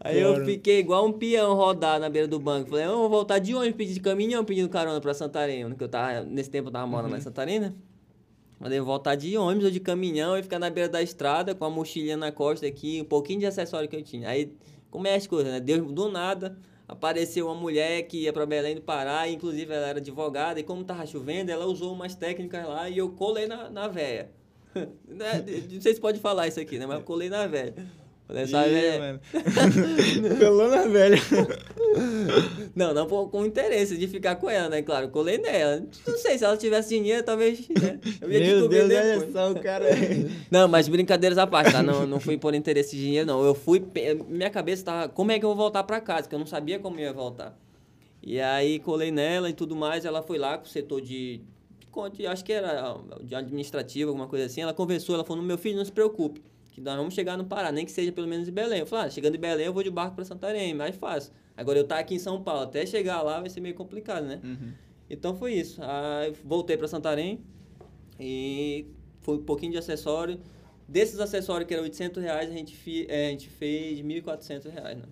Aí 0.00 0.20
eu 0.20 0.44
fiquei 0.44 0.80
igual 0.80 1.06
um 1.06 1.12
peão 1.12 1.54
rodado 1.54 2.02
na 2.02 2.10
beira 2.10 2.28
do 2.28 2.38
banco. 2.38 2.68
Falei, 2.68 2.84
eu 2.84 2.94
vou 2.94 3.08
voltar 3.08 3.38
de 3.38 3.54
onde? 3.54 3.72
Pedi 3.72 3.94
de 3.94 4.00
caminhão, 4.00 4.44
pedindo 4.44 4.68
carona 4.68 5.00
pra 5.00 5.14
Santarém. 5.14 5.74
Que 5.74 5.84
eu 5.84 5.88
tava, 5.88 6.22
nesse 6.22 6.50
tempo 6.50 6.68
eu 6.68 6.72
tava 6.72 6.86
morando 6.86 7.06
uhum. 7.06 7.12
lá 7.12 7.18
em. 7.18 7.22
Santarém, 7.22 7.60
né? 7.60 7.72
Vou 8.64 8.84
voltar 8.84 9.14
de 9.14 9.36
ônibus 9.36 9.66
ou 9.66 9.70
de 9.70 9.78
caminhão 9.78 10.38
e 10.38 10.42
ficar 10.42 10.58
na 10.58 10.70
beira 10.70 10.88
da 10.88 11.02
estrada 11.02 11.54
com 11.54 11.66
a 11.66 11.70
mochilinha 11.70 12.16
na 12.16 12.32
costa 12.32 12.66
aqui, 12.66 13.00
um 13.02 13.04
pouquinho 13.04 13.40
de 13.40 13.46
acessório 13.46 13.88
que 13.88 13.94
eu 13.94 14.02
tinha. 14.02 14.28
Aí, 14.28 14.54
como 14.90 15.06
é 15.06 15.14
as 15.14 15.26
coisas, 15.26 15.52
né? 15.52 15.60
Deus 15.60 15.92
do 15.92 16.08
nada 16.10 16.56
apareceu 16.88 17.46
uma 17.46 17.54
mulher 17.54 18.02
que 18.02 18.22
ia 18.22 18.32
para 18.32 18.46
Belém 18.46 18.74
do 18.74 18.80
Pará, 18.80 19.28
inclusive 19.28 19.72
ela 19.72 19.88
era 19.88 19.98
advogada, 19.98 20.58
e 20.60 20.62
como 20.62 20.82
tava 20.82 21.06
chovendo, 21.06 21.50
ela 21.50 21.66
usou 21.66 21.92
umas 21.92 22.14
técnicas 22.14 22.66
lá 22.66 22.88
e 22.88 22.96
eu 22.96 23.10
colei 23.10 23.46
na, 23.46 23.68
na 23.68 23.88
véia. 23.88 24.30
Né, 25.06 25.44
não 25.70 25.80
sei 25.80 25.94
se 25.94 26.00
pode 26.00 26.18
falar 26.18 26.48
isso 26.48 26.58
aqui, 26.58 26.80
né? 26.80 26.86
Mas 26.86 26.96
eu 26.96 27.04
colei 27.04 27.28
na 27.28 27.46
véia. 27.46 27.74
Essa 28.28 28.62
velha... 28.62 28.98
mano. 28.98 29.20
Colou 30.38 30.68
na 30.70 30.86
velha. 30.86 31.18
Não, 32.74 32.94
não 32.94 33.06
com 33.06 33.44
interesse 33.44 33.96
de 33.96 34.08
ficar 34.08 34.36
com 34.36 34.48
ela, 34.48 34.68
né? 34.70 34.80
Claro, 34.82 35.10
colei 35.10 35.36
nela. 35.36 35.86
Não 36.06 36.16
sei, 36.16 36.38
se 36.38 36.44
ela 36.44 36.56
tivesse 36.56 36.88
dinheiro, 36.88 37.22
talvez. 37.22 37.68
Né? 37.68 38.00
Eu 38.20 38.32
ia 38.32 38.40
Meu 38.40 38.68
Deus, 38.68 38.88
depois. 38.88 39.22
olha 39.22 39.32
só 39.32 39.52
o 39.52 39.62
cara. 39.62 39.84
Não, 40.50 40.66
mas 40.66 40.88
brincadeiras 40.88 41.36
à 41.36 41.46
parte, 41.46 41.72
tá? 41.72 41.82
Não, 41.82 42.06
não 42.06 42.18
fui 42.18 42.38
por 42.38 42.54
interesse 42.54 42.96
de 42.96 43.02
dinheiro, 43.02 43.26
não. 43.26 43.44
Eu 43.44 43.54
fui. 43.54 43.84
Minha 44.28 44.50
cabeça 44.50 44.84
tava. 44.84 45.08
Como 45.08 45.30
é 45.30 45.38
que 45.38 45.44
eu 45.44 45.50
vou 45.50 45.56
voltar 45.56 45.84
pra 45.84 46.00
casa? 46.00 46.28
Que 46.28 46.34
eu 46.34 46.38
não 46.38 46.46
sabia 46.46 46.78
como 46.78 46.98
eu 46.98 47.04
ia 47.04 47.12
voltar. 47.12 47.56
E 48.22 48.40
aí 48.40 48.78
colei 48.78 49.10
nela 49.10 49.50
e 49.50 49.52
tudo 49.52 49.76
mais. 49.76 50.04
Ela 50.04 50.22
foi 50.22 50.38
lá 50.38 50.56
com 50.56 50.64
o 50.64 50.68
setor 50.68 51.00
de. 51.00 51.42
de 52.12 52.26
acho 52.26 52.44
que 52.44 52.52
era 52.52 52.96
de 53.22 53.34
administrativo, 53.34 54.10
alguma 54.10 54.26
coisa 54.28 54.46
assim. 54.46 54.62
Ela 54.62 54.72
conversou, 54.72 55.14
ela 55.14 55.24
falou: 55.24 55.42
meu 55.42 55.58
filho, 55.58 55.76
não 55.76 55.84
se 55.84 55.92
preocupe 55.92 56.40
que 56.74 56.80
nós 56.80 56.96
vamos 56.96 57.14
chegar 57.14 57.38
no 57.38 57.44
Pará, 57.44 57.70
nem 57.70 57.84
que 57.84 57.92
seja 57.92 58.10
pelo 58.10 58.26
menos 58.26 58.48
em 58.48 58.50
Belém. 58.50 58.80
Eu 58.80 58.86
falei, 58.86 59.06
ah, 59.06 59.10
chegando 59.10 59.36
em 59.36 59.38
Belém 59.38 59.66
eu 59.66 59.72
vou 59.72 59.84
de 59.84 59.90
barco 59.90 60.16
para 60.16 60.24
Santarém, 60.24 60.74
mais 60.74 60.96
fácil. 60.96 61.32
Agora 61.56 61.78
eu 61.78 61.84
estar 61.84 61.94
tá 61.94 62.00
aqui 62.00 62.16
em 62.16 62.18
São 62.18 62.42
Paulo, 62.42 62.64
até 62.64 62.84
chegar 62.84 63.22
lá 63.22 63.38
vai 63.38 63.48
ser 63.48 63.60
meio 63.60 63.76
complicado, 63.76 64.24
né? 64.26 64.40
Uhum. 64.42 64.72
Então 65.08 65.36
foi 65.36 65.54
isso. 65.54 65.80
Aí 65.80 66.34
voltei 66.44 66.76
para 66.76 66.88
Santarém 66.88 67.40
e 68.18 68.86
foi 69.20 69.36
um 69.36 69.44
pouquinho 69.44 69.70
de 69.70 69.78
acessório. 69.78 70.40
Desses 70.88 71.20
acessórios 71.20 71.68
que 71.68 71.74
eram 71.74 71.84
800 71.84 72.20
reais, 72.20 72.50
a 72.50 72.52
gente, 72.52 72.74
fi, 72.74 73.06
é, 73.08 73.28
a 73.28 73.30
gente 73.30 73.48
fez 73.48 74.00
1.400 74.00 74.68
reais, 74.68 74.98
né? 74.98 75.04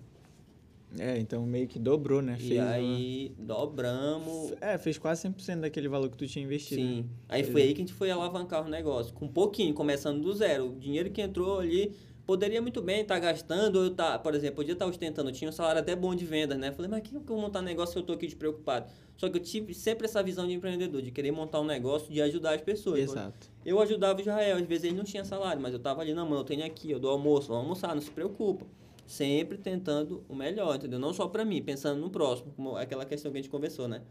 É, 0.99 1.17
então 1.17 1.45
meio 1.45 1.67
que 1.67 1.79
dobrou, 1.79 2.21
né? 2.21 2.37
E 2.39 2.47
Fez 2.47 2.59
uma- 2.61 2.69
aí 2.71 3.31
dobramos. 3.37 4.53
É, 4.61 4.77
fez 4.77 4.97
quase 4.97 5.21
100% 5.21 5.61
daquele 5.61 5.87
valor 5.87 6.09
que 6.09 6.17
tu 6.17 6.27
tinha 6.27 6.45
investido. 6.45 6.81
né? 6.81 6.87
Sim. 6.87 7.09
Aí 7.27 7.43
foi 7.43 7.61
aí 7.63 7.73
que 7.73 7.81
a 7.81 7.85
gente 7.85 7.93
foi 7.93 8.11
alavancar 8.11 8.65
o 8.65 8.69
negócio. 8.69 9.13
Com 9.13 9.25
um 9.25 9.29
pouquinho, 9.31 9.73
começando 9.73 10.21
do 10.21 10.33
zero. 10.33 10.67
O 10.69 10.75
dinheiro 10.79 11.09
que 11.09 11.21
entrou 11.21 11.59
ali 11.59 11.93
poderia 12.25 12.61
muito 12.61 12.81
bem 12.81 13.01
estar 13.01 13.19
gastando, 13.19 13.77
ou 13.77 13.83
eu 13.85 13.91
tá, 13.91 14.17
por 14.17 14.33
exemplo, 14.33 14.57
podia 14.57 14.73
estar 14.73 14.85
ostentando, 14.85 15.29
eu 15.29 15.33
tinha 15.33 15.49
um 15.49 15.51
salário 15.51 15.81
até 15.81 15.93
bom 15.95 16.15
de 16.15 16.25
vendas, 16.25 16.57
né? 16.57 16.71
Falei, 16.71 16.89
mas 16.89 17.01
que 17.01 17.09
que 17.09 17.15
eu 17.17 17.21
vou 17.25 17.37
montar 17.41 17.59
um 17.59 17.63
negócio 17.63 17.93
se 17.93 17.99
eu 17.99 18.03
tô 18.03 18.13
aqui 18.13 18.25
despreocupado? 18.27 18.89
Só 19.17 19.29
que 19.29 19.37
eu 19.37 19.41
tive 19.41 19.73
sempre 19.73 20.05
essa 20.05 20.23
visão 20.23 20.47
de 20.47 20.53
empreendedor, 20.53 21.01
de 21.01 21.11
querer 21.11 21.31
montar 21.31 21.59
um 21.59 21.65
negócio, 21.65 22.11
de 22.13 22.21
ajudar 22.21 22.53
as 22.55 22.61
pessoas. 22.61 22.99
Exato. 22.99 23.49
Eu 23.65 23.79
ajudava 23.81 24.17
o 24.19 24.21
Israel, 24.21 24.57
às 24.57 24.65
vezes 24.65 24.85
ele 24.85 24.95
não 24.95 25.03
tinha 25.03 25.25
salário, 25.25 25.61
mas 25.61 25.73
eu 25.73 25.79
tava 25.79 26.01
ali, 26.01 26.13
não, 26.13 26.23
mano, 26.25 26.41
eu 26.41 26.45
tenho 26.45 26.65
aqui, 26.65 26.91
eu 26.91 26.99
dou 26.99 27.11
almoço, 27.11 27.47
vamos 27.49 27.63
almoçar, 27.63 27.93
não 27.93 28.01
se 28.01 28.09
preocupa. 28.11 28.65
Sempre 29.05 29.57
tentando 29.57 30.23
o 30.29 30.35
melhor, 30.35 30.75
entendeu? 30.75 30.99
Não 30.99 31.13
só 31.13 31.27
pra 31.27 31.43
mim, 31.43 31.61
pensando 31.61 31.99
no 31.99 32.09
próximo, 32.09 32.53
como 32.55 32.75
aquela 32.75 33.05
questão 33.05 33.31
que 33.31 33.37
a 33.37 33.41
gente 33.41 33.49
conversou, 33.51 33.87
né? 33.87 34.01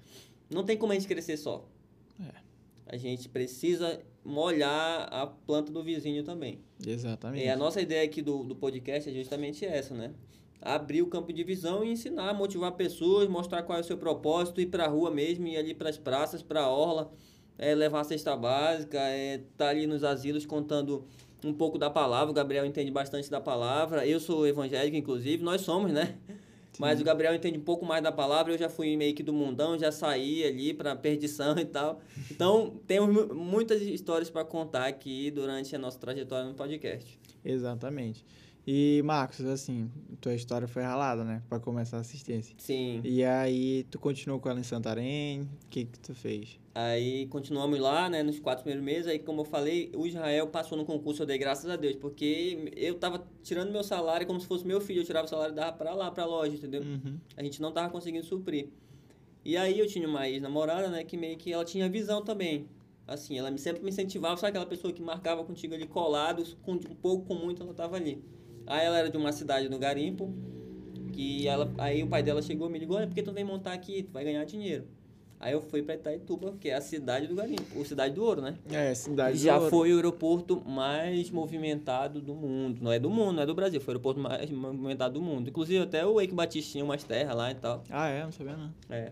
Não 0.50 0.64
tem 0.64 0.76
como 0.76 0.92
a 0.92 0.94
gente 0.94 1.08
crescer 1.08 1.36
só. 1.36 1.66
É. 2.20 2.32
A 2.86 2.96
gente 2.96 3.28
precisa 3.28 4.00
molhar 4.24 5.08
a 5.12 5.26
planta 5.26 5.72
do 5.72 5.82
vizinho 5.82 6.22
também. 6.22 6.60
Exatamente. 6.86 7.44
E 7.44 7.48
a 7.48 7.56
nossa 7.56 7.80
ideia 7.80 8.04
aqui 8.04 8.22
do, 8.22 8.44
do 8.44 8.54
podcast 8.54 9.08
é 9.08 9.12
justamente 9.12 9.64
essa, 9.64 9.94
né? 9.94 10.12
Abrir 10.60 11.02
o 11.02 11.06
campo 11.06 11.32
de 11.32 11.42
visão 11.42 11.82
e 11.82 11.90
ensinar, 11.90 12.32
motivar 12.34 12.72
pessoas, 12.72 13.28
mostrar 13.28 13.62
qual 13.62 13.78
é 13.78 13.80
o 13.80 13.84
seu 13.84 13.98
propósito, 13.98 14.60
ir 14.60 14.66
pra 14.66 14.86
rua 14.86 15.10
mesmo, 15.10 15.46
ir 15.48 15.56
ali 15.56 15.74
pras 15.74 15.98
praças, 15.98 16.42
pra 16.42 16.68
orla, 16.68 17.12
é, 17.58 17.74
levar 17.74 18.00
a 18.00 18.04
cesta 18.04 18.36
básica, 18.36 18.98
é, 18.98 19.40
tá 19.56 19.68
ali 19.68 19.86
nos 19.86 20.04
asilos 20.04 20.46
contando 20.46 21.04
um 21.44 21.52
pouco 21.52 21.78
da 21.78 21.88
palavra. 21.90 22.30
O 22.30 22.34
Gabriel 22.34 22.64
entende 22.66 22.90
bastante 22.90 23.30
da 23.30 23.40
palavra. 23.40 24.06
Eu 24.06 24.18
sou 24.20 24.46
evangélico, 24.46 24.96
inclusive, 24.96 25.42
nós 25.42 25.60
somos, 25.62 25.92
né? 25.92 26.16
Mas 26.78 27.00
o 27.00 27.04
Gabriel 27.04 27.34
entende 27.34 27.58
um 27.58 27.62
pouco 27.62 27.84
mais 27.84 28.02
da 28.02 28.10
palavra. 28.10 28.52
Eu 28.54 28.58
já 28.58 28.68
fui 28.68 28.96
meio 28.96 29.14
que 29.14 29.22
do 29.22 29.32
mundão, 29.32 29.78
já 29.78 29.92
saí 29.92 30.42
ali 30.42 30.72
pra 30.72 30.96
perdição 30.96 31.56
e 31.60 31.64
tal. 31.66 32.00
Então, 32.30 32.80
temos 32.86 33.14
mu- 33.14 33.34
muitas 33.34 33.82
histórias 33.82 34.30
para 34.30 34.42
contar 34.44 34.86
aqui 34.86 35.30
durante 35.30 35.76
a 35.76 35.78
nossa 35.78 35.98
trajetória 35.98 36.46
no 36.48 36.54
podcast. 36.54 37.18
Exatamente. 37.44 38.24
E, 38.66 39.02
Marcos, 39.04 39.44
assim, 39.44 39.90
tua 40.20 40.34
história 40.34 40.66
foi 40.68 40.82
ralada, 40.82 41.24
né? 41.24 41.42
Pra 41.48 41.58
começar 41.60 41.98
a 41.98 42.00
assistência. 42.00 42.54
Sim. 42.58 43.00
E 43.04 43.22
aí, 43.24 43.84
tu 43.90 43.98
continuou 43.98 44.40
com 44.40 44.48
ela 44.48 44.60
em 44.60 44.62
Santarém? 44.62 45.42
O 45.42 45.48
que 45.68 45.84
que 45.84 45.98
tu 45.98 46.14
fez? 46.14 46.58
Aí 46.74 47.26
continuamos 47.26 47.78
lá, 47.78 48.08
né, 48.08 48.22
nos 48.22 48.38
quatro 48.40 48.64
primeiros 48.64 48.84
meses. 48.84 49.06
Aí, 49.06 49.18
como 49.18 49.42
eu 49.42 49.44
falei, 49.44 49.92
o 49.94 50.06
Israel 50.06 50.46
passou 50.46 50.78
no 50.78 50.84
concurso, 50.86 51.22
eu 51.22 51.26
dei 51.26 51.36
graças 51.36 51.68
a 51.68 51.76
Deus, 51.76 51.96
porque 51.96 52.72
eu 52.74 52.94
tava 52.94 53.26
tirando 53.42 53.70
meu 53.70 53.84
salário 53.84 54.26
como 54.26 54.40
se 54.40 54.46
fosse 54.46 54.66
meu 54.66 54.80
filho. 54.80 55.00
Eu 55.00 55.04
tirava 55.04 55.26
o 55.26 55.28
salário 55.28 55.52
e 55.52 55.56
dava 55.56 55.72
pra 55.76 55.94
lá, 55.94 56.10
pra 56.10 56.24
loja, 56.24 56.54
entendeu? 56.54 56.82
Uhum. 56.82 57.18
A 57.36 57.42
gente 57.42 57.60
não 57.60 57.72
tava 57.72 57.90
conseguindo 57.90 58.24
suprir. 58.24 58.68
E 59.44 59.56
aí 59.56 59.78
eu 59.78 59.86
tinha 59.86 60.08
uma 60.08 60.28
ex-namorada, 60.28 60.88
né, 60.88 61.04
que 61.04 61.16
meio 61.16 61.36
que 61.36 61.52
ela 61.52 61.64
tinha 61.64 61.88
visão 61.90 62.22
também. 62.22 62.68
Assim, 63.06 63.36
ela 63.38 63.54
sempre 63.58 63.82
me 63.82 63.90
incentivava, 63.90 64.36
sabe 64.36 64.50
aquela 64.50 64.66
pessoa 64.66 64.92
que 64.92 65.02
marcava 65.02 65.44
contigo 65.44 65.74
ali 65.74 65.86
colados, 65.86 66.56
com 66.62 66.72
um 66.72 66.78
pouco, 66.78 67.26
com 67.26 67.34
muito, 67.34 67.62
ela 67.62 67.74
tava 67.74 67.96
ali. 67.96 68.22
Aí 68.66 68.86
ela 68.86 68.98
era 68.98 69.10
de 69.10 69.16
uma 69.16 69.32
cidade 69.32 69.68
no 69.68 69.78
Garimpo, 69.78 70.32
que 71.12 71.46
ela, 71.46 71.70
aí 71.76 72.02
o 72.02 72.06
pai 72.06 72.22
dela 72.22 72.40
chegou 72.40 72.68
e 72.68 72.72
me 72.72 72.78
ligou, 72.78 72.96
olha, 72.96 73.06
por 73.06 73.14
que 73.14 73.22
tu 73.22 73.32
vem 73.32 73.44
montar 73.44 73.72
aqui? 73.72 74.04
Tu 74.04 74.12
vai 74.12 74.24
ganhar 74.24 74.44
dinheiro. 74.44 74.86
Aí 75.42 75.54
eu 75.54 75.60
fui 75.60 75.82
pra 75.82 75.96
Itaituba, 75.96 76.54
que 76.60 76.68
é 76.68 76.74
a 76.74 76.80
cidade 76.80 77.26
do 77.26 77.34
Garimpo, 77.34 77.76
ou 77.76 77.84
cidade 77.84 78.14
do 78.14 78.24
ouro, 78.24 78.40
né? 78.40 78.54
É, 78.70 78.94
cidade 78.94 79.36
Já 79.38 79.54
do 79.58 79.64
Ouro. 79.64 79.70
foi 79.70 79.92
o 79.92 79.96
aeroporto 79.96 80.62
mais 80.64 81.30
movimentado 81.32 82.20
do 82.20 82.32
mundo. 82.32 82.78
Não 82.80 82.92
é 82.92 83.00
do 83.00 83.10
mundo, 83.10 83.32
não 83.32 83.42
é 83.42 83.46
do 83.46 83.52
Brasil. 83.52 83.80
Foi 83.80 83.92
o 83.92 83.96
aeroporto 83.96 84.20
mais 84.20 84.48
movimentado 84.48 85.14
do 85.14 85.20
mundo. 85.20 85.50
Inclusive, 85.50 85.82
até 85.82 86.06
o 86.06 86.20
Eike 86.20 86.32
Batista 86.32 86.70
tinha 86.70 86.84
umas 86.84 87.02
terras 87.02 87.36
lá 87.36 87.50
e 87.50 87.56
tal. 87.56 87.82
Ah, 87.90 88.06
é? 88.06 88.22
Não 88.22 88.30
sabia 88.30 88.56
não. 88.56 88.72
É. 88.88 89.10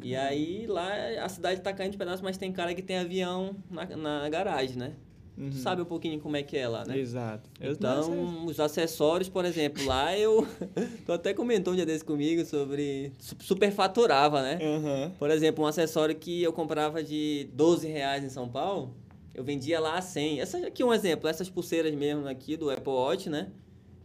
E 0.00 0.14
aí, 0.14 0.64
lá, 0.68 0.92
a 1.20 1.28
cidade 1.28 1.60
tá 1.60 1.72
caindo 1.72 1.90
de 1.90 1.98
pedaços, 1.98 2.20
mas 2.20 2.36
tem 2.36 2.52
cara 2.52 2.72
que 2.72 2.82
tem 2.82 2.98
avião 2.98 3.56
na, 3.68 3.84
na 3.96 4.28
garagem, 4.28 4.76
né? 4.76 4.92
Uhum. 5.36 5.50
Tu 5.50 5.56
sabe 5.56 5.82
um 5.82 5.84
pouquinho 5.84 6.20
como 6.20 6.36
é 6.36 6.42
que 6.44 6.56
é 6.56 6.68
lá, 6.68 6.84
né? 6.84 6.96
Exato. 6.96 7.50
Então, 7.60 8.44
os 8.46 8.60
acessórios, 8.60 9.28
por 9.28 9.44
exemplo, 9.44 9.84
lá 9.84 10.16
eu... 10.16 10.46
tu 11.04 11.12
até 11.12 11.34
comentou 11.34 11.72
um 11.72 11.76
dia 11.76 11.84
desse 11.84 12.04
comigo 12.04 12.44
sobre... 12.44 13.12
su- 13.18 13.34
Superfaturava, 13.40 14.40
né? 14.42 14.58
Aham. 14.62 15.12
Por 15.18 15.30
exemplo, 15.30 15.64
um 15.64 15.66
acessório 15.66 16.14
que 16.14 16.42
eu 16.42 16.52
comprava 16.52 17.02
de 17.02 17.48
12 17.52 17.88
reais 17.88 18.22
em 18.22 18.28
São 18.28 18.48
Paulo, 18.48 18.94
eu 19.34 19.42
vendia 19.42 19.80
lá 19.80 19.98
a 19.98 20.02
100. 20.02 20.40
Essa 20.40 20.58
aqui 20.66 20.82
é 20.82 20.86
um 20.86 20.94
exemplo, 20.94 21.28
essas 21.28 21.50
pulseiras 21.50 21.92
mesmo 21.94 22.28
aqui 22.28 22.56
do 22.56 22.70
Apple 22.70 22.92
Watch, 22.92 23.28
né? 23.28 23.48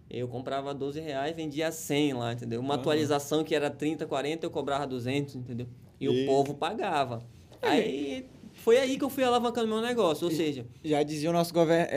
Eu 0.09 0.27
comprava 0.27 0.73
12 0.73 0.99
reais, 0.99 1.35
vendia 1.35 1.67
a 1.67 1.71
100 1.71 2.13
lá, 2.13 2.33
entendeu? 2.33 2.59
Uma 2.59 2.73
Aham. 2.73 2.81
atualização 2.81 3.43
que 3.43 3.53
era 3.53 3.69
30, 3.69 4.07
40, 4.07 4.43
eu 4.47 4.49
cobrava 4.49 4.87
200, 4.87 5.35
entendeu? 5.35 5.67
E 5.99 6.09
o 6.09 6.13
E- 6.13 6.25
povo 6.25 6.55
pagava. 6.55 7.21
Aí 7.61 8.25
foi 8.59 8.77
aí 8.77 8.97
que 8.97 9.03
eu 9.03 9.09
fui 9.09 9.23
alavancando 9.23 9.67
meu 9.67 9.81
negócio, 9.81 10.25
ou 10.27 10.31
seja, 10.33 10.65
Já 10.83 11.01
dizia 11.03 11.29
o 11.29 11.33
nosso 11.33 11.53
governo. 11.53 11.87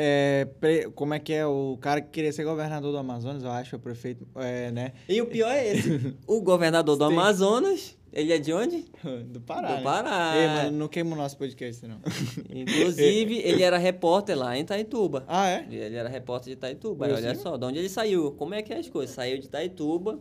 como 0.94 1.14
é 1.14 1.18
que 1.18 1.32
é? 1.32 1.46
O 1.46 1.76
cara 1.80 2.00
que 2.00 2.08
queria 2.10 2.32
ser 2.32 2.44
governador 2.44 2.92
do 2.92 2.98
Amazonas, 2.98 3.42
eu 3.42 3.50
acho, 3.50 3.76
o 3.76 3.78
prefeito, 3.78 4.26
é, 4.36 4.70
né? 4.70 4.92
e 5.08 5.20
o 5.20 5.26
pior 5.26 5.50
é 5.50 5.72
esse. 5.74 6.14
O 6.26 6.40
governador 6.40 6.96
do 6.96 7.04
Tem- 7.08 7.16
Amazonas, 7.16 7.96
ele 8.12 8.32
é 8.32 8.38
de 8.38 8.52
onde? 8.52 8.84
Do 9.26 9.40
Pará. 9.40 9.68
Do 9.68 9.74
né? 9.76 9.82
Pará. 9.82 10.32
Ei, 10.36 10.46
mano, 10.48 10.78
não 10.78 10.88
queima 10.88 11.14
o 11.14 11.16
nosso 11.18 11.36
podcast, 11.38 11.86
não. 11.86 11.96
Inclusive, 12.54 13.38
ele 13.38 13.62
era 13.62 13.78
repórter 13.78 14.36
lá 14.36 14.56
em 14.56 14.60
Itaituba. 14.60 15.24
ah, 15.26 15.48
é? 15.48 15.66
Ele 15.70 15.96
era 15.96 16.08
repórter 16.08 16.48
de 16.52 16.58
Itaituba. 16.58 17.06
Aí, 17.06 17.12
olha 17.12 17.34
só, 17.34 17.56
de 17.56 17.64
onde 17.64 17.78
ele 17.78 17.88
saiu? 17.88 18.32
Como 18.32 18.54
é 18.54 18.62
que 18.62 18.72
é 18.72 18.78
as 18.78 18.88
coisas? 18.88 19.14
Saiu 19.14 19.38
de 19.38 19.46
Itaituba. 19.46 20.18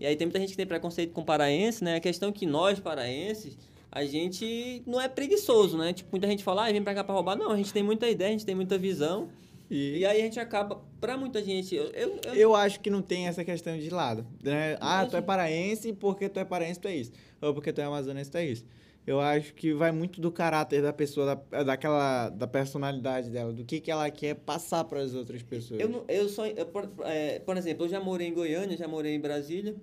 E 0.00 0.06
aí 0.06 0.14
tem 0.16 0.26
muita 0.26 0.38
gente 0.38 0.50
que 0.50 0.56
tem 0.56 0.66
preconceito 0.66 1.12
com 1.12 1.24
paraense, 1.24 1.82
né? 1.82 1.96
A 1.96 2.00
questão 2.00 2.28
é 2.28 2.32
que 2.32 2.44
nós, 2.46 2.78
paraenses, 2.78 3.56
a 3.90 4.04
gente 4.04 4.82
não 4.86 5.00
é 5.00 5.08
preguiçoso, 5.08 5.76
né? 5.78 5.92
Tipo, 5.92 6.10
muita 6.12 6.26
gente 6.26 6.44
fala, 6.44 6.66
ah, 6.68 6.72
vem 6.72 6.82
pra 6.82 6.94
cá 6.94 7.02
pra 7.04 7.14
roubar. 7.14 7.36
Não, 7.36 7.50
a 7.52 7.56
gente 7.56 7.72
tem 7.72 7.82
muita 7.82 8.08
ideia, 8.08 8.28
a 8.28 8.32
gente 8.32 8.46
tem 8.46 8.54
muita 8.54 8.76
visão. 8.78 9.28
E, 9.70 9.98
E 9.98 10.06
aí 10.06 10.20
a 10.20 10.24
gente 10.24 10.40
acaba, 10.40 10.82
pra 11.00 11.16
muita 11.16 11.42
gente, 11.42 11.74
eu, 11.74 11.84
eu, 11.88 12.20
eu- 12.24 12.34
eu 12.34 12.54
acho 12.54 12.80
que 12.80 12.88
não 12.90 13.02
tem 13.02 13.26
essa 13.28 13.44
questão 13.44 13.78
de 13.78 13.90
lado. 13.90 14.26
Né? 14.42 14.76
Ah, 14.80 15.04
tu 15.06 15.16
é 15.16 15.20
paraense, 15.20 15.92
porque 15.92 16.28
tu 16.28 16.38
é 16.40 16.44
paraense, 16.44 16.80
tu 16.80 16.88
é 16.88 16.96
isso. 16.96 17.12
Ou 17.40 17.52
porque 17.52 17.72
tu 17.72 17.80
é 17.80 17.84
amazonense, 17.84 18.30
tu 18.30 18.38
é 18.38 18.46
isso. 18.46 18.64
Eu 19.06 19.20
acho 19.20 19.54
que 19.54 19.72
vai 19.72 19.90
muito 19.90 20.20
do 20.20 20.30
caráter 20.30 20.82
da 20.82 20.92
pessoa, 20.92 21.34
da, 21.50 21.62
daquela, 21.64 22.28
da 22.28 22.46
personalidade 22.46 23.30
dela, 23.30 23.52
do 23.54 23.64
que, 23.64 23.80
que 23.80 23.90
ela 23.90 24.10
quer 24.10 24.34
passar 24.34 24.84
para 24.84 25.00
as 25.00 25.14
outras 25.14 25.42
pessoas. 25.42 25.80
Eu, 25.80 25.88
não- 25.88 26.04
eu 26.08 26.28
só, 26.28 26.46
eu, 26.46 26.66
por, 26.66 26.88
é, 27.04 27.38
por 27.38 27.56
exemplo, 27.56 27.86
eu 27.86 27.88
já 27.88 28.00
morei 28.00 28.28
em 28.28 28.34
Goiânia, 28.34 28.76
já 28.76 28.86
morei 28.86 29.14
em 29.14 29.20
Brasília. 29.20 29.74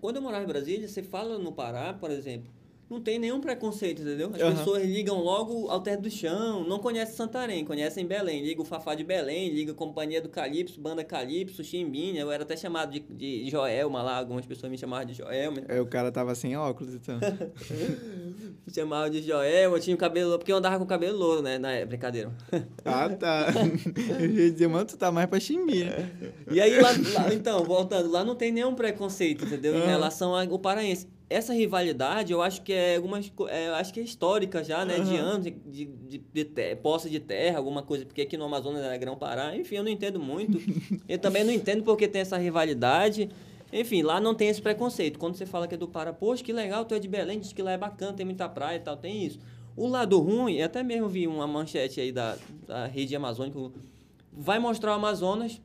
Quando 0.00 0.16
eu 0.16 0.22
morava 0.22 0.42
em 0.44 0.48
Brasília, 0.48 0.88
você 0.88 1.02
fala 1.02 1.38
no 1.38 1.52
Pará, 1.52 1.92
por 1.92 2.10
exemplo, 2.10 2.50
não 2.90 3.00
tem 3.00 3.20
nenhum 3.20 3.40
preconceito, 3.40 4.02
entendeu? 4.02 4.30
As 4.34 4.40
Aham. 4.42 4.56
pessoas 4.56 4.84
ligam 4.84 5.22
logo 5.22 5.70
ao 5.70 5.80
teto 5.80 6.02
do 6.02 6.10
chão, 6.10 6.64
não 6.64 6.80
conhecem 6.80 7.14
Santarém, 7.14 7.64
conhecem 7.64 8.04
Belém, 8.04 8.42
liga 8.42 8.60
o 8.60 8.64
Fafá 8.64 8.96
de 8.96 9.04
Belém, 9.04 9.48
liga 9.50 9.70
a 9.70 9.74
Companhia 9.74 10.20
do 10.20 10.28
Calypso, 10.28 10.80
Banda 10.80 11.04
Calypso, 11.04 11.62
Chimbinha, 11.62 12.20
eu 12.20 12.32
era 12.32 12.42
até 12.42 12.56
chamado 12.56 12.90
de, 12.90 12.98
de 13.00 13.48
Joelma 13.48 14.02
lá, 14.02 14.18
algumas 14.18 14.44
pessoas 14.44 14.72
me 14.72 14.76
chamavam 14.76 15.04
de 15.06 15.14
Joelma, 15.14 15.62
Aí 15.68 15.78
o 15.78 15.86
cara 15.86 16.10
tava 16.10 16.34
sem 16.34 16.56
óculos, 16.56 16.92
então. 16.94 17.20
me 18.66 18.74
chamavam 18.74 19.08
de 19.08 19.22
Joelma, 19.22 19.76
eu 19.76 19.80
tinha 19.80 19.94
o 19.94 19.98
cabelo, 19.98 20.36
porque 20.38 20.50
eu 20.50 20.56
andava 20.56 20.78
com 20.78 20.84
o 20.84 20.88
cabelo 20.88 21.16
louro, 21.16 21.42
né, 21.42 21.58
na 21.58 21.70
é, 21.70 21.84
brincadeira. 21.86 22.32
ah, 22.84 23.08
tá. 23.08 23.46
Eu 24.18 24.30
ia 24.30 24.50
dizer, 24.50 24.66
mano, 24.68 24.84
tu 24.84 24.96
tá 24.96 25.12
mais 25.12 25.28
pra 25.28 25.38
chimbir. 25.38 25.86
né? 25.86 26.10
E 26.50 26.60
aí, 26.60 26.78
lá, 26.80 26.90
lá- 26.90 27.32
então, 27.32 27.62
voltando, 27.64 28.10
lá 28.10 28.24
não 28.24 28.34
tem 28.34 28.50
nenhum 28.50 28.74
preconceito, 28.74 29.44
entendeu? 29.44 29.76
Em 29.76 29.86
relação 29.86 30.34
ao 30.34 30.58
paraense. 30.58 31.06
Essa 31.30 31.54
rivalidade, 31.54 32.32
eu 32.32 32.42
acho 32.42 32.60
que 32.62 32.72
é 32.72 32.96
algumas 32.96 33.32
é, 33.48 33.68
acho 33.68 33.94
que 33.94 34.00
é 34.00 34.02
histórica 34.02 34.64
já, 34.64 34.84
né? 34.84 34.98
De 34.98 35.16
Aham. 35.16 35.26
anos 35.26 35.44
de, 35.44 35.50
de, 35.52 35.84
de, 35.86 36.18
de 36.44 36.76
posse 36.82 37.08
de 37.08 37.20
terra, 37.20 37.56
alguma 37.56 37.84
coisa, 37.84 38.04
porque 38.04 38.22
aqui 38.22 38.36
no 38.36 38.44
Amazonas 38.44 38.82
era 38.82 38.96
Grão-Pará, 38.96 39.56
enfim, 39.56 39.76
eu 39.76 39.84
não 39.84 39.90
entendo 39.90 40.18
muito. 40.18 40.60
eu 41.08 41.18
também 41.20 41.44
não 41.44 41.52
entendo 41.52 41.84
porque 41.84 42.08
tem 42.08 42.20
essa 42.20 42.36
rivalidade. 42.36 43.30
Enfim, 43.72 44.02
lá 44.02 44.20
não 44.20 44.34
tem 44.34 44.48
esse 44.48 44.60
preconceito. 44.60 45.18
Quando 45.18 45.36
você 45.36 45.46
fala 45.46 45.68
que 45.68 45.76
é 45.76 45.78
do 45.78 45.86
Pará, 45.86 46.12
poxa, 46.12 46.42
que 46.42 46.52
legal, 46.52 46.84
tu 46.84 46.94
é 46.94 46.98
de 46.98 47.06
Belém, 47.06 47.38
diz 47.38 47.52
que 47.52 47.62
lá 47.62 47.70
é 47.70 47.78
bacana, 47.78 48.12
tem 48.12 48.26
muita 48.26 48.48
praia 48.48 48.76
e 48.76 48.80
tal, 48.80 48.96
tem 48.96 49.24
isso. 49.24 49.38
O 49.76 49.86
lado 49.86 50.18
ruim, 50.18 50.56
eu 50.56 50.66
até 50.66 50.82
mesmo 50.82 51.08
vi 51.08 51.28
uma 51.28 51.46
manchete 51.46 52.00
aí 52.00 52.10
da, 52.10 52.36
da 52.66 52.86
rede 52.86 53.14
amazônica, 53.14 53.56
vai 54.32 54.58
mostrar 54.58 54.90
o 54.90 54.94
Amazonas, 54.94 55.60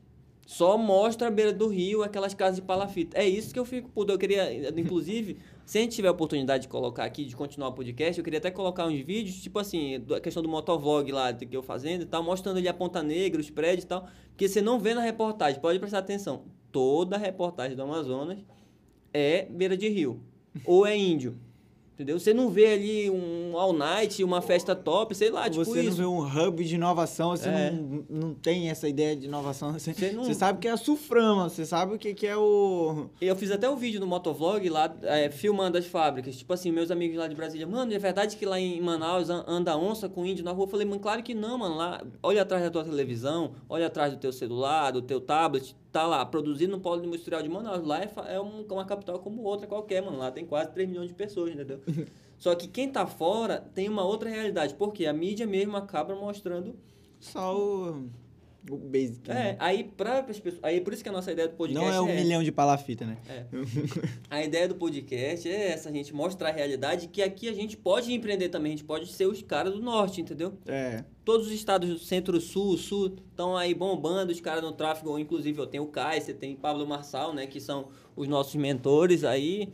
só 0.46 0.78
mostra 0.78 1.26
a 1.26 1.30
beira 1.30 1.52
do 1.52 1.66
rio, 1.66 2.04
aquelas 2.04 2.32
casas 2.32 2.56
de 2.56 2.62
palafita. 2.62 3.18
É 3.18 3.28
isso 3.28 3.52
que 3.52 3.58
eu 3.58 3.64
fico 3.64 3.88
puto. 3.88 4.12
Eu 4.12 4.18
queria, 4.18 4.52
inclusive, 4.78 5.38
se 5.66 5.78
a 5.78 5.80
gente 5.80 5.96
tiver 5.96 6.06
a 6.06 6.12
oportunidade 6.12 6.62
de 6.62 6.68
colocar 6.68 7.04
aqui, 7.04 7.24
de 7.24 7.34
continuar 7.34 7.68
o 7.68 7.72
podcast, 7.72 8.16
eu 8.16 8.24
queria 8.24 8.38
até 8.38 8.52
colocar 8.52 8.86
uns 8.86 9.00
vídeos, 9.00 9.42
tipo 9.42 9.58
assim, 9.58 9.96
a 10.14 10.20
questão 10.20 10.40
do 10.40 10.48
motovlog 10.48 11.10
lá 11.10 11.32
que 11.32 11.56
eu 11.56 11.62
fazendo 11.62 12.02
e 12.02 12.06
tal, 12.06 12.22
mostrando 12.22 12.58
ali 12.58 12.68
a 12.68 12.72
Ponta 12.72 13.02
Negra, 13.02 13.40
os 13.40 13.50
prédios 13.50 13.82
e 13.82 13.88
tal. 13.88 14.08
Porque 14.28 14.48
você 14.48 14.62
não 14.62 14.78
vê 14.78 14.94
na 14.94 15.00
reportagem, 15.00 15.60
pode 15.60 15.80
prestar 15.80 15.98
atenção. 15.98 16.44
Toda 16.70 17.16
reportagem 17.16 17.76
do 17.76 17.82
Amazonas 17.82 18.38
é 19.12 19.46
beira 19.46 19.76
de 19.76 19.88
rio. 19.88 20.22
ou 20.64 20.86
é 20.86 20.96
índio. 20.96 21.36
Entendeu? 21.96 22.18
Você 22.20 22.34
não 22.34 22.50
vê 22.50 22.66
ali 22.74 23.10
um 23.10 23.56
all 23.58 23.72
night, 23.72 24.22
uma 24.22 24.42
festa 24.42 24.76
top, 24.76 25.14
sei 25.14 25.30
lá, 25.30 25.48
tipo 25.48 25.64
você 25.64 25.80
isso. 25.80 25.88
não 25.90 25.96
vê 25.96 26.04
um 26.04 26.46
hub 26.46 26.62
de 26.62 26.74
inovação, 26.74 27.30
você 27.30 27.48
É. 27.48 27.70
não, 27.70 28.04
não 28.10 28.34
tem 28.34 28.68
essa 28.68 28.86
ideia 28.86 29.16
de 29.16 29.24
inovação. 29.24 29.72
Você, 29.72 29.94
Você 29.94 30.12
não- 30.12 30.24
você 30.24 30.34
sabe 30.34 30.58
que 30.58 30.68
é 30.68 30.72
a 30.72 30.76
Suframa, 30.76 31.48
você 31.48 31.64
sabe 31.64 31.94
o 31.94 31.98
que, 31.98 32.12
que 32.12 32.26
é 32.26 32.36
o. 32.36 33.06
Eu 33.18 33.34
fiz 33.34 33.50
até 33.50 33.66
um 33.70 33.76
vídeo 33.76 33.98
no 33.98 34.06
motovlog 34.06 34.68
lá, 34.68 34.94
é, 35.04 35.30
filmando 35.30 35.78
as 35.78 35.86
fábricas. 35.86 36.36
Tipo 36.36 36.52
assim, 36.52 36.70
meus 36.70 36.90
amigos 36.90 37.16
lá 37.16 37.26
de 37.28 37.34
Brasília, 37.34 37.66
mano, 37.66 37.90
é 37.94 37.98
verdade 37.98 38.36
que 38.36 38.44
lá 38.44 38.60
em 38.60 38.78
Manaus 38.78 39.30
an- 39.30 39.44
anda 39.48 39.74
onça 39.78 40.06
com 40.06 40.26
índio 40.26 40.44
na 40.44 40.52
rua? 40.52 40.64
Eu 40.64 40.68
falei, 40.68 40.86
mano, 40.86 41.00
claro 41.00 41.22
que 41.22 41.32
não, 41.32 41.56
mano. 41.56 41.76
Lá, 41.76 42.02
olha 42.22 42.42
atrás 42.42 42.62
da 42.62 42.70
tua 42.70 42.84
televisão, 42.84 43.52
olha 43.70 43.86
atrás 43.86 44.12
do 44.12 44.18
teu 44.18 44.32
celular, 44.34 44.90
do 44.90 45.00
teu 45.00 45.18
tablet, 45.18 45.74
tá 45.96 46.06
lá, 46.06 46.26
produzido 46.26 46.72
no 46.76 46.80
polo 46.82 47.04
industrial 47.04 47.42
de 47.42 47.48
Manaus. 47.48 47.82
Lá 47.86 48.02
é, 48.02 48.10
é 48.34 48.40
um- 48.40 48.66
uma 48.70 48.84
capital 48.84 49.18
como 49.18 49.42
outra 49.42 49.66
qualquer, 49.66 50.02
mano. 50.02 50.18
Lá 50.18 50.30
tem 50.30 50.44
quase 50.44 50.70
3 50.72 50.86
milhões 50.88 51.08
de 51.08 51.14
pessoas, 51.14 51.52
entendeu? 51.52 51.80
Só 52.38 52.54
que 52.54 52.68
quem 52.68 52.90
tá 52.92 53.06
fora 53.06 53.60
tem 53.74 53.88
uma 53.88 54.04
outra 54.04 54.28
realidade, 54.28 54.74
porque 54.74 55.06
a 55.06 55.12
mídia 55.12 55.46
mesmo 55.46 55.74
acaba 55.76 56.14
mostrando. 56.14 56.74
Só 57.18 57.56
o. 57.56 58.10
O 58.70 58.76
basic. 58.76 59.30
É, 59.30 59.34
né? 59.34 59.56
aí, 59.60 59.84
pra, 59.84 60.20
as 60.20 60.40
pessoas, 60.40 60.58
aí 60.64 60.80
por 60.80 60.92
isso 60.92 61.02
que 61.02 61.08
a 61.08 61.12
nossa 61.12 61.30
ideia 61.30 61.46
do 61.48 61.54
podcast 61.54 61.86
Não 61.86 61.94
é 61.94 62.00
um 62.00 62.08
essa. 62.08 62.20
milhão 62.20 62.42
de 62.42 62.50
palafita, 62.50 63.06
né? 63.06 63.16
É. 63.28 63.44
A 64.28 64.42
ideia 64.42 64.66
do 64.66 64.74
podcast 64.74 65.48
é 65.48 65.68
essa, 65.72 65.88
a 65.88 65.92
gente 65.92 66.12
mostrar 66.14 66.48
a 66.48 66.52
realidade 66.52 67.08
que 67.08 67.22
aqui 67.22 67.48
a 67.48 67.52
gente 67.52 67.76
pode 67.76 68.12
empreender 68.12 68.48
também, 68.48 68.72
a 68.72 68.76
gente 68.76 68.84
pode 68.84 69.12
ser 69.12 69.26
os 69.26 69.40
caras 69.42 69.72
do 69.74 69.80
norte, 69.80 70.20
entendeu? 70.20 70.54
É. 70.66 71.04
Todos 71.24 71.46
os 71.46 71.52
estados 71.52 71.88
do 71.88 71.98
centro-sul, 71.98 72.76
sul, 72.76 73.14
estão 73.30 73.56
aí 73.56 73.74
bombando, 73.74 74.32
os 74.32 74.40
caras 74.40 74.62
no 74.62 74.72
tráfego, 74.72 75.18
inclusive 75.18 75.58
eu 75.60 75.66
tenho 75.66 75.84
o 75.84 75.88
Kai, 75.88 76.20
você 76.20 76.34
tem 76.34 76.56
Pablo 76.56 76.86
Marçal, 76.86 77.32
né, 77.32 77.46
que 77.46 77.60
são 77.60 77.88
os 78.16 78.26
nossos 78.28 78.54
mentores 78.56 79.22
aí. 79.24 79.68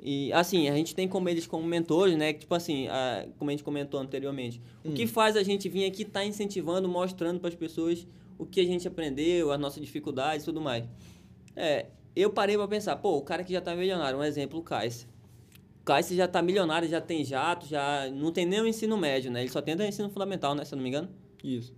E 0.00 0.30
assim, 0.32 0.68
a 0.68 0.74
gente 0.74 0.94
tem 0.94 1.08
como 1.08 1.28
eles 1.28 1.46
como 1.46 1.66
mentores, 1.66 2.16
né, 2.16 2.32
que, 2.32 2.40
tipo 2.40 2.54
assim, 2.54 2.86
a- 2.88 3.26
como 3.38 3.50
a 3.50 3.52
gente 3.52 3.64
comentou 3.64 3.98
anteriormente. 3.98 4.60
O 4.84 4.92
que 4.92 5.06
faz 5.06 5.36
a 5.36 5.42
gente 5.42 5.68
vir 5.68 5.84
aqui 5.86 6.04
tá 6.04 6.24
incentivando, 6.24 6.86
mostrando 6.88 7.40
para 7.40 7.48
as 7.48 7.54
pessoas 7.54 8.06
o 8.38 8.46
que 8.46 8.60
a 8.60 8.64
gente 8.64 8.86
aprendeu, 8.86 9.50
as 9.52 9.58
nossas 9.58 9.82
dificuldades 9.82 10.42
e 10.42 10.44
tudo 10.46 10.60
mais. 10.60 10.84
É, 11.54 11.86
eu 12.14 12.30
parei 12.30 12.56
para 12.56 12.68
pensar, 12.68 12.96
pô, 12.96 13.16
o 13.16 13.22
cara 13.22 13.44
que 13.44 13.52
já 13.52 13.60
tá 13.60 13.74
milionário, 13.74 14.18
um 14.18 14.24
exemplo, 14.24 14.58
o 14.58 14.62
Kaiser. 14.62 15.08
O 15.80 15.84
Kaiser 15.84 16.16
já 16.16 16.26
tá 16.26 16.42
milionário, 16.42 16.88
já 16.88 17.00
tem 17.00 17.24
jato, 17.24 17.66
já 17.66 18.10
não 18.10 18.32
tem 18.32 18.44
nem 18.44 18.60
o 18.60 18.66
ensino 18.66 18.96
médio, 18.96 19.30
né? 19.30 19.40
Ele 19.40 19.50
só 19.50 19.60
tem 19.60 19.74
o 19.74 19.82
ensino 19.82 20.10
fundamental, 20.10 20.54
né, 20.54 20.64
se 20.64 20.74
eu 20.74 20.76
não 20.76 20.82
me 20.82 20.88
engano. 20.88 21.08
Isso. 21.42 21.74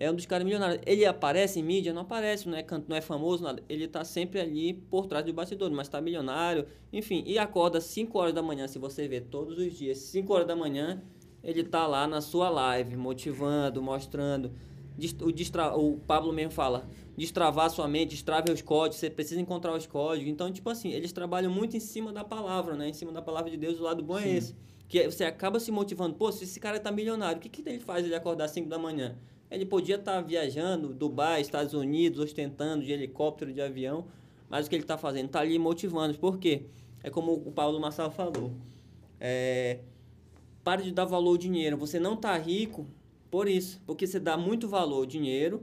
É 0.00 0.08
um 0.08 0.14
dos 0.14 0.26
caras 0.26 0.44
milionários. 0.44 0.80
Ele 0.86 1.04
aparece 1.04 1.58
em 1.58 1.62
mídia? 1.62 1.92
Não 1.92 2.02
aparece, 2.02 2.48
não 2.48 2.56
é, 2.56 2.64
não 2.86 2.96
é 2.96 3.00
famoso, 3.00 3.42
nada. 3.42 3.60
Ele 3.68 3.88
tá 3.88 4.04
sempre 4.04 4.38
ali 4.38 4.72
por 4.72 5.06
trás 5.06 5.24
do 5.24 5.32
bastidor, 5.32 5.72
mas 5.72 5.88
tá 5.88 6.00
milionário. 6.00 6.66
Enfim, 6.92 7.24
e 7.26 7.36
acorda 7.36 7.80
5 7.80 8.16
horas 8.16 8.32
da 8.32 8.40
manhã, 8.40 8.68
se 8.68 8.78
você 8.78 9.08
ver 9.08 9.22
todos 9.22 9.58
os 9.58 9.76
dias, 9.76 9.98
5 9.98 10.32
horas 10.32 10.46
da 10.46 10.54
manhã, 10.54 11.02
ele 11.42 11.64
tá 11.64 11.84
lá 11.84 12.06
na 12.06 12.20
sua 12.20 12.48
live, 12.48 12.96
motivando, 12.96 13.82
mostrando. 13.82 14.52
O, 15.22 15.30
distra- 15.32 15.76
o 15.76 15.98
Pablo 16.06 16.32
mesmo 16.32 16.50
fala, 16.52 16.88
destravar 17.16 17.66
a 17.66 17.70
sua 17.70 17.86
mente, 17.86 18.10
destrave 18.10 18.50
os 18.52 18.60
códigos, 18.62 18.96
você 18.98 19.08
precisa 19.08 19.40
encontrar 19.40 19.74
os 19.74 19.86
códigos. 19.86 20.28
Então, 20.30 20.50
tipo 20.52 20.68
assim, 20.70 20.90
eles 20.90 21.12
trabalham 21.12 21.50
muito 21.52 21.76
em 21.76 21.80
cima 21.80 22.12
da 22.12 22.24
palavra, 22.24 22.74
né? 22.76 22.88
Em 22.88 22.92
cima 22.92 23.12
da 23.12 23.22
palavra 23.22 23.50
de 23.50 23.56
Deus, 23.56 23.78
o 23.78 23.82
lado 23.84 24.02
bom 24.02 24.18
é 24.18 24.22
Sim. 24.22 24.34
esse. 24.36 24.56
Que 24.88 25.00
é- 25.00 25.10
você 25.10 25.24
acaba 25.24 25.60
se 25.60 25.70
motivando, 25.70 26.14
pô, 26.14 26.32
se 26.32 26.44
esse 26.44 26.58
cara 26.58 26.80
tá 26.80 26.90
milionário, 26.90 27.38
o 27.38 27.40
que, 27.40 27.48
que 27.48 27.68
ele 27.68 27.78
faz 27.78 28.04
ele 28.04 28.14
acordar 28.14 28.46
às 28.46 28.50
5 28.52 28.68
da 28.68 28.78
manhã? 28.78 29.16
Ele 29.50 29.64
podia 29.64 29.96
estar 29.96 30.20
viajando, 30.20 30.92
Dubai, 30.92 31.40
Estados 31.40 31.74
Unidos, 31.74 32.18
ostentando 32.18 32.84
de 32.84 32.92
helicóptero, 32.92 33.52
de 33.52 33.60
avião, 33.62 34.06
mas 34.48 34.66
o 34.66 34.70
que 34.70 34.76
ele 34.76 34.82
está 34.84 34.98
fazendo? 34.98 35.26
Está 35.26 35.40
ali 35.40 35.58
motivando. 35.58 36.18
Por 36.18 36.38
quê? 36.38 36.62
É 37.02 37.08
como 37.10 37.32
o 37.32 37.52
Paulo 37.52 37.78
Massal 37.80 38.10
falou. 38.10 38.52
É, 39.20 39.80
pare 40.64 40.82
de 40.82 40.92
dar 40.92 41.04
valor 41.04 41.30
ao 41.30 41.36
dinheiro. 41.38 41.76
Você 41.76 41.98
não 41.98 42.14
está 42.14 42.36
rico 42.36 42.86
por 43.30 43.48
isso, 43.48 43.80
porque 43.86 44.06
você 44.06 44.18
dá 44.18 44.36
muito 44.36 44.68
valor 44.68 44.98
ao 44.98 45.06
dinheiro 45.06 45.62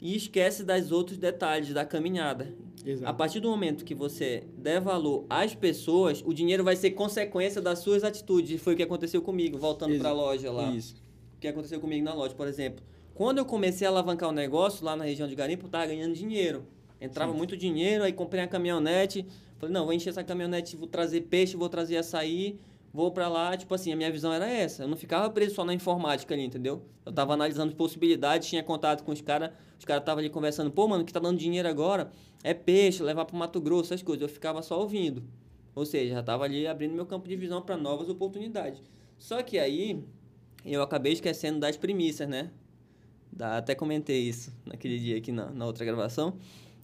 e 0.00 0.16
esquece 0.16 0.62
das 0.62 0.90
outros 0.92 1.18
detalhes 1.18 1.72
da 1.74 1.84
caminhada. 1.84 2.54
A 2.84 2.88
Exato. 2.88 3.16
partir 3.16 3.40
do 3.40 3.48
momento 3.50 3.84
que 3.84 3.94
você 3.94 4.44
der 4.56 4.80
valor 4.80 5.26
às 5.28 5.54
pessoas, 5.54 6.22
o 6.24 6.32
dinheiro 6.32 6.62
vai 6.62 6.76
ser 6.76 6.92
consequência 6.92 7.60
das 7.60 7.80
suas 7.80 8.04
atitudes. 8.04 8.60
Foi 8.62 8.74
o 8.74 8.76
que 8.76 8.82
aconteceu 8.82 9.20
comigo, 9.20 9.58
voltando 9.58 9.98
para 9.98 10.10
a 10.10 10.12
loja 10.12 10.50
lá 10.50 10.70
Isso. 10.70 10.96
o 11.36 11.40
que 11.40 11.48
aconteceu 11.48 11.80
comigo 11.80 12.04
na 12.04 12.14
loja, 12.14 12.34
por 12.34 12.46
exemplo. 12.46 12.84
Quando 13.14 13.38
eu 13.38 13.44
comecei 13.44 13.86
a 13.86 13.90
alavancar 13.90 14.28
o 14.28 14.32
negócio 14.32 14.84
lá 14.84 14.94
na 14.94 15.04
região 15.04 15.26
de 15.26 15.34
Garimpo, 15.34 15.66
eu 15.66 15.70
tava 15.70 15.86
ganhando 15.86 16.14
dinheiro. 16.14 16.64
Entrava 17.00 17.32
muito 17.32 17.56
dinheiro, 17.56 18.04
aí 18.04 18.12
comprei 18.12 18.42
uma 18.42 18.48
caminhonete. 18.48 19.26
Falei, 19.58 19.72
não, 19.72 19.84
vou 19.84 19.92
encher 19.92 20.10
essa 20.10 20.22
caminhonete, 20.22 20.76
vou 20.76 20.86
trazer 20.86 21.22
peixe, 21.22 21.56
vou 21.56 21.68
trazer 21.68 21.96
açaí, 21.96 22.58
vou 22.92 23.10
pra 23.10 23.28
lá. 23.28 23.56
Tipo 23.56 23.74
assim, 23.74 23.92
a 23.92 23.96
minha 23.96 24.10
visão 24.10 24.32
era 24.32 24.48
essa. 24.48 24.84
Eu 24.84 24.88
não 24.88 24.96
ficava 24.96 25.28
preso 25.30 25.54
só 25.54 25.64
na 25.64 25.74
informática 25.74 26.34
ali, 26.34 26.44
entendeu? 26.44 26.82
Eu 27.04 27.12
tava 27.12 27.34
analisando 27.34 27.74
possibilidades, 27.74 28.48
tinha 28.48 28.62
contato 28.62 29.04
com 29.04 29.12
os 29.12 29.20
caras. 29.20 29.50
Os 29.78 29.84
caras 29.84 30.02
estavam 30.02 30.20
ali 30.20 30.30
conversando, 30.30 30.70
pô, 30.70 30.88
mano, 30.88 31.04
que 31.04 31.12
tá 31.12 31.20
dando 31.20 31.38
dinheiro 31.38 31.68
agora 31.68 32.10
é 32.42 32.54
peixe, 32.54 33.02
levar 33.02 33.24
pro 33.24 33.36
Mato 33.36 33.60
Grosso, 33.60 33.92
essas 33.92 34.02
coisas. 34.02 34.22
Eu 34.22 34.28
ficava 34.28 34.62
só 34.62 34.80
ouvindo. 34.80 35.22
Ou 35.74 35.84
seja, 35.84 36.14
já 36.14 36.22
tava 36.22 36.44
ali 36.44 36.66
abrindo 36.66 36.94
meu 36.94 37.06
campo 37.06 37.28
de 37.28 37.36
visão 37.36 37.62
para 37.62 37.76
novas 37.76 38.08
oportunidades. 38.08 38.82
Só 39.18 39.42
que 39.42 39.58
aí, 39.58 40.04
eu 40.64 40.82
acabei 40.82 41.12
esquecendo 41.12 41.60
das 41.60 41.76
premissas, 41.76 42.28
né? 42.28 42.50
Da, 43.30 43.58
até 43.58 43.74
comentei 43.74 44.22
isso 44.22 44.52
naquele 44.64 44.98
dia 44.98 45.18
aqui 45.18 45.30
na, 45.30 45.50
na 45.50 45.66
outra 45.66 45.84
gravação. 45.84 46.36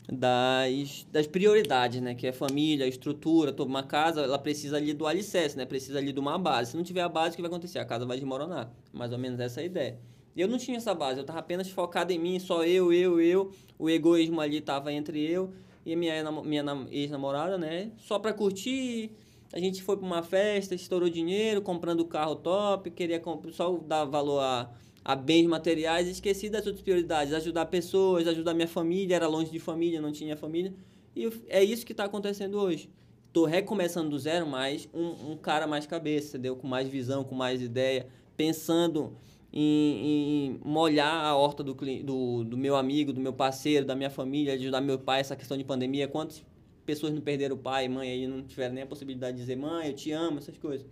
Das, 0.07 1.07
das 1.11 1.27
prioridades, 1.27 2.01
né? 2.01 2.15
Que 2.15 2.27
é 2.27 2.33
família, 2.33 2.87
estrutura, 2.87 3.55
uma 3.63 3.83
casa, 3.83 4.21
ela 4.23 4.39
precisa 4.39 4.77
ali 4.77 4.93
do 4.93 5.07
alicerce, 5.07 5.57
né? 5.57 5.65
Precisa 5.65 5.99
ali 5.99 6.13
de 6.13 6.21
uma 6.21 6.39
base. 6.39 6.73
Se 6.73 6.77
não 6.77 6.85
tiver 6.85 7.01
a 7.01 7.09
base, 7.09 7.33
o 7.33 7.37
que 7.37 7.43
vai 7.43 7.51
acontecer? 7.51 7.79
A 7.79 7.85
casa 7.85 8.05
vai 8.05 8.19
desmoronar. 8.19 8.71
Mais 8.93 9.13
ou 9.13 9.19
menos 9.19 9.41
essa 9.41 9.61
é 9.61 9.63
a 9.63 9.67
ideia. 9.67 9.99
Eu 10.37 10.49
não 10.49 10.59
tinha 10.59 10.77
essa 10.77 10.93
base, 10.95 11.21
eu 11.21 11.25
tava 11.25 11.39
apenas 11.39 11.71
focado 11.71 12.13
em 12.13 12.19
mim, 12.19 12.39
só 12.39 12.65
eu, 12.65 12.93
eu, 12.93 13.21
eu. 13.21 13.51
O 13.79 13.89
egoísmo 13.89 14.41
ali 14.41 14.61
tava 14.61 14.93
entre 14.93 15.25
eu 15.25 15.53
e 15.87 15.95
minha, 15.97 16.31
minha 16.43 16.63
nam- 16.63 16.89
ex-namorada, 16.91 17.57
né? 17.57 17.91
Só 17.99 18.19
pra 18.19 18.33
curtir. 18.33 19.11
A 19.53 19.61
gente 19.61 19.83
foi 19.83 19.97
pra 19.97 20.05
uma 20.05 20.23
festa, 20.23 20.75
estourou 20.75 21.09
dinheiro, 21.09 21.63
comprando 21.63 22.05
carro 22.05 22.35
top, 22.35 22.91
queria 22.91 23.23
só 23.53 23.73
dar 23.79 24.05
valor 24.05 24.41
a, 24.41 24.69
a 25.05 25.15
bens 25.15 25.47
materiais, 25.47 26.09
esqueci 26.09 26.49
das 26.49 26.67
outras 26.67 26.83
prioridades, 26.83 27.35
ajudar 27.35 27.67
pessoas, 27.67 28.27
ajudar 28.27 28.55
minha 28.55 28.67
família, 28.67 29.15
era 29.15 29.29
longe 29.29 29.51
de 29.51 29.59
família, 29.59 30.01
não 30.01 30.11
tinha 30.11 30.35
família. 30.35 30.73
E 31.15 31.31
é 31.49 31.63
isso 31.63 31.85
que 31.85 31.93
está 31.93 32.05
acontecendo 32.05 32.59
hoje. 32.59 32.89
Tô 33.31 33.45
recomeçando 33.45 34.09
do 34.09 34.19
zero, 34.19 34.47
mas 34.47 34.89
um, 34.95 35.33
um 35.33 35.37
cara 35.37 35.67
mais 35.67 35.87
cabeça, 35.87 36.29
entendeu? 36.29 36.57
Com 36.57 36.67
mais 36.67 36.89
visão, 36.89 37.23
com 37.23 37.35
mais 37.35 37.61
ideia, 37.61 38.07
pensando 38.37 39.15
em, 39.53 40.55
em 40.55 40.61
molhar 40.65 41.25
a 41.25 41.37
horta 41.37 41.63
do, 41.63 41.75
do, 41.75 42.45
do 42.45 42.57
meu 42.57 42.75
amigo, 42.75 43.13
do 43.13 43.21
meu 43.21 43.33
parceiro, 43.33 43.85
da 43.85 43.95
minha 43.95 44.11
família, 44.11 44.55
ajudar 44.55 44.81
meu 44.81 44.99
pai 44.99 45.21
essa 45.21 45.37
questão 45.37 45.59
de 45.59 45.65
pandemia. 45.65 46.09
Quantas 46.09 46.43
pessoas 46.87 47.13
não 47.13 47.21
perderam 47.21 47.57
o 47.57 47.59
pai 47.59 47.85
e 47.85 47.89
mãe 47.89 48.11
aí, 48.11 48.27
não 48.27 48.43
tiveram 48.43 48.75
nem 48.75 48.85
a 48.85 48.87
possibilidade 48.87 49.37
de 49.37 49.43
dizer, 49.43 49.57
mãe, 49.57 49.89
eu 49.89 49.95
te 49.95 50.13
amo, 50.13 50.39
essas 50.39 50.57
coisas. 50.57 50.87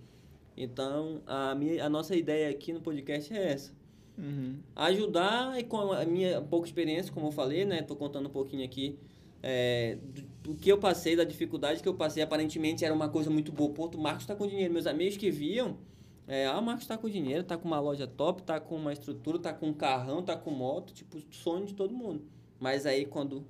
Então, 0.55 1.23
a, 1.27 1.55
minha, 1.55 1.87
a 1.87 1.89
nossa 1.89 2.15
ideia 2.15 2.51
aqui 2.51 2.73
no 2.73 2.81
podcast 2.81 3.33
é 3.33 3.53
essa 3.53 3.82
Uhum. 4.23 4.55
ajudar 4.77 5.59
e 5.59 5.65
com 5.65 5.93
a 5.93 6.05
minha 6.05 6.41
pouca 6.41 6.67
experiência, 6.67 7.13
como 7.13 7.27
eu 7.27 7.33
falei, 7.33 7.65
né? 7.65 7.83
Tô 7.83 7.97
contando 7.97 8.29
um 8.29 8.33
pouquinho 8.33 8.65
aqui 8.65 8.97
é, 9.43 9.99
do, 10.01 10.51
do 10.51 10.55
que 10.55 10.71
eu 10.71 10.79
passei, 10.79 11.17
da 11.17 11.25
dificuldade 11.25 11.83
que 11.83 11.89
eu 11.89 11.95
passei. 11.95 12.23
Aparentemente 12.23 12.85
era 12.85 12.95
uma 12.95 13.09
coisa 13.09 13.29
muito 13.29 13.51
boa. 13.51 13.71
Pô, 13.71 13.87
o 13.89 13.99
Marcos 14.01 14.25
tá 14.25 14.35
com 14.35 14.47
dinheiro. 14.47 14.73
Meus 14.73 14.87
amigos 14.87 15.17
que 15.17 15.31
viam, 15.31 15.77
é, 16.27 16.47
ah, 16.47 16.59
o 16.59 16.63
Marcos 16.63 16.87
tá 16.87 16.97
com 16.97 17.09
dinheiro, 17.09 17.43
tá 17.43 17.57
com 17.57 17.67
uma 17.67 17.81
loja 17.81 18.07
top, 18.07 18.43
tá 18.43 18.61
com 18.61 18.77
uma 18.77 18.93
estrutura, 18.93 19.39
tá 19.39 19.53
com 19.53 19.69
um 19.69 19.75
carrão, 19.75 20.23
tá 20.23 20.37
com 20.37 20.51
moto, 20.51 20.93
tipo, 20.93 21.19
sonho 21.31 21.67
de 21.67 21.75
todo 21.75 21.93
mundo. 21.93 22.23
Mas 22.61 22.87
aí 22.87 23.05
quando. 23.05 23.45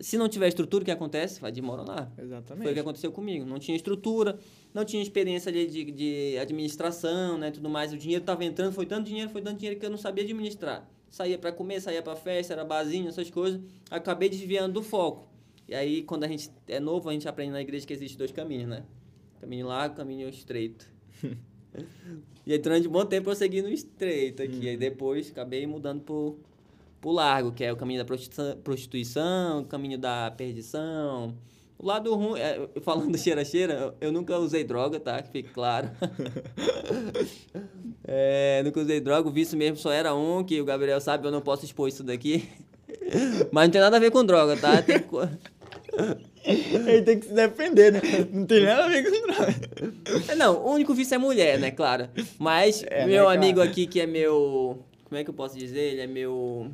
Se 0.00 0.16
não 0.16 0.28
tiver 0.28 0.48
estrutura, 0.48 0.82
o 0.82 0.84
que 0.84 0.90
acontece? 0.90 1.40
Vai 1.40 1.52
desmoronar. 1.52 2.10
Exatamente. 2.18 2.64
Foi 2.64 2.72
o 2.72 2.74
que 2.74 2.80
aconteceu 2.80 3.12
comigo. 3.12 3.44
Não 3.44 3.58
tinha 3.58 3.76
estrutura, 3.76 4.38
não 4.72 4.84
tinha 4.84 5.02
experiência 5.02 5.50
de, 5.50 5.66
de, 5.66 5.92
de 5.92 6.38
administração, 6.38 7.36
né, 7.36 7.50
tudo 7.50 7.68
mais. 7.68 7.92
O 7.92 7.98
dinheiro 7.98 8.22
estava 8.22 8.44
entrando, 8.44 8.72
foi 8.72 8.86
tanto 8.86 9.06
dinheiro, 9.06 9.30
foi 9.30 9.42
tanto 9.42 9.58
dinheiro 9.58 9.78
que 9.78 9.84
eu 9.84 9.90
não 9.90 9.98
sabia 9.98 10.24
administrar. 10.24 10.88
Saía 11.10 11.38
para 11.38 11.50
comer, 11.50 11.80
saía 11.80 12.02
para 12.02 12.14
festa, 12.14 12.52
era 12.52 12.64
barzinho, 12.64 13.08
essas 13.08 13.28
coisas. 13.30 13.60
Acabei 13.90 14.28
desviando 14.28 14.74
do 14.74 14.82
foco. 14.82 15.28
E 15.68 15.74
aí, 15.74 16.02
quando 16.02 16.24
a 16.24 16.28
gente 16.28 16.50
é 16.68 16.78
novo, 16.78 17.08
a 17.08 17.12
gente 17.12 17.28
aprende 17.28 17.52
na 17.52 17.60
igreja 17.60 17.86
que 17.86 17.92
existe 17.92 18.16
dois 18.16 18.30
caminhos, 18.30 18.68
né? 18.68 18.84
Caminho 19.40 19.66
largo, 19.66 19.96
caminho 19.96 20.28
estreito. 20.28 20.86
e 22.46 22.52
aí, 22.52 22.58
durante 22.58 22.86
um 22.86 22.90
bom 22.90 23.04
tempo, 23.04 23.30
eu 23.30 23.34
segui 23.34 23.62
no 23.62 23.68
estreito 23.68 24.42
aqui. 24.42 24.68
Aí, 24.68 24.76
depois, 24.76 25.30
acabei 25.30 25.66
mudando 25.66 26.02
pro, 26.02 26.38
pro 27.00 27.10
largo, 27.10 27.52
que 27.52 27.64
é 27.64 27.72
o 27.72 27.76
caminho 27.76 28.00
da 28.00 28.04
prostitu- 28.04 28.56
prostituição, 28.62 29.62
o 29.62 29.64
caminho 29.64 29.98
da 29.98 30.30
perdição. 30.30 31.36
O 31.82 31.86
lado 31.86 32.14
ruim, 32.14 32.38
é, 32.38 32.60
falando 32.82 33.16
cheira-cheira, 33.16 33.72
eu- 33.72 33.94
eu 34.08 34.12
nunca 34.12 34.38
usei 34.38 34.62
droga, 34.62 35.00
tá? 35.00 35.22
Que 35.22 35.30
fique 35.30 35.48
claro. 35.48 35.88
é, 38.06 38.62
nunca 38.64 38.80
usei 38.80 39.00
droga, 39.00 39.28
o 39.28 39.32
vício 39.32 39.56
mesmo 39.56 39.76
só 39.76 39.90
era 39.90 40.14
um, 40.14 40.42
que 40.44 40.60
o 40.60 40.64
Gabriel 40.64 41.00
sabe, 41.00 41.26
eu 41.26 41.30
não 41.32 41.40
posso 41.40 41.64
expor 41.64 41.88
isso 41.88 42.02
daqui. 42.02 42.48
Mas 43.52 43.66
não 43.66 43.70
tem 43.72 43.80
nada 43.80 43.96
a 43.96 44.00
ver 44.00 44.10
com 44.10 44.24
droga, 44.24 44.56
tá? 44.56 44.82
Tem 44.82 44.96
Ele 46.44 47.02
tem 47.02 47.18
que 47.18 47.26
se 47.26 47.34
defender, 47.34 47.92
né? 47.92 48.00
Não 48.32 48.46
tem 48.46 48.64
nada 48.64 48.84
a 48.84 48.88
ver 48.88 49.04
com 49.04 49.26
droga. 49.26 49.54
É, 50.28 50.34
Não, 50.34 50.56
o 50.64 50.72
único 50.72 50.94
vício 50.94 51.14
é 51.14 51.18
mulher, 51.18 51.58
né, 51.58 51.70
claro. 51.70 52.08
Mas 52.38 52.82
É, 52.88 53.00
né, 53.00 53.06
meu 53.06 53.24
cara? 53.26 53.36
amigo 53.38 53.60
aqui, 53.60 53.86
que 53.86 54.00
é 54.00 54.06
meu. 54.06 54.84
Como 55.04 55.18
é 55.18 55.24
que 55.24 55.30
eu 55.30 55.34
posso 55.34 55.58
dizer? 55.58 55.92
Ele 55.92 56.00
é 56.02 56.06
meu 56.06 56.70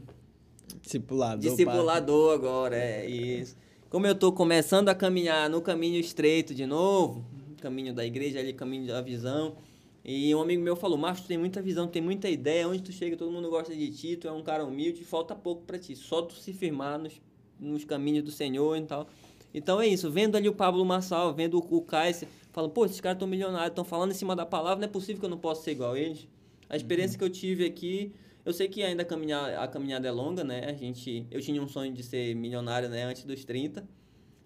Discipulador. 0.83 1.39
discipulador 1.41 2.35
agora, 2.35 2.77
é 2.77 3.07
isso. 3.07 3.57
Como 3.97 4.07
eu 4.07 4.15
tô 4.15 4.31
começando 4.31 4.91
a 4.91 4.95
caminhar 4.95 5.49
no 5.49 5.63
caminho 5.63 5.99
estreito 5.99 6.55
de 6.55 6.67
novo, 6.67 7.25
caminho 7.63 7.95
da 7.95 8.05
igreja 8.05 8.39
ali, 8.39 8.53
caminho 8.53 8.87
da 8.87 9.01
visão. 9.01 9.57
E 10.05 10.35
um 10.35 10.43
amigo 10.43 10.63
meu 10.63 10.77
falou, 10.77 10.99
Márcio, 10.99 11.25
tu 11.25 11.29
tem 11.29 11.39
muita 11.39 11.63
visão, 11.63 11.89
tem 11.89 12.03
muita 12.03 12.29
ideia, 12.29 12.69
onde 12.69 12.83
tu 12.83 12.93
chega 12.93 13.17
todo 13.17 13.33
mundo 13.33 13.49
gosta 13.49 13.75
de 13.75 13.91
ti, 13.91 14.15
tu 14.19 14.29
é 14.29 14.33
um 14.33 14.43
cara 14.43 14.67
humilde, 14.67 15.03
falta 15.03 15.35
pouco 15.35 15.63
pra 15.63 15.79
ti, 15.79 15.97
só 15.97 16.21
tu 16.21 16.35
se 16.35 16.53
firmar 16.53 16.99
nos, 16.99 17.23
nos 17.59 17.87
caminhos 17.87 18.23
do 18.23 18.31
Senhor 18.31 18.77
e 18.77 18.83
tal. 18.83 19.09
Então 19.55 19.81
é 19.81 19.87
isso, 19.87 20.11
vendo 20.11 20.37
ali 20.37 20.47
o 20.47 20.55
Pablo 20.55 20.85
Marçal, 20.85 21.33
vendo 21.33 21.57
o, 21.57 21.81
Kaiser, 21.81 22.29
falando, 22.53 22.73
pô, 22.73 22.85
esses 22.85 23.01
caras 23.01 23.17
estão 23.17 23.27
milionários, 23.27 23.71
estão 23.71 23.83
falando 23.83 24.11
em 24.11 24.15
cima 24.15 24.37
da 24.37 24.45
palavra, 24.45 24.81
não 24.81 24.89
é 24.91 24.93
possível 24.93 25.21
que 25.21 25.25
eu 25.25 25.31
não 25.31 25.39
possa 25.39 25.63
ser 25.63 25.71
igual 25.71 25.95
a 25.95 25.99
eles. 25.99 26.29
A 26.69 26.77
experiência 26.77 27.17
que 27.17 27.25
eu 27.25 27.31
tive 27.31 27.65
aqui, 27.65 28.13
eu 28.47 28.53
sei 28.55 28.69
que 28.69 28.83
ainda 28.83 29.03
a 29.03 29.05
caminhada, 29.05 29.61
a 29.61 29.69
caminhada 29.69 30.09
é 30.09 30.11
longa, 30.11 30.43
né? 30.43 30.65
A 30.67 30.73
gente, 30.73 31.27
eu 31.31 31.41
tinha 31.43 31.61
um 31.63 31.69
sonho 31.69 31.93
de 31.93 32.03
ser 32.03 32.35
milionário, 32.35 32.89
né, 32.89 33.03
antes 33.05 33.25
dos 33.25 33.45
30. 33.45 33.87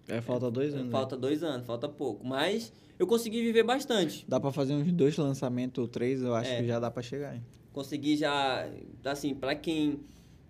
É, 0.07 0.19
falta 0.19 0.51
dois 0.51 0.73
anos. 0.73 0.87
né? 0.87 0.91
Falta 0.91 1.15
dois 1.15 1.43
anos, 1.43 1.65
falta 1.65 1.87
pouco. 1.87 2.25
Mas 2.25 2.73
eu 2.99 3.07
consegui 3.07 3.41
viver 3.41 3.63
bastante. 3.63 4.25
Dá 4.27 4.39
pra 4.39 4.51
fazer 4.51 4.73
uns 4.73 4.91
dois 4.91 5.15
lançamentos 5.15 5.81
ou 5.81 5.87
três, 5.87 6.21
eu 6.21 6.33
acho 6.35 6.49
É. 6.51 6.57
que 6.61 6.67
já 6.67 6.79
dá 6.79 6.89
pra 6.91 7.01
chegar. 7.01 7.35
hein? 7.35 7.41
Consegui 7.71 8.17
já, 8.17 8.67
assim, 9.05 9.33
pra 9.33 9.55
quem 9.55 10.01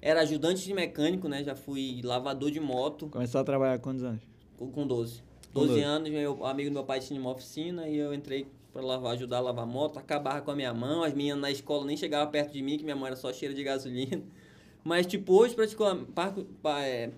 era 0.02 0.22
ajudante 0.22 0.64
de 0.66 0.74
mecânico, 0.74 1.28
né? 1.28 1.44
Já 1.44 1.54
fui 1.56 2.02
lavador 2.04 2.50
de 2.50 2.60
moto 2.60 3.08
Começou 3.10 3.42
a 3.42 3.44
trabalhar 3.44 3.78
com 3.78 3.84
quantos 3.84 4.04
anos? 4.04 4.22
com 4.58 4.72
com 4.72 4.88
12. 4.88 5.22
Com 5.54 5.60
12 5.60 5.68
12. 5.74 5.82
anos, 5.84 6.10
meu 6.10 6.44
amigo 6.46 6.70
do 6.70 6.74
meu 6.74 6.84
pai 6.84 7.00
tinha 7.02 7.20
uma 7.20 7.30
oficina 7.32 7.88
e 7.88 7.98
eu 7.98 8.14
entrei 8.14 8.48
pra 8.72 8.82
lavar, 8.82 9.14
ajudar 9.14 9.38
a 9.38 9.42
lavar 9.42 9.66
moto, 9.66 10.00
acabava 10.00 10.42
com 10.42 10.52
a 10.52 10.56
minha 10.56 10.74
mão, 10.74 11.04
as 11.04 11.14
meninas 11.14 11.40
na 11.40 11.52
escola 11.52 11.86
nem 11.86 11.98
chegavam 11.98 12.32
perto 12.32 12.54
de 12.54 12.62
mim, 12.62 12.78
que 12.78 12.84
minha 12.84 12.96
mão 12.96 13.08
era 13.08 13.16
só 13.16 13.32
cheira 13.34 13.54
de 13.54 13.64
gasolina. 13.64 14.24
Mas, 14.84 15.06
tipo, 15.06 15.34
hoje, 15.34 15.54
praticamente, 15.54 16.08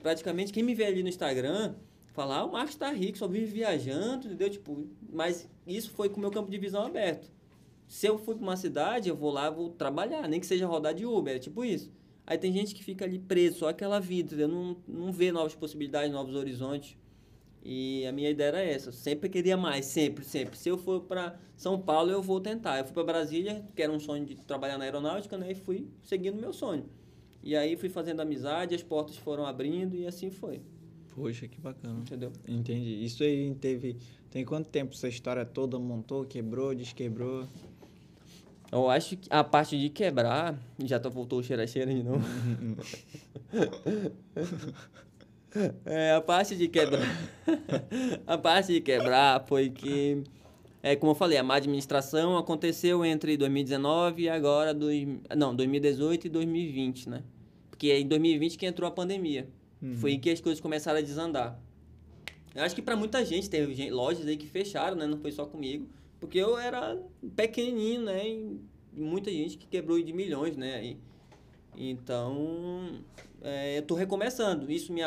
praticamente, 0.01 0.51
quem 0.51 0.63
me 0.63 0.75
vê 0.75 0.85
ali 0.85 1.01
no 1.01 1.07
Instagram, 1.07 1.75
fala, 2.13 2.37
ah, 2.37 2.45
o 2.45 2.51
Marcos 2.51 2.75
tá 2.75 2.91
rico, 2.91 3.17
só 3.17 3.27
vive 3.27 3.45
viajando, 3.45 4.27
entendeu? 4.27 4.49
Tipo, 4.49 4.85
mas 5.11 5.49
isso 5.65 5.91
foi 5.91 6.09
com 6.09 6.17
o 6.17 6.19
meu 6.19 6.29
campo 6.29 6.51
de 6.51 6.57
visão 6.57 6.85
aberto. 6.85 7.31
Se 7.87 8.05
eu 8.05 8.17
fui 8.17 8.35
pra 8.35 8.43
uma 8.43 8.57
cidade, 8.57 9.07
eu 9.07 9.15
vou 9.15 9.31
lá, 9.31 9.49
vou 9.49 9.69
trabalhar, 9.69 10.27
nem 10.27 10.39
que 10.39 10.45
seja 10.45 10.67
rodar 10.67 10.93
de 10.93 11.05
Uber, 11.05 11.35
é 11.35 11.39
tipo 11.39 11.63
isso. 11.63 11.89
Aí 12.25 12.37
tem 12.37 12.51
gente 12.51 12.73
que 12.73 12.83
fica 12.83 13.05
ali 13.05 13.19
preso, 13.19 13.59
só 13.59 13.69
aquela 13.69 13.99
vida, 13.99 14.27
entendeu? 14.27 14.47
Não, 14.47 14.77
não 14.87 15.11
vê 15.11 15.31
novas 15.31 15.55
possibilidades, 15.55 16.11
novos 16.11 16.35
horizontes. 16.35 16.97
E 17.65 18.05
a 18.05 18.11
minha 18.11 18.29
ideia 18.29 18.49
era 18.49 18.61
essa. 18.61 18.89
Eu 18.89 18.93
sempre 18.93 19.29
queria 19.29 19.55
mais, 19.55 19.85
sempre, 19.85 20.25
sempre. 20.25 20.57
Se 20.57 20.67
eu 20.67 20.77
for 20.77 21.01
para 21.01 21.39
São 21.55 21.79
Paulo, 21.79 22.11
eu 22.11 22.21
vou 22.21 22.41
tentar. 22.41 22.77
Eu 22.79 22.83
fui 22.83 22.93
para 22.93 23.03
Brasília, 23.05 23.63
que 23.73 23.81
era 23.81 23.91
um 23.91 23.99
sonho 23.99 24.25
de 24.25 24.35
trabalhar 24.35 24.77
na 24.77 24.83
aeronáutica, 24.83 25.37
né? 25.37 25.51
E 25.51 25.55
fui 25.55 25.87
seguindo 26.03 26.35
meu 26.35 26.51
sonho. 26.51 26.85
E 27.41 27.55
aí 27.55 27.77
fui 27.77 27.87
fazendo 27.89 28.21
amizade, 28.21 28.75
as 28.75 28.83
portas 28.83 29.15
foram 29.15 29.45
abrindo 29.45 29.95
e 29.95 30.05
assim 30.07 30.29
foi, 30.29 30.61
Poxa, 31.13 31.47
que 31.47 31.59
bacana. 31.59 31.99
entendeu? 31.99 32.31
Entendi. 32.47 33.03
Isso 33.03 33.23
aí 33.23 33.53
teve. 33.55 33.97
Tem 34.29 34.43
quanto 34.43 34.69
tempo 34.69 34.93
essa 34.93 35.07
história 35.07 35.45
toda 35.45 35.77
montou, 35.79 36.25
quebrou, 36.25 36.73
desquebrou? 36.73 37.45
Eu 38.71 38.89
acho 38.89 39.15
que 39.17 39.27
a 39.29 39.43
parte 39.43 39.77
de 39.77 39.89
quebrar, 39.89 40.57
já 40.83 40.99
tô, 40.99 41.09
voltou 41.09 41.39
o 41.39 41.43
cheira-cheira 41.43 41.93
de 41.93 42.01
novo. 42.01 42.25
É, 45.85 46.13
a 46.13 46.21
parte 46.21 46.55
de 46.55 46.67
quebrar. 46.67 47.01
a 48.25 48.37
parte 48.37 48.73
de 48.73 48.81
quebrar 48.81 49.45
foi 49.47 49.69
que, 49.69 50.23
é, 50.81 50.95
como 50.95 51.11
eu 51.11 51.15
falei, 51.15 51.37
a 51.37 51.43
má 51.43 51.55
administração 51.55 52.37
aconteceu 52.37 53.05
entre 53.05 53.37
2019 53.37 54.23
e 54.23 54.29
agora, 54.29 54.73
dois, 54.73 55.07
não, 55.37 55.55
2018 55.55 56.27
e 56.27 56.29
2020, 56.29 57.09
né? 57.09 57.23
Porque 57.69 57.87
é 57.87 57.99
em 57.99 58.07
2020 58.07 58.57
que 58.57 58.65
entrou 58.65 58.87
a 58.87 58.91
pandemia. 58.91 59.47
Foi 59.99 60.11
aí 60.11 60.17
que 60.17 60.29
as 60.29 60.39
coisas 60.39 60.61
começaram 60.61 60.99
a 60.99 61.01
desandar. 61.01 61.59
Eu 62.55 62.63
acho 62.63 62.73
que 62.73 62.81
para 62.81 62.95
muita 62.95 63.25
gente, 63.25 63.49
teve 63.49 63.73
gente- 63.73 63.91
lojas 63.91 64.25
aí 64.25 64.37
que 64.37 64.47
fecharam, 64.47 64.95
né? 64.95 65.05
Não 65.05 65.17
foi 65.17 65.31
só 65.31 65.45
comigo. 65.45 65.87
Porque 66.21 66.37
eu 66.37 66.57
era 66.57 66.97
pequenininho, 67.35 68.01
né? 68.03 68.25
E 68.25 68.57
muita 68.95 69.29
gente 69.29 69.57
que 69.57 69.67
quebrou 69.67 70.01
de 70.01 70.13
milhões, 70.13 70.55
né? 70.55 70.85
E, 70.85 70.97
então, 71.75 72.91
é, 73.43 73.77
eu 73.77 73.81
tô 73.81 73.93
recomeçando. 73.93 74.71
Isso 74.71 74.91
me, 74.93 75.01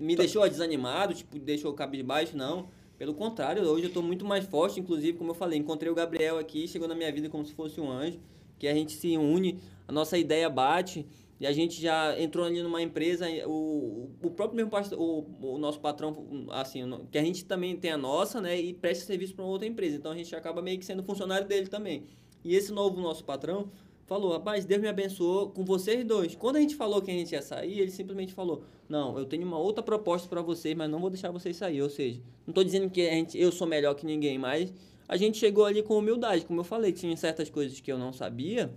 me 0.00 0.16
deixou 0.16 0.48
desanimado, 0.48 1.12
tipo, 1.12 1.38
deixou 1.38 1.72
o 1.72 1.74
cabisbaixo, 1.74 2.36
não. 2.36 2.68
Pelo 2.96 3.12
contrário, 3.12 3.62
hoje 3.64 3.86
eu 3.86 3.92
tô 3.92 4.00
muito 4.00 4.24
mais 4.24 4.46
forte, 4.46 4.78
inclusive, 4.78 5.18
como 5.18 5.32
eu 5.32 5.34
falei, 5.34 5.58
encontrei 5.58 5.90
o 5.90 5.94
Gabriel 5.94 6.38
aqui, 6.38 6.68
chegou 6.68 6.86
na 6.86 6.94
minha 6.94 7.10
vida 7.12 7.28
como 7.28 7.44
se 7.44 7.52
fosse 7.52 7.80
um 7.80 7.90
anjo, 7.90 8.20
que 8.56 8.68
a 8.68 8.72
gente 8.72 8.92
se 8.92 9.16
une, 9.16 9.58
a 9.88 9.92
nossa 9.92 10.16
ideia 10.16 10.48
bate, 10.48 11.04
e 11.40 11.46
a 11.46 11.52
gente 11.52 11.82
já 11.82 12.18
entrou 12.20 12.46
ali 12.46 12.62
numa 12.62 12.80
empresa, 12.80 13.26
o, 13.48 14.08
o 14.22 14.30
próprio 14.30 14.56
mesmo 14.56 14.70
pastor, 14.70 14.96
o, 14.96 15.26
o 15.42 15.58
nosso 15.58 15.80
patrão, 15.80 16.46
assim, 16.50 16.82
que 17.10 17.18
a 17.18 17.22
gente 17.22 17.44
também 17.44 17.76
tem 17.76 17.90
a 17.90 17.98
nossa, 17.98 18.40
né, 18.40 18.58
e 18.60 18.72
presta 18.72 19.04
serviço 19.04 19.34
para 19.34 19.44
outra 19.44 19.66
empresa, 19.66 19.96
então 19.96 20.12
a 20.12 20.16
gente 20.16 20.34
acaba 20.36 20.62
meio 20.62 20.78
que 20.78 20.84
sendo 20.84 21.02
funcionário 21.02 21.48
dele 21.48 21.66
também. 21.66 22.04
E 22.44 22.54
esse 22.54 22.70
novo 22.72 23.00
nosso 23.00 23.24
patrão 23.24 23.70
falou, 24.06 24.32
rapaz, 24.32 24.64
Deus 24.64 24.80
me 24.80 24.88
abençoou 24.88 25.48
com 25.50 25.64
vocês 25.64 26.04
dois. 26.04 26.34
Quando 26.34 26.56
a 26.56 26.60
gente 26.60 26.74
falou 26.76 27.00
que 27.00 27.10
a 27.10 27.14
gente 27.14 27.32
ia 27.32 27.40
sair, 27.42 27.80
ele 27.80 27.90
simplesmente 27.90 28.32
falou, 28.34 28.62
não, 28.88 29.18
eu 29.18 29.24
tenho 29.24 29.46
uma 29.46 29.58
outra 29.58 29.82
proposta 29.82 30.28
para 30.28 30.42
vocês, 30.42 30.76
mas 30.76 30.90
não 30.90 31.00
vou 31.00 31.10
deixar 31.10 31.30
vocês 31.30 31.56
sair. 31.56 31.80
Ou 31.82 31.88
seja, 31.88 32.20
não 32.46 32.50
estou 32.52 32.62
dizendo 32.64 32.90
que 32.90 33.00
a 33.08 33.12
gente, 33.12 33.38
eu 33.38 33.50
sou 33.50 33.66
melhor 33.66 33.94
que 33.94 34.04
ninguém, 34.04 34.38
mas 34.38 34.72
a 35.08 35.16
gente 35.16 35.38
chegou 35.38 35.64
ali 35.64 35.82
com 35.82 35.96
humildade. 35.96 36.44
Como 36.44 36.60
eu 36.60 36.64
falei, 36.64 36.92
tinha 36.92 37.16
certas 37.16 37.48
coisas 37.48 37.80
que 37.80 37.90
eu 37.90 37.98
não 37.98 38.12
sabia, 38.12 38.70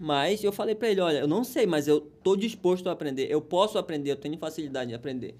mas 0.00 0.44
eu 0.44 0.52
falei 0.52 0.74
para 0.74 0.88
ele, 0.90 1.00
olha, 1.00 1.18
eu 1.18 1.26
não 1.28 1.42
sei, 1.42 1.66
mas 1.66 1.88
eu 1.88 2.00
tô 2.00 2.36
disposto 2.36 2.88
a 2.88 2.92
aprender, 2.92 3.26
eu 3.30 3.40
posso 3.40 3.78
aprender, 3.78 4.12
eu 4.12 4.16
tenho 4.16 4.38
facilidade 4.38 4.90
de 4.90 4.94
aprender. 4.94 5.34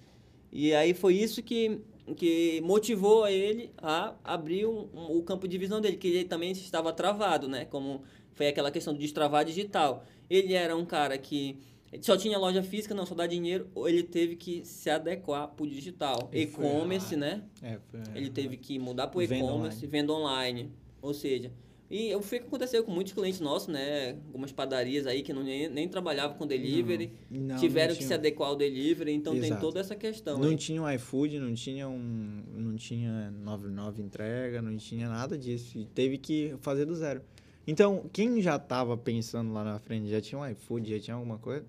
E 0.51 0.75
aí 0.75 0.95
foi 0.95 1.15
isso 1.15 1.43
que, 1.43 1.79
que 2.17 2.61
motivou 2.63 3.29
ele 3.29 3.71
a 3.79 4.15
abrir 4.25 4.67
um- 4.67 4.89
um- 4.95 5.19
o 5.19 5.23
campo 5.23 5.47
de 5.47 5.57
visão 5.59 5.81
dele, 5.81 5.97
que 5.97 6.09
ele 6.09 6.25
também 6.25 6.51
estava 6.51 6.93
travado, 6.93 7.47
né? 7.47 7.67
Como 7.67 8.03
foi 8.39 8.47
aquela 8.49 8.71
questão 8.71 8.95
do 8.95 9.01
destravar 9.01 9.45
digital. 9.45 10.05
Ele 10.31 10.55
era 10.55 10.75
um 10.77 10.85
cara 10.87 11.19
que 11.19 11.59
só 12.01 12.17
tinha 12.17 12.39
loja 12.39 12.63
física, 12.63 12.95
não, 12.95 13.05
só 13.05 13.15
dá 13.15 13.27
dinheiro, 13.27 13.67
ele 13.87 14.03
teve 14.05 14.37
que 14.37 14.65
se 14.65 14.89
adequar 14.89 15.49
para 15.49 15.65
o 15.65 15.67
digital. 15.69 16.29
Foi 16.31 16.41
E-commerce, 16.43 17.17
né? 17.17 17.43
É, 17.61 17.79
foi- 17.91 18.01
Ele 18.15 18.31
teve 18.31 18.57
que 18.57 18.79
mudar 18.79 19.09
para 19.09 19.19
o 19.19 19.23
e-commerce, 19.23 19.85
venda 19.87 20.13
online. 20.13 20.71
Ou 21.03 21.13
seja, 21.13 21.51
e 21.91 22.15
o 22.15 22.21
que 22.21 22.37
aconteceu 22.37 22.85
com 22.85 22.93
muitos 22.93 23.13
clientes 23.15 23.41
nossos, 23.41 23.69
né? 23.69 24.11
Algumas 24.27 24.53
padarias 24.53 25.07
aí 25.07 25.23
que 25.23 25.33
não, 25.33 25.43
nem, 25.43 25.69
nem 25.69 25.89
trabalhavam 25.89 26.37
com 26.37 26.47
delivery, 26.47 27.11
Não, 27.31 27.57
tiveram 27.57 27.95
não 27.95 27.99
que 27.99 28.05
se 28.05 28.13
adequar 28.13 28.51
ao 28.51 28.57
delivery, 28.57 29.13
então 29.13 29.33
tem 29.33 29.45
Exato. 29.47 29.61
toda 29.63 29.81
essa 29.81 29.97
questão. 29.97 30.39
Não 30.39 30.51
aí. 30.51 30.57
tinha 30.57 30.83
um 30.83 30.91
iFood, 30.91 31.41
não 31.41 31.55
tinha 31.55 31.89
um. 31.89 32.43
Não 32.55 32.77
tinha 32.77 33.31
99 33.31 34.03
entrega, 34.03 34.61
não 34.61 34.77
tinha 34.77 35.09
nada 35.09 35.39
disso. 35.39 35.79
E 35.79 35.87
teve 35.87 36.19
que 36.19 36.55
fazer 36.61 36.85
do 36.85 36.95
zero. 36.95 37.23
Então, 37.71 38.09
quem 38.11 38.41
já 38.41 38.59
tava 38.59 38.97
pensando 38.97 39.53
lá 39.53 39.63
na 39.63 39.79
frente, 39.79 40.09
já 40.09 40.23
tinha 40.23 40.39
um 40.41 40.47
iFood, 40.49 40.91
já 40.91 40.99
tinha 40.99 41.15
alguma 41.15 41.37
coisa, 41.37 41.67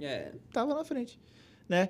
É, 0.00 0.32
tava 0.52 0.74
na 0.74 0.84
frente, 0.84 1.18
né? 1.68 1.88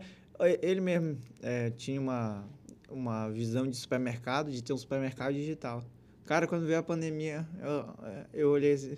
Ele 0.63 0.81
mesmo 0.81 1.19
é, 1.43 1.69
tinha 1.69 2.01
uma, 2.01 2.43
uma 2.89 3.29
visão 3.29 3.69
de 3.69 3.77
supermercado, 3.77 4.51
de 4.51 4.65
ter 4.65 4.73
um 4.73 4.79
supermercado 4.79 5.35
digital. 5.35 5.85
Cara, 6.25 6.47
quando 6.47 6.65
veio 6.65 6.79
a 6.79 6.83
pandemia, 6.83 7.47
eu, 7.61 7.95
eu 8.33 8.51
olhei 8.51 8.73
assim, 8.73 8.97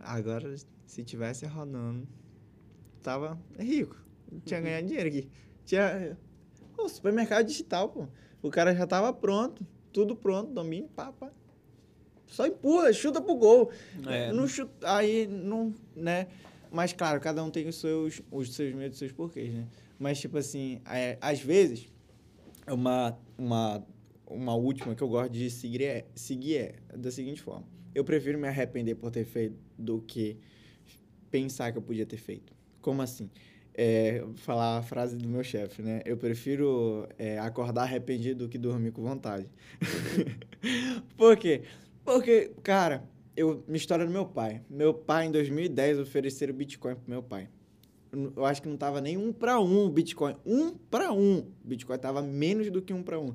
agora, 0.00 0.54
se 0.84 1.02
tivesse 1.02 1.46
rodando, 1.46 2.06
tava 3.02 3.38
rico. 3.58 3.96
Tinha 4.44 4.60
ganhado 4.60 4.86
dinheiro 4.86 5.08
aqui. 5.08 5.30
Tinha 5.64 6.14
o 6.76 6.88
supermercado 6.90 7.46
digital, 7.46 7.88
pô. 7.88 8.06
O 8.42 8.50
cara 8.50 8.74
já 8.74 8.86
tava 8.86 9.14
pronto, 9.14 9.66
tudo 9.94 10.14
pronto, 10.14 10.52
domínio, 10.52 10.90
pá, 10.90 11.10
pá. 11.10 11.32
Só 12.26 12.46
empurra, 12.46 12.92
chuta 12.92 13.20
pro 13.20 13.34
gol. 13.34 13.70
É. 14.06 14.32
Não 14.32 14.46
chuta, 14.48 14.72
aí 14.96 15.26
não, 15.26 15.74
né? 15.94 16.26
Mas 16.70 16.92
claro, 16.92 17.20
cada 17.20 17.42
um 17.42 17.50
tem 17.50 17.68
os 17.68 17.76
seus, 17.76 18.20
os 18.30 18.54
seus 18.54 18.74
medos, 18.74 18.94
os 18.94 18.98
seus 18.98 19.12
porquês, 19.12 19.52
né? 19.52 19.66
Mas 19.98 20.20
tipo 20.20 20.36
assim, 20.36 20.80
é, 20.90 21.16
às 21.20 21.40
vezes 21.40 21.88
uma 22.66 23.16
uma 23.38 23.86
uma 24.26 24.54
última 24.54 24.94
que 24.94 25.02
eu 25.02 25.08
gosto 25.08 25.32
de 25.32 25.48
seguir 25.48 25.84
é, 25.84 26.04
seguir 26.14 26.56
é 26.56 26.74
da 26.96 27.10
seguinte 27.10 27.40
forma. 27.40 27.66
Eu 27.94 28.04
prefiro 28.04 28.38
me 28.38 28.48
arrepender 28.48 28.96
por 28.96 29.10
ter 29.10 29.24
feito 29.24 29.56
do 29.78 30.00
que 30.00 30.36
pensar 31.30 31.72
que 31.72 31.78
eu 31.78 31.82
podia 31.82 32.04
ter 32.04 32.18
feito. 32.18 32.52
Como 32.80 33.00
assim? 33.00 33.30
É, 33.72 34.24
falar 34.36 34.78
a 34.78 34.82
frase 34.82 35.16
do 35.16 35.28
meu 35.28 35.44
chefe, 35.44 35.82
né? 35.82 36.00
Eu 36.04 36.16
prefiro 36.16 37.06
é, 37.18 37.38
acordar 37.38 37.82
arrependido 37.82 38.46
do 38.46 38.48
que 38.48 38.58
dormir 38.58 38.90
com 38.90 39.02
vontade. 39.02 39.46
Por 41.16 41.36
quê? 41.36 41.62
Porque, 42.06 42.52
cara, 42.62 43.02
eu, 43.36 43.64
minha 43.66 43.76
história 43.76 44.06
do 44.06 44.12
meu 44.12 44.24
pai. 44.24 44.62
Meu 44.70 44.94
pai, 44.94 45.26
em 45.26 45.32
2010, 45.32 45.98
ofereceram 45.98 46.54
Bitcoin 46.54 46.94
pro 46.94 47.10
meu 47.10 47.20
pai. 47.20 47.48
Eu 48.36 48.44
acho 48.44 48.62
que 48.62 48.68
não 48.68 48.76
tava 48.76 49.00
nem 49.00 49.16
um 49.16 49.32
para 49.32 49.58
um 49.58 49.90
Bitcoin. 49.90 50.36
Um 50.46 50.70
para 50.70 51.12
um. 51.12 51.50
Bitcoin 51.64 51.98
tava 51.98 52.22
menos 52.22 52.70
do 52.70 52.80
que 52.80 52.94
um 52.94 53.02
para 53.02 53.18
um. 53.18 53.34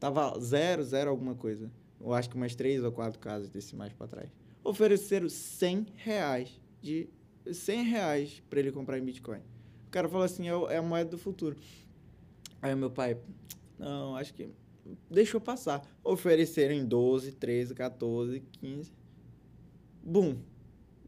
Tava 0.00 0.34
zero, 0.40 0.82
zero 0.82 1.10
alguma 1.10 1.34
coisa. 1.34 1.70
Eu 2.00 2.14
acho 2.14 2.30
que 2.30 2.36
umas 2.36 2.54
três 2.54 2.82
ou 2.82 2.90
quatro 2.90 3.18
casas 3.18 3.50
desse 3.50 3.76
mais 3.76 3.92
para 3.92 4.06
trás. 4.06 4.30
Ofereceram 4.64 5.28
100 5.28 5.88
reais 5.96 6.58
de 6.80 7.06
100 7.52 7.84
reais 7.84 8.42
para 8.48 8.60
ele 8.60 8.72
comprar 8.72 8.98
em 8.98 9.04
Bitcoin. 9.04 9.40
O 9.86 9.90
cara 9.90 10.08
falou 10.08 10.24
assim, 10.24 10.48
é, 10.48 10.52
é 10.72 10.78
a 10.78 10.82
moeda 10.82 11.10
do 11.10 11.18
futuro. 11.18 11.54
Aí 12.62 12.74
meu 12.74 12.90
pai, 12.90 13.18
não, 13.78 14.16
acho 14.16 14.32
que 14.32 14.48
deixou 15.10 15.40
passar. 15.40 15.82
Ofereceram 16.02 16.74
em 16.74 16.84
12, 16.84 17.32
13, 17.32 17.74
14, 17.74 18.42
15. 18.60 18.92
Bum. 20.02 20.36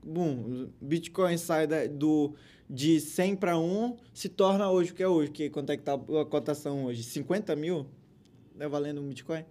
Bum. 0.03 0.69
Bitcoin 0.81 1.37
sai 1.39 1.67
da, 1.67 1.87
do, 1.87 2.35
de 2.69 3.01
100 3.01 3.37
para 3.37 3.59
1, 3.59 3.97
se 4.13 4.29
torna 4.29 4.71
hoje 4.71 4.93
o 4.93 4.95
que 4.95 5.03
é 5.03 5.09
hoje. 5.09 5.31
Que, 5.31 5.51
quanto 5.51 5.71
é 5.71 5.77
que 5.77 5.83
tá 5.83 5.95
a 5.95 6.25
cotação 6.25 6.85
hoje? 6.87 7.03
50 7.03 7.55
mil? 7.57 7.87
Né, 8.55 8.69
valendo 8.69 9.01
um 9.01 9.09
Bitcoin? 9.09 9.45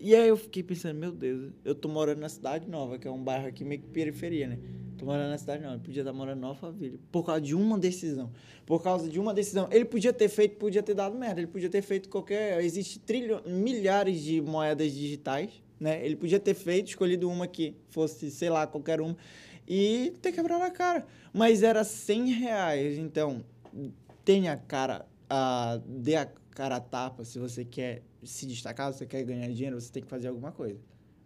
E 0.00 0.14
aí 0.14 0.28
eu 0.28 0.36
fiquei 0.36 0.62
pensando, 0.62 0.98
meu 0.98 1.12
Deus, 1.12 1.52
eu 1.64 1.74
tô 1.74 1.88
morando 1.88 2.20
na 2.20 2.28
Cidade 2.28 2.68
Nova, 2.68 2.98
que 2.98 3.08
é 3.08 3.10
um 3.10 3.22
bairro 3.22 3.48
aqui 3.48 3.64
meio 3.64 3.80
que 3.80 3.88
periferia, 3.88 4.46
né? 4.46 4.58
Tô 4.98 5.06
morando 5.06 5.30
na 5.30 5.38
cidade, 5.38 5.62
não. 5.62 5.74
Ele 5.74 5.80
podia 5.80 6.02
estar 6.02 6.12
morando 6.12 6.42
em 6.42 6.44
Alphaville. 6.44 7.00
Por 7.12 7.24
causa 7.24 7.40
de 7.40 7.54
uma 7.54 7.78
decisão. 7.78 8.32
Por 8.66 8.82
causa 8.82 9.08
de 9.08 9.20
uma 9.20 9.32
decisão. 9.32 9.68
Ele 9.70 9.84
podia 9.84 10.12
ter 10.12 10.28
feito, 10.28 10.56
podia 10.56 10.82
ter 10.82 10.92
dado 10.92 11.16
merda. 11.16 11.40
Ele 11.40 11.46
podia 11.46 11.70
ter 11.70 11.82
feito 11.82 12.08
qualquer. 12.08 12.60
Existe 12.64 12.98
trilho, 12.98 13.40
milhares 13.46 14.20
de 14.20 14.40
moedas 14.40 14.92
digitais, 14.92 15.50
né? 15.78 16.04
Ele 16.04 16.16
podia 16.16 16.40
ter 16.40 16.54
feito, 16.54 16.88
escolhido 16.88 17.30
uma 17.30 17.46
que 17.46 17.76
fosse, 17.90 18.28
sei 18.28 18.50
lá, 18.50 18.66
qualquer 18.66 19.00
uma. 19.00 19.16
E 19.68 20.14
ter 20.20 20.32
quebrado 20.32 20.64
a 20.64 20.70
cara. 20.70 21.06
Mas 21.32 21.62
era 21.62 21.84
100 21.84 22.32
reais. 22.32 22.98
Então, 22.98 23.44
tenha 24.24 24.56
cara. 24.56 25.06
A, 25.30 25.78
dê 25.86 26.16
a 26.16 26.26
cara 26.58 26.76
a 26.76 26.80
tapa 26.80 27.24
se 27.24 27.38
você 27.38 27.64
quer 27.64 28.02
se 28.24 28.44
destacar, 28.44 28.92
se 28.92 28.98
você 28.98 29.06
quer 29.06 29.22
ganhar 29.22 29.48
dinheiro, 29.48 29.80
você 29.80 29.92
tem 29.92 30.02
que 30.02 30.08
fazer 30.08 30.26
alguma 30.28 30.50
coisa 30.50 30.80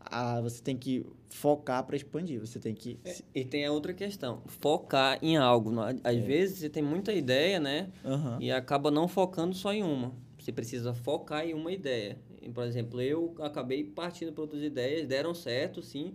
a, 0.05 0.41
você 0.41 0.63
tem 0.63 0.77
que 0.77 1.07
focar 1.29 1.85
para 1.85 1.97
expandir. 1.97 2.41
Você 2.41 2.59
tem 2.59 2.75
que. 2.75 2.99
É, 3.05 3.17
e 3.35 3.45
tem 3.45 3.65
a 3.65 3.73
outra 3.73 3.93
questão: 3.93 4.43
focar 4.47 5.19
em 5.23 5.37
algo. 5.37 5.73
Às 5.81 6.17
é. 6.17 6.21
vezes 6.21 6.59
você 6.59 6.69
tem 6.69 6.83
muita 6.83 7.13
ideia, 7.13 7.61
né? 7.61 7.91
Uhum. 8.05 8.41
E 8.41 8.51
acaba 8.51 8.91
não 8.91 9.07
focando 9.07 9.55
só 9.55 9.73
em 9.73 9.83
uma. 9.83 10.13
Você 10.39 10.51
precisa 10.51 10.93
focar 10.93 11.47
em 11.47 11.55
uma 11.55 11.71
ideia. 11.71 12.19
Por 12.53 12.65
exemplo, 12.65 13.01
eu 13.01 13.35
acabei 13.41 13.85
partindo 13.85 14.33
para 14.33 14.43
outras 14.43 14.63
ideias, 14.63 15.07
deram 15.07 15.33
certo, 15.33 15.81
sim. 15.81 16.15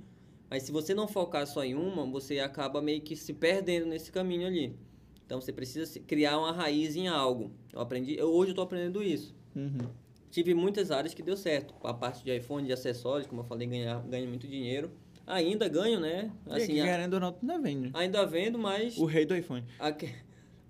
Mas 0.49 0.63
se 0.63 0.71
você 0.71 0.93
não 0.93 1.07
focar 1.07 1.47
só 1.47 1.63
em 1.63 1.75
uma, 1.75 2.05
você 2.05 2.39
acaba 2.39 2.81
meio 2.81 3.01
que 3.01 3.15
se 3.15 3.33
perdendo 3.33 3.85
nesse 3.85 4.11
caminho 4.11 4.47
ali. 4.47 4.75
Então 5.25 5.41
você 5.41 5.51
precisa 5.51 5.99
criar 6.01 6.37
uma 6.39 6.51
raiz 6.51 6.95
em 6.95 7.07
algo. 7.07 7.51
Eu 7.77 7.83
aprendi, 7.83 8.17
eu, 8.17 8.27
hoje 8.27 8.49
eu 8.49 8.53
estou 8.53 8.63
aprendendo 8.63 9.01
isso. 9.01 9.35
Uhum 9.55 9.87
tive 10.29 10.53
muitas 10.53 10.91
áreas 10.91 11.13
que 11.13 11.23
deu 11.23 11.35
certo. 11.35 11.73
A 11.83 11.93
parte 11.93 12.23
de 12.23 12.35
iPhone, 12.35 12.65
de 12.65 12.73
acessórios, 12.73 13.27
como 13.27 13.41
eu 13.41 13.45
falei, 13.45 13.67
ganhar, 13.67 13.99
ganho 14.03 14.27
muito 14.27 14.47
dinheiro. 14.47 14.91
Ainda 15.25 15.67
ganho, 15.67 15.99
né? 15.99 16.31
Assim, 16.49 16.79
e 16.79 16.83
querendo 16.83 17.15
ou 17.15 17.19
não, 17.19 17.31
tu 17.31 17.39
ainda 17.41 17.59
vende. 17.59 17.89
Ainda 17.93 18.25
vendo, 18.25 18.57
mas... 18.57 18.97
O 18.97 19.05
rei 19.05 19.25
do 19.25 19.35
iPhone. 19.35 19.63
A... 19.79 19.93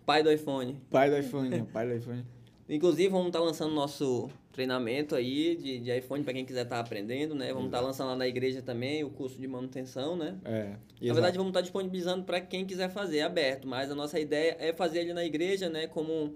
Pai 0.06 0.24
do 0.24 0.32
iPhone. 0.32 0.82
Pai 0.90 1.10
do 1.10 1.18
iPhone, 1.18 1.64
pai 1.74 1.86
do 1.86 1.96
iPhone. 1.96 2.26
Inclusive, 2.70 3.10
vamos 3.10 3.28
estar 3.28 3.40
tá 3.40 3.46
lançando 3.46 3.74
nosso 3.74 4.30
treinamento 4.52 5.16
aí 5.16 5.56
de, 5.56 5.80
de 5.80 5.98
iPhone 5.98 6.24
para 6.24 6.34
quem 6.34 6.44
quiser 6.44 6.64
estar 6.64 6.78
tá 6.78 6.82
aprendendo, 6.82 7.36
né? 7.36 7.54
Vamos 7.54 7.68
estar 7.68 7.80
tá 7.80 7.84
lançando 7.84 8.08
lá 8.08 8.16
na 8.16 8.28
igreja 8.28 8.62
também 8.62 9.04
o 9.04 9.10
curso 9.10 9.40
de 9.40 9.48
manutenção, 9.48 10.16
né? 10.18 10.38
É. 10.44 10.60
Exato. 10.62 10.80
Na 11.02 11.14
verdade, 11.14 11.38
vamos 11.38 11.52
estar 11.52 11.60
tá 11.60 11.64
disponibilizando 11.64 12.24
para 12.24 12.42
quem 12.42 12.66
quiser 12.66 12.90
fazer, 12.90 13.18
é 13.18 13.24
aberto. 13.24 13.68
Mas 13.68 13.92
a 13.92 13.96
nossa 13.96 14.20
ideia 14.20 14.58
é 14.60 14.74
fazer 14.74 15.02
ali 15.02 15.14
na 15.14 15.24
igreja, 15.24 15.70
né? 15.70 15.88
Como 15.88 16.36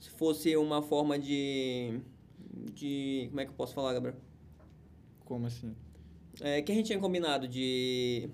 se 0.00 0.10
fosse 0.10 0.56
uma 0.56 0.82
forma 0.82 1.16
de 1.18 2.00
de. 2.72 3.26
Como 3.28 3.40
é 3.40 3.44
que 3.44 3.50
eu 3.50 3.54
posso 3.54 3.74
falar, 3.74 3.92
Gabriel? 3.92 4.16
Como 5.24 5.46
assim? 5.46 5.74
É, 6.40 6.62
que 6.62 6.72
a 6.72 6.74
gente 6.74 6.86
tinha 6.86 6.98
combinado 6.98 7.46
de. 7.46 8.28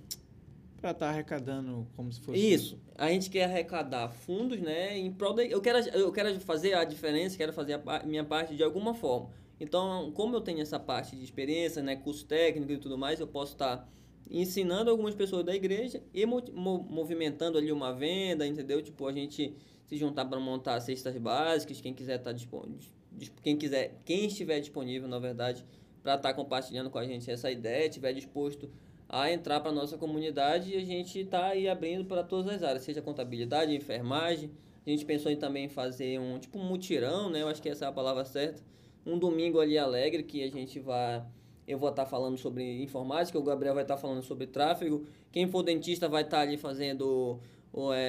Pra 0.80 0.90
estar 0.90 1.06
tá 1.06 1.12
arrecadando 1.12 1.86
como 1.96 2.12
se 2.12 2.20
fosse. 2.20 2.38
Isso. 2.38 2.80
A 2.94 3.08
gente 3.08 3.30
quer 3.30 3.44
arrecadar 3.44 4.08
fundos, 4.08 4.60
né? 4.60 4.96
Em 4.96 5.12
prol 5.12 5.34
da... 5.34 5.44
eu, 5.44 5.60
quero, 5.60 5.78
eu 5.90 6.12
quero 6.12 6.38
fazer 6.40 6.74
a 6.74 6.84
diferença, 6.84 7.36
quero 7.36 7.52
fazer 7.52 7.80
a 7.84 8.02
minha 8.04 8.24
parte 8.24 8.54
de 8.54 8.62
alguma 8.62 8.94
forma. 8.94 9.30
Então, 9.58 10.12
como 10.12 10.36
eu 10.36 10.40
tenho 10.40 10.60
essa 10.60 10.78
parte 10.78 11.16
de 11.16 11.24
experiência, 11.24 11.82
né? 11.82 11.96
Curso 11.96 12.26
técnico 12.26 12.72
e 12.72 12.78
tudo 12.78 12.96
mais, 12.96 13.20
eu 13.20 13.26
posso 13.26 13.52
estar. 13.52 13.78
Tá 13.78 13.88
ensinando 14.28 14.90
algumas 14.90 15.14
pessoas 15.14 15.44
da 15.44 15.54
igreja 15.54 16.02
e 16.12 16.26
movimentando 16.26 17.56
ali 17.56 17.70
uma 17.70 17.92
venda, 17.92 18.44
entendeu? 18.44 18.82
Tipo, 18.82 19.06
a 19.06 19.12
gente 19.12 19.54
se 19.86 19.96
juntar 19.96 20.24
para 20.26 20.38
montar 20.38 20.78
cestas 20.80 21.16
básicas, 21.16 21.80
quem 21.80 21.94
quiser 21.94 22.16
estar 22.16 22.30
tá 22.30 22.36
disponível 22.36 22.96
quem 23.42 23.56
quiser, 23.56 23.98
quem 24.04 24.26
estiver 24.26 24.60
disponível, 24.60 25.08
na 25.08 25.18
verdade, 25.18 25.64
para 26.02 26.14
estar 26.14 26.30
tá 26.30 26.34
compartilhando 26.34 26.90
com 26.90 26.98
a 26.98 27.04
gente 27.04 27.30
essa 27.30 27.50
ideia, 27.50 27.86
estiver 27.86 28.12
disposto 28.12 28.70
a 29.08 29.30
entrar 29.30 29.60
para 29.60 29.72
nossa 29.72 29.96
comunidade 29.96 30.72
e 30.72 30.76
a 30.76 30.84
gente 30.84 31.20
está 31.20 31.46
aí 31.46 31.68
abrindo 31.68 32.04
para 32.04 32.22
todas 32.22 32.52
as 32.52 32.62
áreas, 32.62 32.82
seja 32.82 33.00
contabilidade, 33.00 33.74
enfermagem. 33.74 34.50
A 34.86 34.90
gente 34.90 35.04
pensou 35.04 35.30
em 35.30 35.36
também 35.36 35.68
fazer 35.68 36.18
um 36.20 36.38
tipo 36.38 36.58
um 36.58 36.64
mutirão, 36.64 37.30
né? 37.30 37.42
Eu 37.42 37.48
acho 37.48 37.62
que 37.62 37.68
essa 37.68 37.84
é 37.84 37.88
a 37.88 37.92
palavra 37.92 38.24
certa. 38.24 38.62
Um 39.04 39.18
domingo 39.18 39.60
ali 39.60 39.78
alegre 39.78 40.22
que 40.22 40.42
a 40.42 40.50
gente 40.50 40.78
vai 40.78 41.24
eu 41.66 41.78
vou 41.78 41.88
estar 41.88 42.04
tá 42.04 42.08
falando 42.08 42.38
sobre 42.38 42.80
informática, 42.80 43.36
o 43.36 43.42
Gabriel 43.42 43.74
vai 43.74 43.82
estar 43.82 43.96
tá 43.96 44.00
falando 44.00 44.22
sobre 44.22 44.46
tráfego. 44.46 45.04
Quem 45.32 45.48
for 45.48 45.64
dentista 45.64 46.08
vai 46.08 46.22
estar 46.22 46.36
tá 46.36 46.42
ali 46.44 46.56
fazendo 46.56 47.40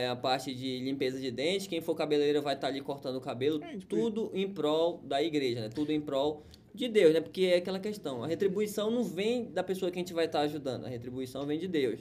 a 0.10 0.16
parte 0.16 0.54
de 0.54 0.80
limpeza 0.80 1.20
de 1.20 1.30
dente, 1.30 1.68
quem 1.68 1.82
for 1.82 1.94
cabeleireiro 1.94 2.42
vai 2.42 2.56
estar 2.56 2.68
tá 2.68 2.74
ali 2.74 2.82
cortando 2.82 3.18
o 3.18 3.22
cabelo, 3.22 3.62
é, 3.64 3.78
tipo 3.78 3.88
tudo 3.88 4.32
em 4.34 4.48
prol 4.52 5.02
da 5.04 5.22
igreja, 5.22 5.62
né? 5.62 5.70
Tudo 5.70 5.92
em 5.92 6.00
prol 6.00 6.44
de 6.74 6.88
Deus, 6.88 7.14
né? 7.14 7.20
Porque 7.20 7.42
é 7.42 7.58
aquela 7.58 7.80
questão, 7.80 8.24
a 8.24 8.28
retribuição 8.28 8.90
não 8.90 9.04
vem 9.04 9.52
da 9.52 9.64
pessoa 9.64 9.92
que 9.92 9.98
a 9.98 10.02
gente 10.02 10.14
vai 10.14 10.26
estar 10.26 10.40
tá 10.40 10.46
ajudando, 10.46 10.86
a 10.86 10.90
retribuição 10.90 11.46
vem 11.46 11.60
de 11.60 11.68
Deus. 11.68 12.00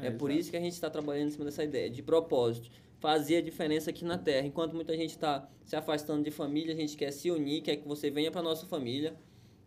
É, 0.00 0.06
é 0.06 0.10
por 0.10 0.30
isso 0.30 0.50
que 0.50 0.56
a 0.56 0.60
gente 0.60 0.72
está 0.72 0.88
trabalhando 0.88 1.28
em 1.28 1.30
cima 1.30 1.44
dessa 1.44 1.62
ideia, 1.62 1.90
de 1.90 2.02
propósito, 2.02 2.70
fazer 2.98 3.36
a 3.36 3.42
diferença 3.42 3.90
aqui 3.90 4.04
na 4.04 4.16
Terra. 4.16 4.46
Enquanto 4.46 4.74
muita 4.74 4.96
gente 4.96 5.10
está 5.10 5.48
se 5.64 5.76
afastando 5.76 6.22
de 6.22 6.30
família, 6.30 6.72
a 6.72 6.76
gente 6.76 6.96
quer 6.96 7.10
se 7.10 7.30
unir, 7.30 7.60
quer 7.60 7.76
que 7.76 7.86
você 7.86 8.10
venha 8.10 8.30
para 8.30 8.42
nossa 8.42 8.66
família 8.66 9.14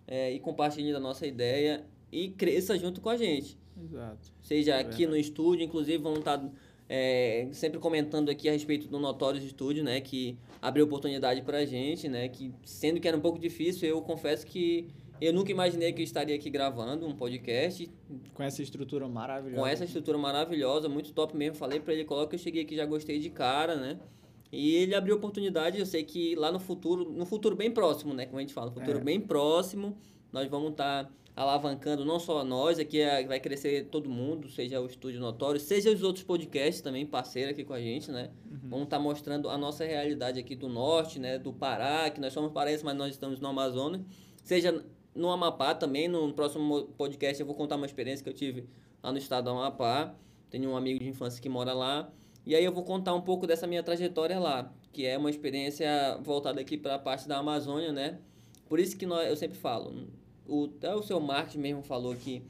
é, 0.07 0.31
e 0.31 0.39
compartilhe 0.39 0.91
da 0.91 0.99
nossa 0.99 1.27
ideia 1.27 1.85
e 2.11 2.29
cresça 2.29 2.77
junto 2.77 3.01
com 3.01 3.09
a 3.09 3.17
gente. 3.17 3.57
Exato. 3.77 4.31
Seja 4.41 4.75
é 4.75 4.79
aqui 4.79 5.05
no 5.05 5.17
estúdio, 5.17 5.65
inclusive 5.65 5.97
vamos 5.97 6.19
estar 6.19 6.37
tá 6.37 6.49
é, 6.87 7.47
sempre 7.51 7.79
comentando 7.79 8.29
aqui 8.29 8.47
a 8.47 8.51
respeito 8.51 8.87
do 8.87 8.99
Notórios 8.99 9.43
Estúdio, 9.43 9.83
né? 9.83 9.99
Que 10.01 10.37
abriu 10.61 10.85
oportunidade 10.85 11.41
pra 11.41 11.65
gente, 11.65 12.07
né? 12.07 12.27
Que 12.29 12.53
sendo 12.63 12.99
que 12.99 13.07
era 13.07 13.17
um 13.17 13.21
pouco 13.21 13.39
difícil, 13.39 13.89
eu 13.89 14.01
confesso 14.01 14.45
que 14.45 14.87
eu 15.19 15.33
nunca 15.33 15.49
imaginei 15.49 15.93
que 15.93 16.01
eu 16.01 16.03
estaria 16.03 16.35
aqui 16.35 16.49
gravando 16.49 17.07
um 17.07 17.15
podcast. 17.15 17.89
Com 18.33 18.43
essa 18.43 18.61
estrutura 18.61 19.07
maravilhosa. 19.07 19.61
Com 19.61 19.67
essa 19.67 19.85
estrutura 19.85 20.17
maravilhosa, 20.17 20.87
muito 20.89 21.13
top 21.13 21.35
mesmo. 21.35 21.55
Falei 21.55 21.79
para 21.79 21.93
ele, 21.93 22.03
coloca 22.03 22.29
que 22.29 22.35
eu 22.35 22.39
cheguei 22.39 22.63
aqui 22.63 22.75
já 22.75 22.85
gostei 22.85 23.19
de 23.19 23.29
cara, 23.29 23.75
né? 23.75 23.99
E 24.51 24.75
ele 24.75 24.93
abriu 24.93 25.15
oportunidade, 25.15 25.79
eu 25.79 25.85
sei 25.85 26.03
que 26.03 26.35
lá 26.35 26.51
no 26.51 26.59
futuro, 26.59 27.11
no 27.11 27.25
futuro 27.25 27.55
bem 27.55 27.71
próximo, 27.71 28.13
né? 28.13 28.25
Como 28.25 28.37
a 28.37 28.41
gente 28.41 28.53
fala, 28.53 28.71
futuro 28.71 28.99
é. 28.99 29.01
bem 29.01 29.19
próximo, 29.19 29.97
nós 30.31 30.47
vamos 30.47 30.71
estar... 30.71 31.05
Tá 31.05 31.11
alavancando 31.35 32.05
não 32.05 32.17
só 32.17 32.43
nós, 32.45 32.79
aqui 32.79 33.01
é, 33.01 33.25
vai 33.25 33.39
crescer 33.39 33.89
todo 33.91 34.09
mundo, 34.09 34.49
seja 34.49 34.79
o 34.79 34.85
Estúdio 34.85 35.19
Notório, 35.19 35.59
seja 35.59 35.91
os 35.91 36.01
outros 36.01 36.23
podcasts 36.23 36.81
também, 36.81 37.05
parceiro 37.05 37.51
aqui 37.51 37.63
com 37.63 37.73
a 37.73 37.79
gente, 37.79 38.09
né? 38.09 38.31
Uhum. 38.49 38.59
Vamos 38.63 38.83
estar 38.85 38.97
tá 38.97 39.03
mostrando 39.03 39.49
a 39.49 39.57
nossa 39.57 39.83
realidade 39.83 40.39
aqui 40.39 40.55
do 40.55 40.69
norte, 40.69 41.19
né? 41.19 41.37
Do 41.37 41.51
Pará, 41.51 42.09
que 42.09 42.21
nós 42.21 42.31
somos 42.31 42.53
paraenses, 42.53 42.83
mas 42.83 42.95
nós 42.95 43.11
estamos 43.11 43.39
no 43.41 43.47
Amazonas. 43.49 44.01
Seja 44.43 44.85
no 45.13 45.29
Amapá 45.29 45.75
também, 45.75 46.07
no 46.07 46.33
próximo 46.33 46.85
podcast 46.97 47.39
eu 47.39 47.45
vou 47.45 47.55
contar 47.55 47.75
uma 47.75 47.85
experiência 47.85 48.23
que 48.23 48.29
eu 48.29 48.33
tive 48.33 48.65
lá 49.03 49.11
no 49.11 49.17
estado 49.17 49.45
do 49.45 49.49
Amapá. 49.49 50.15
Tenho 50.49 50.69
um 50.69 50.77
amigo 50.77 50.99
de 50.99 51.09
infância 51.09 51.41
que 51.41 51.49
mora 51.49 51.73
lá. 51.73 52.09
E 52.45 52.55
aí 52.55 52.63
eu 52.63 52.71
vou 52.71 52.83
contar 52.83 53.13
um 53.13 53.21
pouco 53.21 53.45
dessa 53.45 53.67
minha 53.67 53.83
trajetória 53.83 54.39
lá, 54.39 54.71
que 54.93 55.05
é 55.05 55.17
uma 55.17 55.29
experiência 55.29 56.17
voltada 56.21 56.61
aqui 56.61 56.77
para 56.77 56.95
a 56.95 56.99
parte 56.99 57.27
da 57.27 57.39
Amazônia, 57.39 57.91
né? 57.91 58.19
Por 58.69 58.79
isso 58.79 58.95
que 58.95 59.05
nós, 59.05 59.27
eu 59.27 59.35
sempre 59.35 59.57
falo, 59.57 60.07
o, 60.47 60.65
até 60.65 60.93
o 60.93 61.01
seu 61.01 61.19
Marcos 61.19 61.55
mesmo 61.55 61.81
falou 61.81 62.15
que 62.15 62.43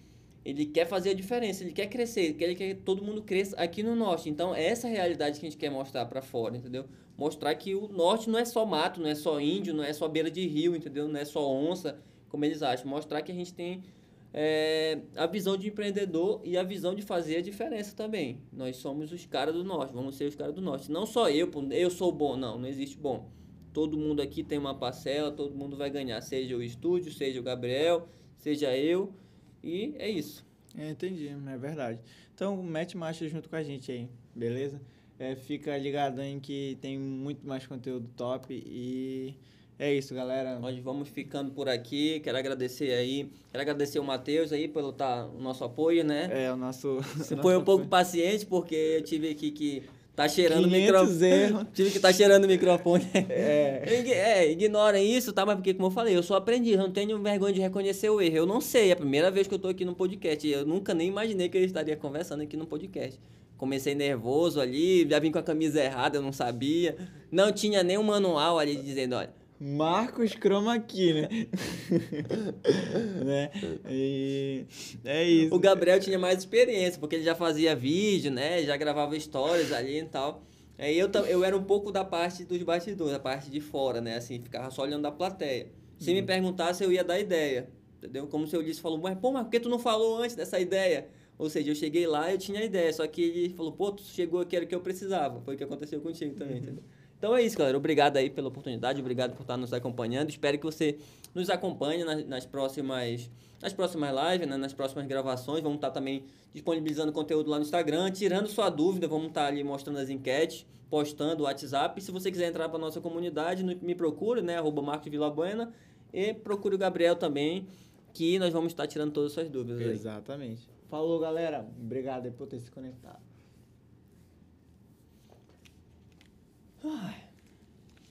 ele 0.44 0.66
quer 0.66 0.86
fazer 0.86 1.10
a 1.10 1.14
diferença, 1.14 1.64
ele 1.64 1.74
quer 1.74 1.88
crescer, 1.88 2.36
ele 2.40 2.56
quer 2.56 2.76
que 2.76 2.82
todo 2.82 3.04
mundo 3.04 3.24
cresça 3.24 3.56
aqui 3.58 3.82
no 3.82 3.96
norte. 3.96 4.30
Então, 4.30 4.54
é 4.54 4.64
essa 4.64 4.88
realidade 4.88 5.40
que 5.40 5.46
a 5.46 5.50
gente 5.50 5.58
quer 5.58 5.72
mostrar 5.72 6.06
para 6.06 6.22
fora, 6.22 6.56
entendeu? 6.56 6.86
Mostrar 7.18 7.56
que 7.56 7.74
o 7.74 7.88
norte 7.88 8.30
não 8.30 8.38
é 8.38 8.46
só 8.46 8.64
mato, 8.64 9.02
não 9.02 9.10
é 9.10 9.16
só 9.16 9.40
índio, 9.40 9.74
não 9.74 9.84
é 9.84 9.92
só 9.92 10.08
beira 10.08 10.30
de 10.30 10.46
rio, 10.46 10.76
entendeu? 10.76 11.08
Não 11.08 11.20
é 11.20 11.26
só 11.26 11.52
onça, 11.52 11.98
como 12.30 12.46
eles 12.46 12.62
acham. 12.62 12.88
Mostrar 12.88 13.24
que 13.24 13.32
a 13.32 13.36
gente 13.36 13.56
tem 13.56 13.84
é, 14.32 15.00
a 15.16 15.26
visão 15.26 15.58
de 15.58 15.70
empreendedor 15.70 16.42
e 16.44 16.56
a 16.58 16.64
visão 16.64 16.94
de 16.94 17.02
fazer 17.02 17.38
a 17.38 17.42
diferença 17.42 17.96
também. 17.96 18.40
Nós 18.54 18.76
somos 18.76 19.12
os 19.12 19.26
caras 19.26 19.56
do 19.56 19.64
norte, 19.64 19.94
vamos 19.94 20.16
ser 20.16 20.26
os 20.26 20.36
caras 20.36 20.54
do 20.54 20.62
norte. 20.62 20.92
Não 20.92 21.08
só 21.08 21.28
eu, 21.28 21.50
eu 21.72 21.90
sou 21.90 22.12
bom, 22.12 22.38
não, 22.38 22.60
não 22.60 22.68
existe 22.68 22.98
bom 22.98 23.32
todo 23.76 23.98
mundo 23.98 24.22
aqui 24.22 24.42
tem 24.42 24.58
uma 24.58 24.74
parcela, 24.74 25.30
todo 25.30 25.54
mundo 25.54 25.76
vai 25.76 25.90
ganhar, 25.90 26.22
seja 26.22 26.56
o 26.56 26.64
estúdio, 26.64 27.12
seja 27.12 27.42
o 27.42 27.44
Gabriel, 27.44 28.08
seja 28.38 28.74
eu, 28.76 29.14
e 29.62 29.94
é 30.00 30.10
isso. 30.10 30.46
É, 30.78 30.90
entendi, 30.90 31.28
é 31.28 31.58
verdade. 31.58 32.00
Então, 32.34 32.64
mete 32.64 32.96
marcha 32.96 33.28
junto 33.28 33.50
com 33.50 33.56
a 33.58 33.64
gente 33.64 33.92
aí, 33.92 34.08
beleza? 34.34 34.82
É, 35.20 35.36
fica 35.36 35.78
ligado 35.78 36.22
em 36.22 36.40
que 36.40 36.78
tem 36.80 36.98
muito 36.98 37.46
mais 37.46 37.68
conteúdo 37.68 38.10
top 38.16 38.54
e 38.54 39.36
é 39.78 39.94
isso, 39.94 40.16
galera. 40.16 40.58
Nós 40.58 40.78
vamos 40.80 41.10
ficando 41.10 41.52
por 41.52 41.68
aqui. 41.68 42.22
Quero 42.22 42.38
agradecer 42.38 42.94
aí. 42.94 43.30
Quero 43.52 43.62
agradecer 43.62 44.00
o 44.00 44.04
Matheus 44.06 44.54
aí 44.54 44.70
pelo 44.70 44.94
tá, 44.94 45.26
o 45.26 45.42
nosso 45.42 45.66
apoio, 45.66 46.04
né? 46.04 46.46
É, 46.46 46.52
o 46.52 46.56
nosso. 46.56 47.00
Foi 47.42 47.58
um 47.58 47.64
pouco 47.64 47.86
paciente, 47.88 48.46
porque 48.46 48.76
eu 48.76 49.02
tive 49.02 49.30
aqui 49.30 49.52
que 49.52 49.84
tá 50.16 50.28
cheirando 50.28 50.66
o 50.66 50.70
500 50.70 51.12
microfone. 51.12 51.68
tive 51.74 51.92
que 51.92 52.00
tá 52.00 52.14
cheirando 52.14 52.46
o 52.46 52.48
microfone. 52.48 53.06
É. 53.14 53.84
É, 53.86 54.52
ignorem 54.52 55.14
isso, 55.14 55.34
tá? 55.34 55.46
Mas 55.46 55.56
porque, 55.56 55.74
como 55.74 55.88
eu 55.88 55.92
falei, 55.92 56.16
eu 56.16 56.24
sou 56.24 56.38
aprendiz, 56.38 56.74
eu 56.74 56.80
não 56.80 56.92
tenho 56.92 57.22
vergonha 57.22 57.54
de 57.54 57.62
reconhecer 57.62 58.10
o 58.10 58.22
erro. 58.22 58.38
Eu 58.38 58.46
não 58.46 58.62
sei, 58.62 58.90
é 58.90 58.94
a 58.94 58.96
primeira 58.96 59.30
vez 59.30 59.48
que 59.48 59.54
eu 59.54 59.60
tô 59.60 59.68
aqui 59.68 59.84
no 59.84 59.94
podcast. 59.94 60.48
Eu 60.48 60.66
nunca 60.66 60.94
nem 60.94 61.08
imaginei 61.08 61.50
que 61.50 61.58
eu 61.58 61.64
estaria 61.64 61.96
conversando 61.98 62.42
aqui 62.42 62.56
no 62.56 62.66
podcast. 62.66 63.20
Comecei 63.58 63.96
nervoso 63.96 64.60
ali, 64.60 65.08
já 65.10 65.20
vim 65.20 65.32
com 65.32 65.40
a 65.40 65.44
camisa 65.44 65.82
errada, 65.84 66.18
eu 66.18 66.22
não 66.22 66.34
sabia. 66.34 66.96
Não 67.32 67.52
tinha 67.52 67.84
nem 67.84 67.98
um 67.98 68.04
manual 68.04 68.60
ali 68.60 68.76
dizendo, 68.76 69.16
olha, 69.16 69.30
Marcos 69.60 70.32
Chroma 70.32 70.74
aqui, 70.76 71.14
né? 71.14 71.30
né? 73.24 73.52
E 73.90 74.66
é 75.04 75.24
isso. 75.24 75.56
O 75.56 75.60
Gabriel 75.60 76.00
tinha 76.00 76.20
mais 76.20 76.40
experiência, 76.40 77.00
porque 77.00 77.16
ele 77.16 77.24
já 77.24 77.36
fazia 77.36 77.76
vídeo, 77.76 78.32
né? 78.32 78.64
Já 78.64 78.76
gravava 78.78 79.16
histórias 79.16 79.72
ali 79.72 80.00
e 80.00 80.06
tal. 80.06 80.44
Aí 80.78 80.98
eu, 81.00 81.10
ta- 81.10 81.22
eu 81.22 81.44
era 81.44 81.56
um 81.58 81.64
pouco 81.64 81.92
da 81.92 82.04
parte 82.04 82.44
dos 82.44 82.62
bastidores, 82.64 83.14
da 83.14 83.20
parte 83.20 83.50
de 83.50 83.62
fora, 83.62 84.02
né? 84.02 84.18
Assim, 84.18 84.42
ficava 84.42 84.70
só 84.72 84.82
olhando 84.82 85.04
da 85.04 85.12
plateia. 85.12 85.68
Se 85.98 86.14
me 86.14 86.22
perguntasse, 86.22 86.84
eu 86.84 86.92
ia 86.92 87.04
dar 87.04 87.18
ideia. 87.20 87.70
Entendeu? 88.00 88.28
Como 88.28 88.46
se 88.46 88.56
eu 88.56 88.62
disse, 88.62 88.82
falou, 88.82 88.98
mas 89.00 89.18
pô, 89.18 89.32
mas 89.32 89.44
por 89.44 89.52
que 89.52 89.60
tu 89.60 89.70
não 89.70 89.80
falou 89.80 90.18
antes 90.22 90.36
dessa 90.36 90.60
ideia? 90.60 91.08
Ou 91.38 91.50
seja, 91.50 91.72
eu 91.72 91.76
cheguei 91.76 92.06
lá 92.06 92.32
eu 92.32 92.38
tinha 92.38 92.60
a 92.60 92.64
ideia, 92.64 92.92
só 92.94 93.06
que 93.08 93.22
ele 93.22 93.50
falou, 93.54 93.72
pô, 93.72 93.92
tu 93.92 94.04
chegou 94.04 94.40
aqui, 94.42 94.56
era 94.56 94.66
o 94.66 94.68
que 94.68 94.76
eu 94.76 94.82
precisava. 94.82 95.42
Foi 95.42 95.56
o 95.56 95.58
que 95.58 95.64
aconteceu 95.64 96.00
contigo 96.02 96.36
também, 96.36 96.58
entendeu? 96.60 96.84
Então 97.26 97.36
é 97.36 97.42
isso, 97.42 97.58
galera. 97.58 97.76
Obrigado 97.76 98.18
aí 98.18 98.30
pela 98.30 98.50
oportunidade, 98.50 99.02
obrigado 99.02 99.34
por 99.34 99.42
estar 99.42 99.58
nos 99.58 99.74
acompanhando. 99.74 100.30
Espero 100.30 100.60
que 100.60 100.64
você 100.64 101.00
nos 101.34 101.50
acompanhe 101.50 102.04
nas, 102.04 102.24
nas 102.28 102.46
próximas 102.46 103.32
nas 103.60 103.74
próximas 103.74 104.14
lives, 104.14 104.48
né, 104.48 104.58
nas 104.58 104.74
próximas 104.74 105.08
gravações. 105.08 105.64
Vamos 105.64 105.78
estar 105.78 105.90
também 105.90 106.24
disponibilizando 106.54 107.12
conteúdo 107.12 107.50
lá 107.50 107.58
no 107.58 107.64
Instagram, 107.64 108.12
tirando 108.12 108.46
sua 108.46 108.70
dúvida, 108.70 109.08
vamos 109.08 109.30
estar 109.30 109.48
ali 109.48 109.64
mostrando 109.64 109.98
as 109.98 110.08
enquetes, 110.08 110.68
postando 110.88 111.42
o 111.42 111.46
WhatsApp. 111.48 112.00
E 112.00 112.04
se 112.04 112.12
você 112.12 112.30
quiser 112.30 112.48
entrar 112.48 112.70
para 112.70 112.78
nossa 112.78 113.02
comunidade, 113.02 113.64
me 113.64 113.96
procure, 113.96 114.44
né, 114.44 114.60
arroba 114.60 114.84
Marcos 114.84 115.10
Villabuena, 115.10 115.74
e 116.14 116.32
procure 116.32 116.76
o 116.76 116.78
Gabriel 116.78 117.16
também, 117.16 117.66
que 118.14 118.38
nós 118.38 118.54
vamos 118.54 118.72
estar 118.72 118.86
tirando 118.86 119.12
todas 119.12 119.32
as 119.32 119.34
suas 119.34 119.50
dúvidas 119.50 119.82
aí. 119.82 119.90
Exatamente. 119.90 120.70
Falou, 120.92 121.20
galera. 121.20 121.66
Obrigado 121.82 122.28
aí 122.28 122.32
por 122.32 122.46
ter 122.46 122.60
se 122.60 122.70
conectado. 122.70 123.35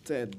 Ted. 0.04 0.36